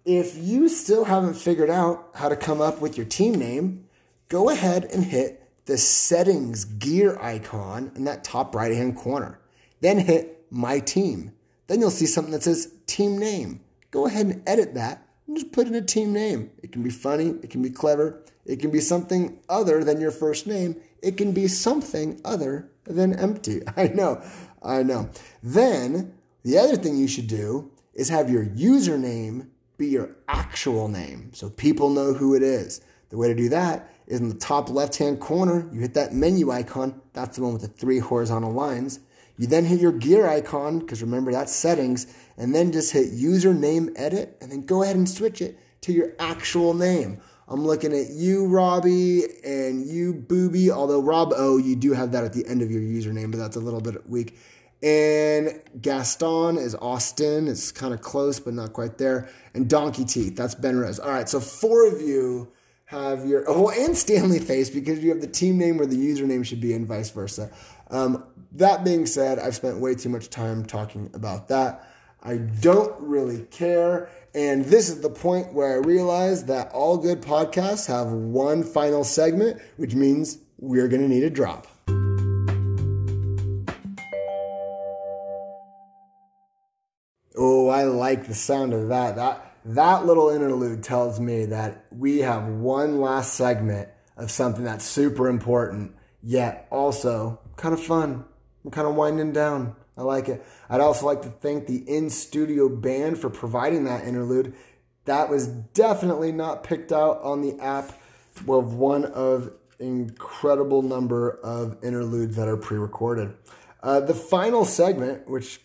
if 0.06 0.36
you 0.36 0.68
still 0.68 1.06
haven't 1.06 1.36
figured 1.36 1.70
out 1.70 2.10
how 2.16 2.28
to 2.28 2.36
come 2.36 2.60
up 2.60 2.82
with 2.82 2.98
your 2.98 3.06
team 3.06 3.36
name, 3.36 3.86
go 4.34 4.50
ahead 4.50 4.86
and 4.86 5.06
hit 5.06 5.48
the 5.66 5.78
settings 5.78 6.66
gear 6.66 7.20
icon 7.22 7.92
in 7.96 8.04
that 8.06 8.24
top 8.24 8.56
right 8.56 8.74
hand 8.74 8.98
corner. 8.98 9.40
Then 9.80 10.00
hit 10.00 10.48
my 10.50 10.80
team. 10.80 11.34
Then 11.68 11.80
you'll 11.80 11.92
see 11.92 12.08
something 12.08 12.32
that 12.32 12.42
says 12.42 12.74
team 12.88 13.20
name. 13.20 13.62
Go 13.92 14.08
ahead 14.08 14.26
and 14.26 14.42
edit 14.48 14.74
that 14.74 15.06
and 15.28 15.38
just 15.38 15.52
put 15.52 15.68
in 15.68 15.76
a 15.76 15.84
team 15.84 16.14
name. 16.14 16.50
It 16.64 16.72
can 16.72 16.82
be 16.82 16.90
funny, 16.90 17.36
it 17.44 17.52
can 17.52 17.62
be 17.62 17.70
clever, 17.70 18.24
it 18.44 18.60
can 18.60 18.72
be 18.72 18.80
something 18.80 19.38
other 19.50 19.84
than 19.84 20.02
your 20.02 20.10
first 20.10 20.48
name. 20.48 20.78
It 21.04 21.16
can 21.16 21.32
be 21.32 21.48
something 21.48 22.20
other 22.26 22.72
than 22.86 23.14
empty. 23.14 23.62
I 23.78 23.90
know, 23.90 24.20
I 24.64 24.82
know. 24.82 25.12
Then 25.44 26.16
the 26.42 26.58
other 26.58 26.76
thing 26.76 26.98
you 26.98 27.08
should 27.08 27.28
do 27.28 27.70
is 27.94 28.10
have 28.10 28.32
your 28.32 28.46
username 28.48 29.50
be 29.78 29.90
your 29.90 30.16
actual 30.28 30.88
name 30.88 31.30
so 31.34 31.52
people 31.52 31.92
know 31.92 32.14
who 32.14 32.34
it 32.34 32.42
is. 32.42 32.82
The 33.14 33.20
way 33.20 33.28
to 33.28 33.36
do 33.36 33.49
that 33.49 33.91
is 34.07 34.22
in 34.22 34.30
the 34.30 34.34
top 34.34 34.72
left 34.72 34.97
hand 34.97 35.20
corner, 35.20 35.70
you 35.72 35.82
hit 35.82 35.93
that 35.93 36.14
menu 36.14 36.49
icon. 36.49 36.99
That's 37.14 37.38
the 37.38 37.43
one 37.43 37.53
with 37.53 37.61
the 37.61 37.68
three 37.68 37.99
horizontal 37.99 38.51
lines. 38.51 39.01
You 39.38 39.45
then 39.45 39.66
hit 39.66 39.80
your 39.80 39.91
gear 39.91 40.28
icon, 40.28 40.80
because 40.80 41.03
remember 41.03 41.32
that's 41.32 41.51
settings, 41.51 42.07
and 42.38 42.55
then 42.55 42.72
just 42.72 42.91
hit 42.91 43.14
username 43.14 43.93
edit, 43.95 44.36
and 44.41 44.51
then 44.51 44.66
go 44.66 44.82
ahead 44.82 44.95
and 44.95 45.07
switch 45.07 45.43
it 45.43 45.59
to 45.82 45.93
your 45.93 46.14
actual 46.18 46.74
name. 46.74 47.22
I'm 47.47 47.64
looking 47.64 47.93
at 47.93 48.09
you, 48.09 48.47
Robbie, 48.47 49.26
and 49.45 49.86
you, 49.86 50.16
Booby. 50.16 50.72
Although 50.72 51.03
Rob 51.03 51.34
O, 51.36 51.57
you 51.57 51.76
do 51.76 51.93
have 51.93 52.14
that 52.14 52.24
at 52.24 52.34
the 52.34 52.47
end 52.47 52.64
of 52.64 52.72
your 52.72 52.82
username, 52.82 53.30
but 53.30 53.38
that's 53.38 53.57
a 53.57 53.59
little 53.59 53.82
bit 53.82 54.09
weak. 54.09 54.39
And 54.82 55.61
Gaston 55.80 56.57
is 56.57 56.74
Austin. 56.74 57.47
It's 57.47 57.72
kind 57.72 57.93
of 57.93 58.01
close, 58.01 58.39
but 58.39 58.55
not 58.55 58.74
quite 58.74 58.97
there. 58.97 59.30
And 59.53 59.70
Donkey 59.70 60.03
Teeth, 60.03 60.36
that's 60.36 60.55
Ben 60.55 60.80
Rose. 60.80 60.97
All 60.97 61.11
right, 61.11 61.30
so 61.30 61.39
four 61.39 61.86
of 61.86 62.01
you 62.01 62.51
have 62.94 63.26
your 63.26 63.44
oh, 63.48 63.70
and 63.70 63.98
Stanley 63.98 64.39
Face 64.39 64.70
because 64.70 65.04
you 65.04 65.10
have 65.10 65.22
the 65.22 65.28
team 65.28 65.58
name 65.58 65.78
where 65.78 65.88
the 65.88 65.98
username 65.98 66.46
should 66.46 66.62
be, 66.62 66.74
and 66.74 66.88
vice 66.88 67.10
versa. 67.10 67.52
Um, 67.89 68.24
that 68.54 68.84
being 68.84 69.06
said, 69.06 69.39
I've 69.39 69.56
spent 69.56 69.80
way 69.80 69.96
too 69.96 70.10
much 70.10 70.30
time 70.30 70.66
talking 70.66 71.10
about 71.14 71.48
that. 71.50 71.88
I 72.22 72.38
don't 72.38 72.94
really 73.02 73.44
care. 73.46 74.10
And 74.34 74.66
this 74.66 74.89
is 74.89 75.02
the 75.02 75.10
point 75.10 75.54
where 75.54 75.74
I 75.74 75.78
realize 75.86 76.46
that 76.46 76.72
all 76.72 76.98
good 76.98 77.22
podcasts 77.22 77.86
have 77.88 78.08
one 78.12 78.64
final 78.64 79.04
segment, 79.04 79.62
which 79.78 79.94
means 79.94 80.38
we're 80.58 80.88
going 80.88 81.02
to 81.02 81.08
need 81.08 81.24
a 81.24 81.30
drop. 81.30 81.68
Oh, 87.36 87.68
I 87.68 87.84
like 87.84 88.28
the 88.28 88.34
sound 88.34 88.74
of 88.74 88.88
that. 88.88 89.16
That 89.16 89.53
that 89.66 90.05
little 90.05 90.30
interlude 90.30 90.84
tells 90.84 91.20
me 91.20 91.45
that 91.45 91.86
we 91.91 92.20
have 92.20 92.47
one 92.47 92.99
last 92.99 93.34
segment 93.34 93.89
of 94.18 94.30
something 94.30 94.64
that's 94.64 94.86
super 94.86 95.28
important, 95.28 95.95
yet 96.22 96.68
also 96.70 97.39
kind 97.55 97.74
of 97.74 97.82
fun. 97.82 98.26
I'm 98.64 98.72
kind 98.72 98.88
of 98.88 98.95
winding 98.95 99.32
down. 99.32 99.76
I 99.97 100.01
like 100.01 100.28
it. 100.28 100.45
I'd 100.70 100.82
also 100.82 101.05
like 101.05 101.22
to 101.22 101.30
thank 101.30 101.68
the 101.68 101.78
in 101.78 102.09
studio 102.09 102.68
band 102.68 103.20
for 103.20 103.30
providing 103.30 103.86
that 103.86 104.05
interlude. 104.05 104.53
That 105.05 105.30
was 105.30 105.47
definitely 105.47 106.32
not 106.32 106.64
picked 106.64 106.91
out 106.91 107.22
on 107.22 107.41
the 107.41 107.59
app 107.59 107.91
of 108.47 108.74
one 108.74 109.05
of 109.05 109.51
incredible 109.80 110.82
number 110.82 111.39
of 111.43 111.84
interludes 111.84 112.36
that 112.38 112.47
are 112.47 112.57
pre-recorded. 112.57 113.34
Uh, 113.82 113.99
the 113.99 114.14
final 114.14 114.66
segment, 114.66 115.28
which 115.30 115.59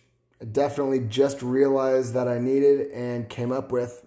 definitely 0.51 1.01
just 1.01 1.41
realized 1.41 2.13
that 2.13 2.27
I 2.27 2.39
needed 2.39 2.91
and 2.91 3.29
came 3.29 3.51
up 3.51 3.71
with 3.71 4.05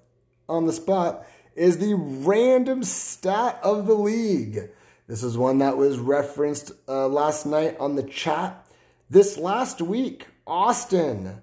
on 0.49 0.67
the 0.67 0.73
spot, 0.73 1.27
is 1.55 1.79
the 1.79 1.95
random 1.95 2.83
stat 2.83 3.61
of 3.63 3.87
the 3.87 3.95
league. 3.95 4.71
This 5.07 5.23
is 5.23 5.37
one 5.37 5.59
that 5.59 5.77
was 5.77 5.99
referenced 5.99 6.73
uh, 6.89 7.09
last 7.09 7.45
night 7.45 7.77
on 7.79 7.97
the 7.97 8.03
chat. 8.03 8.67
This 9.11 9.37
last 9.37 9.83
week, 9.83 10.29
Austin 10.47 11.43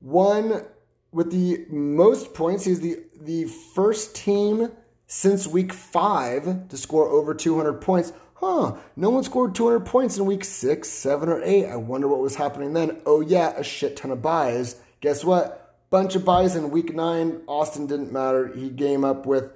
won 0.00 0.64
with 1.12 1.30
the 1.30 1.66
most 1.68 2.32
points. 2.32 2.64
He's 2.64 2.80
the, 2.80 2.98
the 3.20 3.44
first 3.74 4.16
team 4.16 4.70
since 5.06 5.46
week 5.46 5.72
five 5.72 6.68
to 6.68 6.76
score 6.76 7.08
over 7.08 7.34
200 7.34 7.74
points. 7.74 8.12
Huh, 8.40 8.76
no 8.96 9.08
one 9.08 9.24
scored 9.24 9.54
200 9.54 9.80
points 9.80 10.18
in 10.18 10.26
week 10.26 10.44
six, 10.44 10.90
seven, 10.90 11.30
or 11.30 11.42
eight. 11.42 11.66
I 11.66 11.76
wonder 11.76 12.06
what 12.06 12.20
was 12.20 12.34
happening 12.34 12.74
then. 12.74 13.00
Oh, 13.06 13.22
yeah, 13.22 13.54
a 13.56 13.64
shit 13.64 13.96
ton 13.96 14.10
of 14.10 14.20
byes. 14.20 14.76
Guess 15.00 15.24
what? 15.24 15.74
Bunch 15.88 16.14
of 16.16 16.24
byes 16.26 16.54
in 16.54 16.70
week 16.70 16.94
nine. 16.94 17.40
Austin 17.46 17.86
didn't 17.86 18.12
matter. 18.12 18.48
He 18.48 18.68
came 18.68 19.04
up 19.04 19.24
with 19.24 19.52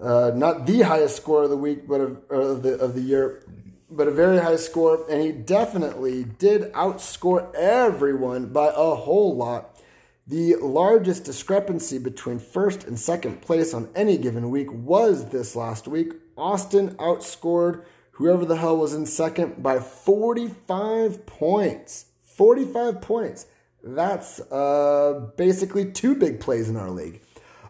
uh, 0.00 0.30
not 0.36 0.66
the 0.66 0.82
highest 0.82 1.16
score 1.16 1.42
of 1.42 1.50
the 1.50 1.56
week, 1.56 1.88
but 1.88 2.00
of, 2.00 2.30
of, 2.30 2.62
the, 2.62 2.78
of 2.78 2.94
the 2.94 3.00
year, 3.00 3.44
but 3.90 4.06
a 4.06 4.12
very 4.12 4.38
high 4.38 4.56
score, 4.56 5.04
and 5.10 5.20
he 5.20 5.32
definitely 5.32 6.22
did 6.24 6.72
outscore 6.74 7.52
everyone 7.56 8.46
by 8.52 8.68
a 8.68 8.94
whole 8.94 9.34
lot. 9.34 9.80
The 10.28 10.54
largest 10.56 11.24
discrepancy 11.24 11.98
between 11.98 12.38
first 12.38 12.84
and 12.84 12.96
second 12.98 13.42
place 13.42 13.74
on 13.74 13.88
any 13.96 14.16
given 14.16 14.50
week 14.50 14.72
was 14.72 15.30
this 15.30 15.56
last 15.56 15.88
week. 15.88 16.12
Austin 16.36 16.94
outscored 16.96 17.84
whoever 18.12 18.44
the 18.44 18.56
hell 18.56 18.76
was 18.76 18.94
in 18.94 19.06
second 19.06 19.62
by 19.62 19.80
45 19.80 21.26
points. 21.26 22.06
45 22.22 23.00
points. 23.00 23.46
That's 23.82 24.40
uh, 24.40 25.30
basically 25.36 25.90
two 25.90 26.14
big 26.14 26.40
plays 26.40 26.68
in 26.68 26.76
our 26.76 26.90
league. 26.90 27.20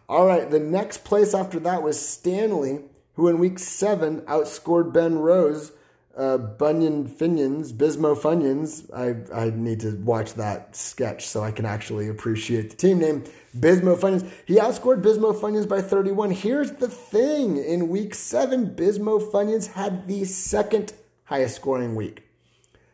All 0.07 0.27
right, 0.27 0.49
the 0.49 0.59
next 0.59 1.03
place 1.05 1.33
after 1.33 1.59
that 1.61 1.81
was 1.81 1.99
Stanley, 1.99 2.81
who 3.15 3.27
in 3.27 3.39
week 3.39 3.57
seven 3.57 4.21
outscored 4.21 4.93
Ben 4.93 5.17
Rose 5.17 5.71
uh, 6.15 6.37
Bunyan 6.37 7.07
Finions, 7.07 7.73
Bismo 7.73 8.15
Funyuns. 8.15 8.89
I, 8.93 9.45
I 9.45 9.49
need 9.49 9.79
to 9.81 9.95
watch 9.97 10.33
that 10.35 10.75
sketch 10.75 11.25
so 11.25 11.41
I 11.43 11.51
can 11.51 11.65
actually 11.65 12.07
appreciate 12.07 12.69
the 12.69 12.75
team 12.75 12.99
name. 12.99 13.23
Bismo 13.57 13.97
Funyuns. 13.97 14.29
He 14.45 14.55
outscored 14.55 15.01
Bismo 15.01 15.33
Funyuns 15.33 15.67
by 15.67 15.81
31. 15.81 16.31
Here's 16.31 16.73
the 16.73 16.87
thing 16.87 17.57
in 17.57 17.89
week 17.89 18.13
seven, 18.13 18.75
Bismo 18.75 19.19
Funyuns 19.31 19.73
had 19.73 20.07
the 20.07 20.25
second 20.25 20.93
highest 21.25 21.55
scoring 21.55 21.95
week. 21.95 22.23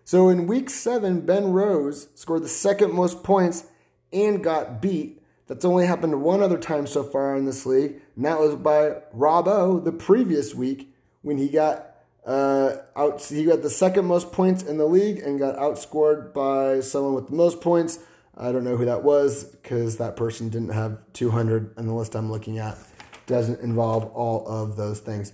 So 0.05 0.29
in 0.29 0.47
week 0.47 0.69
seven, 0.69 1.21
Ben 1.21 1.51
Rose 1.51 2.07
scored 2.15 2.43
the 2.43 2.49
second 2.49 2.93
most 2.93 3.23
points 3.23 3.65
and 4.11 4.43
got 4.43 4.81
beat. 4.81 5.21
That's 5.47 5.65
only 5.65 5.85
happened 5.85 6.21
one 6.21 6.41
other 6.41 6.57
time 6.57 6.87
so 6.87 7.03
far 7.03 7.35
in 7.35 7.45
this 7.45 7.65
league, 7.65 8.01
and 8.15 8.25
that 8.25 8.39
was 8.39 8.55
by 8.55 8.97
Rob 9.13 9.47
O 9.47 9.79
the 9.79 9.91
previous 9.91 10.53
week 10.53 10.93
when 11.21 11.37
he 11.37 11.49
got 11.49 11.88
uh, 12.29 12.77
out, 12.95 13.23
he 13.23 13.43
got 13.43 13.63
the 13.63 13.71
second 13.71 14.05
most 14.05 14.31
points 14.31 14.61
in 14.61 14.77
the 14.77 14.85
league 14.85 15.17
and 15.17 15.39
got 15.39 15.55
outscored 15.57 16.31
by 16.31 16.79
someone 16.79 17.15
with 17.15 17.29
the 17.29 17.35
most 17.35 17.59
points. 17.59 17.97
I 18.37 18.51
don't 18.51 18.63
know 18.63 18.77
who 18.77 18.85
that 18.85 19.03
was 19.03 19.45
because 19.45 19.97
that 19.97 20.15
person 20.15 20.49
didn't 20.49 20.69
have 20.69 20.99
200, 21.13 21.73
and 21.75 21.89
the 21.89 21.93
list 21.93 22.15
I'm 22.15 22.31
looking 22.31 22.59
at 22.59 22.77
doesn't 23.25 23.61
involve 23.61 24.05
all 24.13 24.47
of 24.47 24.75
those 24.75 24.99
things. 24.99 25.33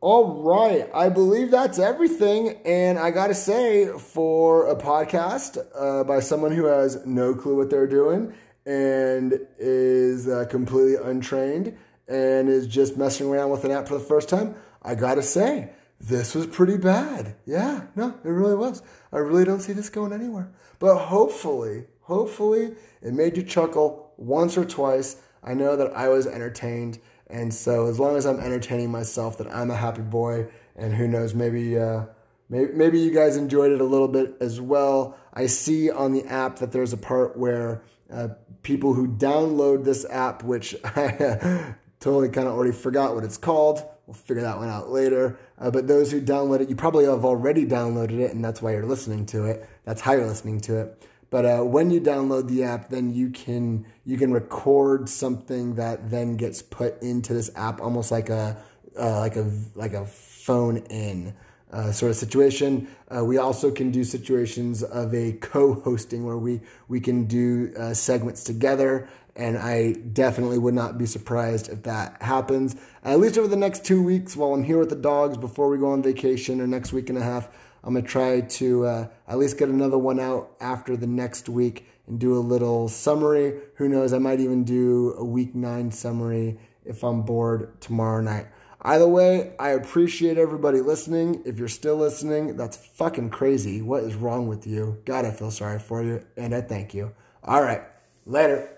All 0.00 0.42
right, 0.42 0.90
I 0.92 1.10
believe 1.10 1.52
that's 1.52 1.78
everything. 1.78 2.60
And 2.64 2.98
I 2.98 3.12
got 3.12 3.28
to 3.28 3.34
say, 3.34 3.86
for 3.96 4.68
a 4.68 4.74
podcast 4.74 5.58
uh, 5.78 6.02
by 6.02 6.18
someone 6.18 6.50
who 6.50 6.64
has 6.64 7.06
no 7.06 7.34
clue 7.34 7.56
what 7.56 7.70
they're 7.70 7.86
doing 7.86 8.34
and 8.66 9.38
is 9.60 10.26
uh, 10.26 10.46
completely 10.50 10.96
untrained 10.96 11.76
and 12.08 12.48
is 12.48 12.66
just 12.66 12.96
messing 12.96 13.28
around 13.28 13.50
with 13.50 13.64
an 13.64 13.70
app 13.70 13.86
for 13.86 13.94
the 13.94 14.04
first 14.04 14.28
time, 14.28 14.56
I 14.82 14.96
got 14.96 15.14
to 15.14 15.22
say, 15.22 15.70
this 16.02 16.34
was 16.34 16.46
pretty 16.46 16.76
bad. 16.76 17.36
Yeah, 17.46 17.82
no, 17.94 18.08
it 18.24 18.28
really 18.28 18.56
was. 18.56 18.82
I 19.12 19.18
really 19.18 19.44
don't 19.44 19.60
see 19.60 19.72
this 19.72 19.88
going 19.88 20.12
anywhere. 20.12 20.50
But 20.80 20.98
hopefully, 20.98 21.84
hopefully, 22.00 22.74
it 23.00 23.14
made 23.14 23.36
you 23.36 23.44
chuckle 23.44 24.12
once 24.16 24.58
or 24.58 24.64
twice. 24.64 25.16
I 25.44 25.54
know 25.54 25.76
that 25.76 25.96
I 25.96 26.08
was 26.08 26.26
entertained. 26.26 26.98
And 27.28 27.54
so, 27.54 27.86
as 27.86 28.00
long 28.00 28.16
as 28.16 28.26
I'm 28.26 28.40
entertaining 28.40 28.90
myself, 28.90 29.38
that 29.38 29.46
I'm 29.54 29.70
a 29.70 29.76
happy 29.76 30.02
boy. 30.02 30.48
And 30.74 30.92
who 30.92 31.06
knows, 31.06 31.34
maybe, 31.34 31.78
uh, 31.78 32.06
maybe, 32.48 32.72
maybe 32.72 32.98
you 32.98 33.14
guys 33.14 33.36
enjoyed 33.36 33.70
it 33.70 33.80
a 33.80 33.84
little 33.84 34.08
bit 34.08 34.34
as 34.40 34.60
well. 34.60 35.16
I 35.32 35.46
see 35.46 35.88
on 35.88 36.12
the 36.12 36.24
app 36.24 36.56
that 36.58 36.72
there's 36.72 36.92
a 36.92 36.96
part 36.96 37.38
where 37.38 37.82
uh, 38.12 38.28
people 38.64 38.94
who 38.94 39.06
download 39.06 39.84
this 39.84 40.04
app, 40.10 40.42
which 40.42 40.74
I 40.84 41.74
totally 42.00 42.28
kind 42.28 42.48
of 42.48 42.54
already 42.54 42.72
forgot 42.72 43.14
what 43.14 43.22
it's 43.22 43.38
called, 43.38 43.84
We'll 44.12 44.18
figure 44.18 44.42
that 44.42 44.58
one 44.58 44.68
out 44.68 44.90
later. 44.90 45.38
Uh, 45.58 45.70
but 45.70 45.88
those 45.88 46.12
who 46.12 46.20
download 46.20 46.60
it, 46.60 46.68
you 46.68 46.76
probably 46.76 47.06
have 47.06 47.24
already 47.24 47.64
downloaded 47.64 48.18
it, 48.18 48.34
and 48.34 48.44
that's 48.44 48.60
why 48.60 48.72
you're 48.72 48.84
listening 48.84 49.24
to 49.26 49.46
it. 49.46 49.66
That's 49.86 50.02
how 50.02 50.12
you're 50.12 50.26
listening 50.26 50.60
to 50.62 50.80
it. 50.80 51.08
But 51.30 51.46
uh, 51.46 51.60
when 51.60 51.90
you 51.90 51.98
download 51.98 52.46
the 52.46 52.64
app, 52.64 52.90
then 52.90 53.14
you 53.14 53.30
can 53.30 53.86
you 54.04 54.18
can 54.18 54.30
record 54.34 55.08
something 55.08 55.76
that 55.76 56.10
then 56.10 56.36
gets 56.36 56.60
put 56.60 57.00
into 57.02 57.32
this 57.32 57.50
app, 57.56 57.80
almost 57.80 58.10
like 58.10 58.28
a 58.28 58.58
uh, 58.98 59.20
like 59.20 59.36
a 59.36 59.50
like 59.74 59.94
a 59.94 60.04
phone 60.04 60.76
in. 60.90 61.34
Uh, 61.72 61.90
sort 61.90 62.10
of 62.10 62.16
situation. 62.16 62.86
Uh, 63.08 63.24
we 63.24 63.38
also 63.38 63.70
can 63.70 63.90
do 63.90 64.04
situations 64.04 64.82
of 64.82 65.14
a 65.14 65.32
co-hosting 65.40 66.22
where 66.22 66.36
we 66.36 66.60
we 66.86 67.00
can 67.00 67.24
do 67.24 67.72
uh, 67.78 67.94
segments 67.94 68.44
together 68.44 69.08
and 69.34 69.56
I 69.56 69.92
definitely 69.92 70.58
would 70.58 70.74
not 70.74 70.98
be 70.98 71.06
surprised 71.06 71.68
if 71.68 71.84
that 71.84 72.20
happens. 72.20 72.76
At 73.02 73.18
least 73.18 73.38
over 73.38 73.48
the 73.48 73.56
next 73.56 73.84
two 73.84 74.02
weeks 74.02 74.36
while 74.36 74.52
I'm 74.52 74.64
here 74.64 74.78
with 74.78 74.90
the 74.90 74.96
dogs 74.96 75.36
before 75.36 75.68
we 75.68 75.78
go 75.78 75.92
on 75.92 76.02
vacation 76.02 76.60
or 76.60 76.66
next 76.66 76.92
week 76.92 77.08
and 77.08 77.18
a 77.18 77.22
half, 77.22 77.48
I'm 77.82 77.94
going 77.94 78.04
to 78.04 78.10
try 78.10 78.40
to 78.40 78.86
uh, 78.86 79.08
at 79.26 79.38
least 79.38 79.58
get 79.58 79.68
another 79.68 79.98
one 79.98 80.20
out 80.20 80.54
after 80.60 80.96
the 80.96 81.06
next 81.06 81.48
week 81.48 81.88
and 82.06 82.18
do 82.18 82.36
a 82.36 82.40
little 82.40 82.88
summary. 82.88 83.60
Who 83.76 83.88
knows? 83.88 84.12
I 84.12 84.18
might 84.18 84.40
even 84.40 84.64
do 84.64 85.14
a 85.16 85.24
week 85.24 85.54
nine 85.54 85.90
summary 85.90 86.58
if 86.84 87.02
I'm 87.02 87.22
bored 87.22 87.80
tomorrow 87.80 88.20
night. 88.20 88.46
Either 88.84 89.06
way, 89.06 89.54
I 89.58 89.70
appreciate 89.70 90.38
everybody 90.38 90.80
listening. 90.80 91.42
If 91.44 91.58
you're 91.58 91.68
still 91.68 91.96
listening, 91.96 92.56
that's 92.56 92.76
fucking 92.76 93.30
crazy. 93.30 93.80
What 93.80 94.02
is 94.02 94.16
wrong 94.16 94.48
with 94.48 94.66
you? 94.66 95.00
God, 95.04 95.24
I 95.24 95.30
feel 95.30 95.52
sorry 95.52 95.78
for 95.78 96.02
you, 96.02 96.24
and 96.36 96.52
I 96.52 96.60
thank 96.60 96.92
you. 96.92 97.12
All 97.44 97.62
right, 97.62 97.82
later 98.26 98.68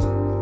you 0.00 0.33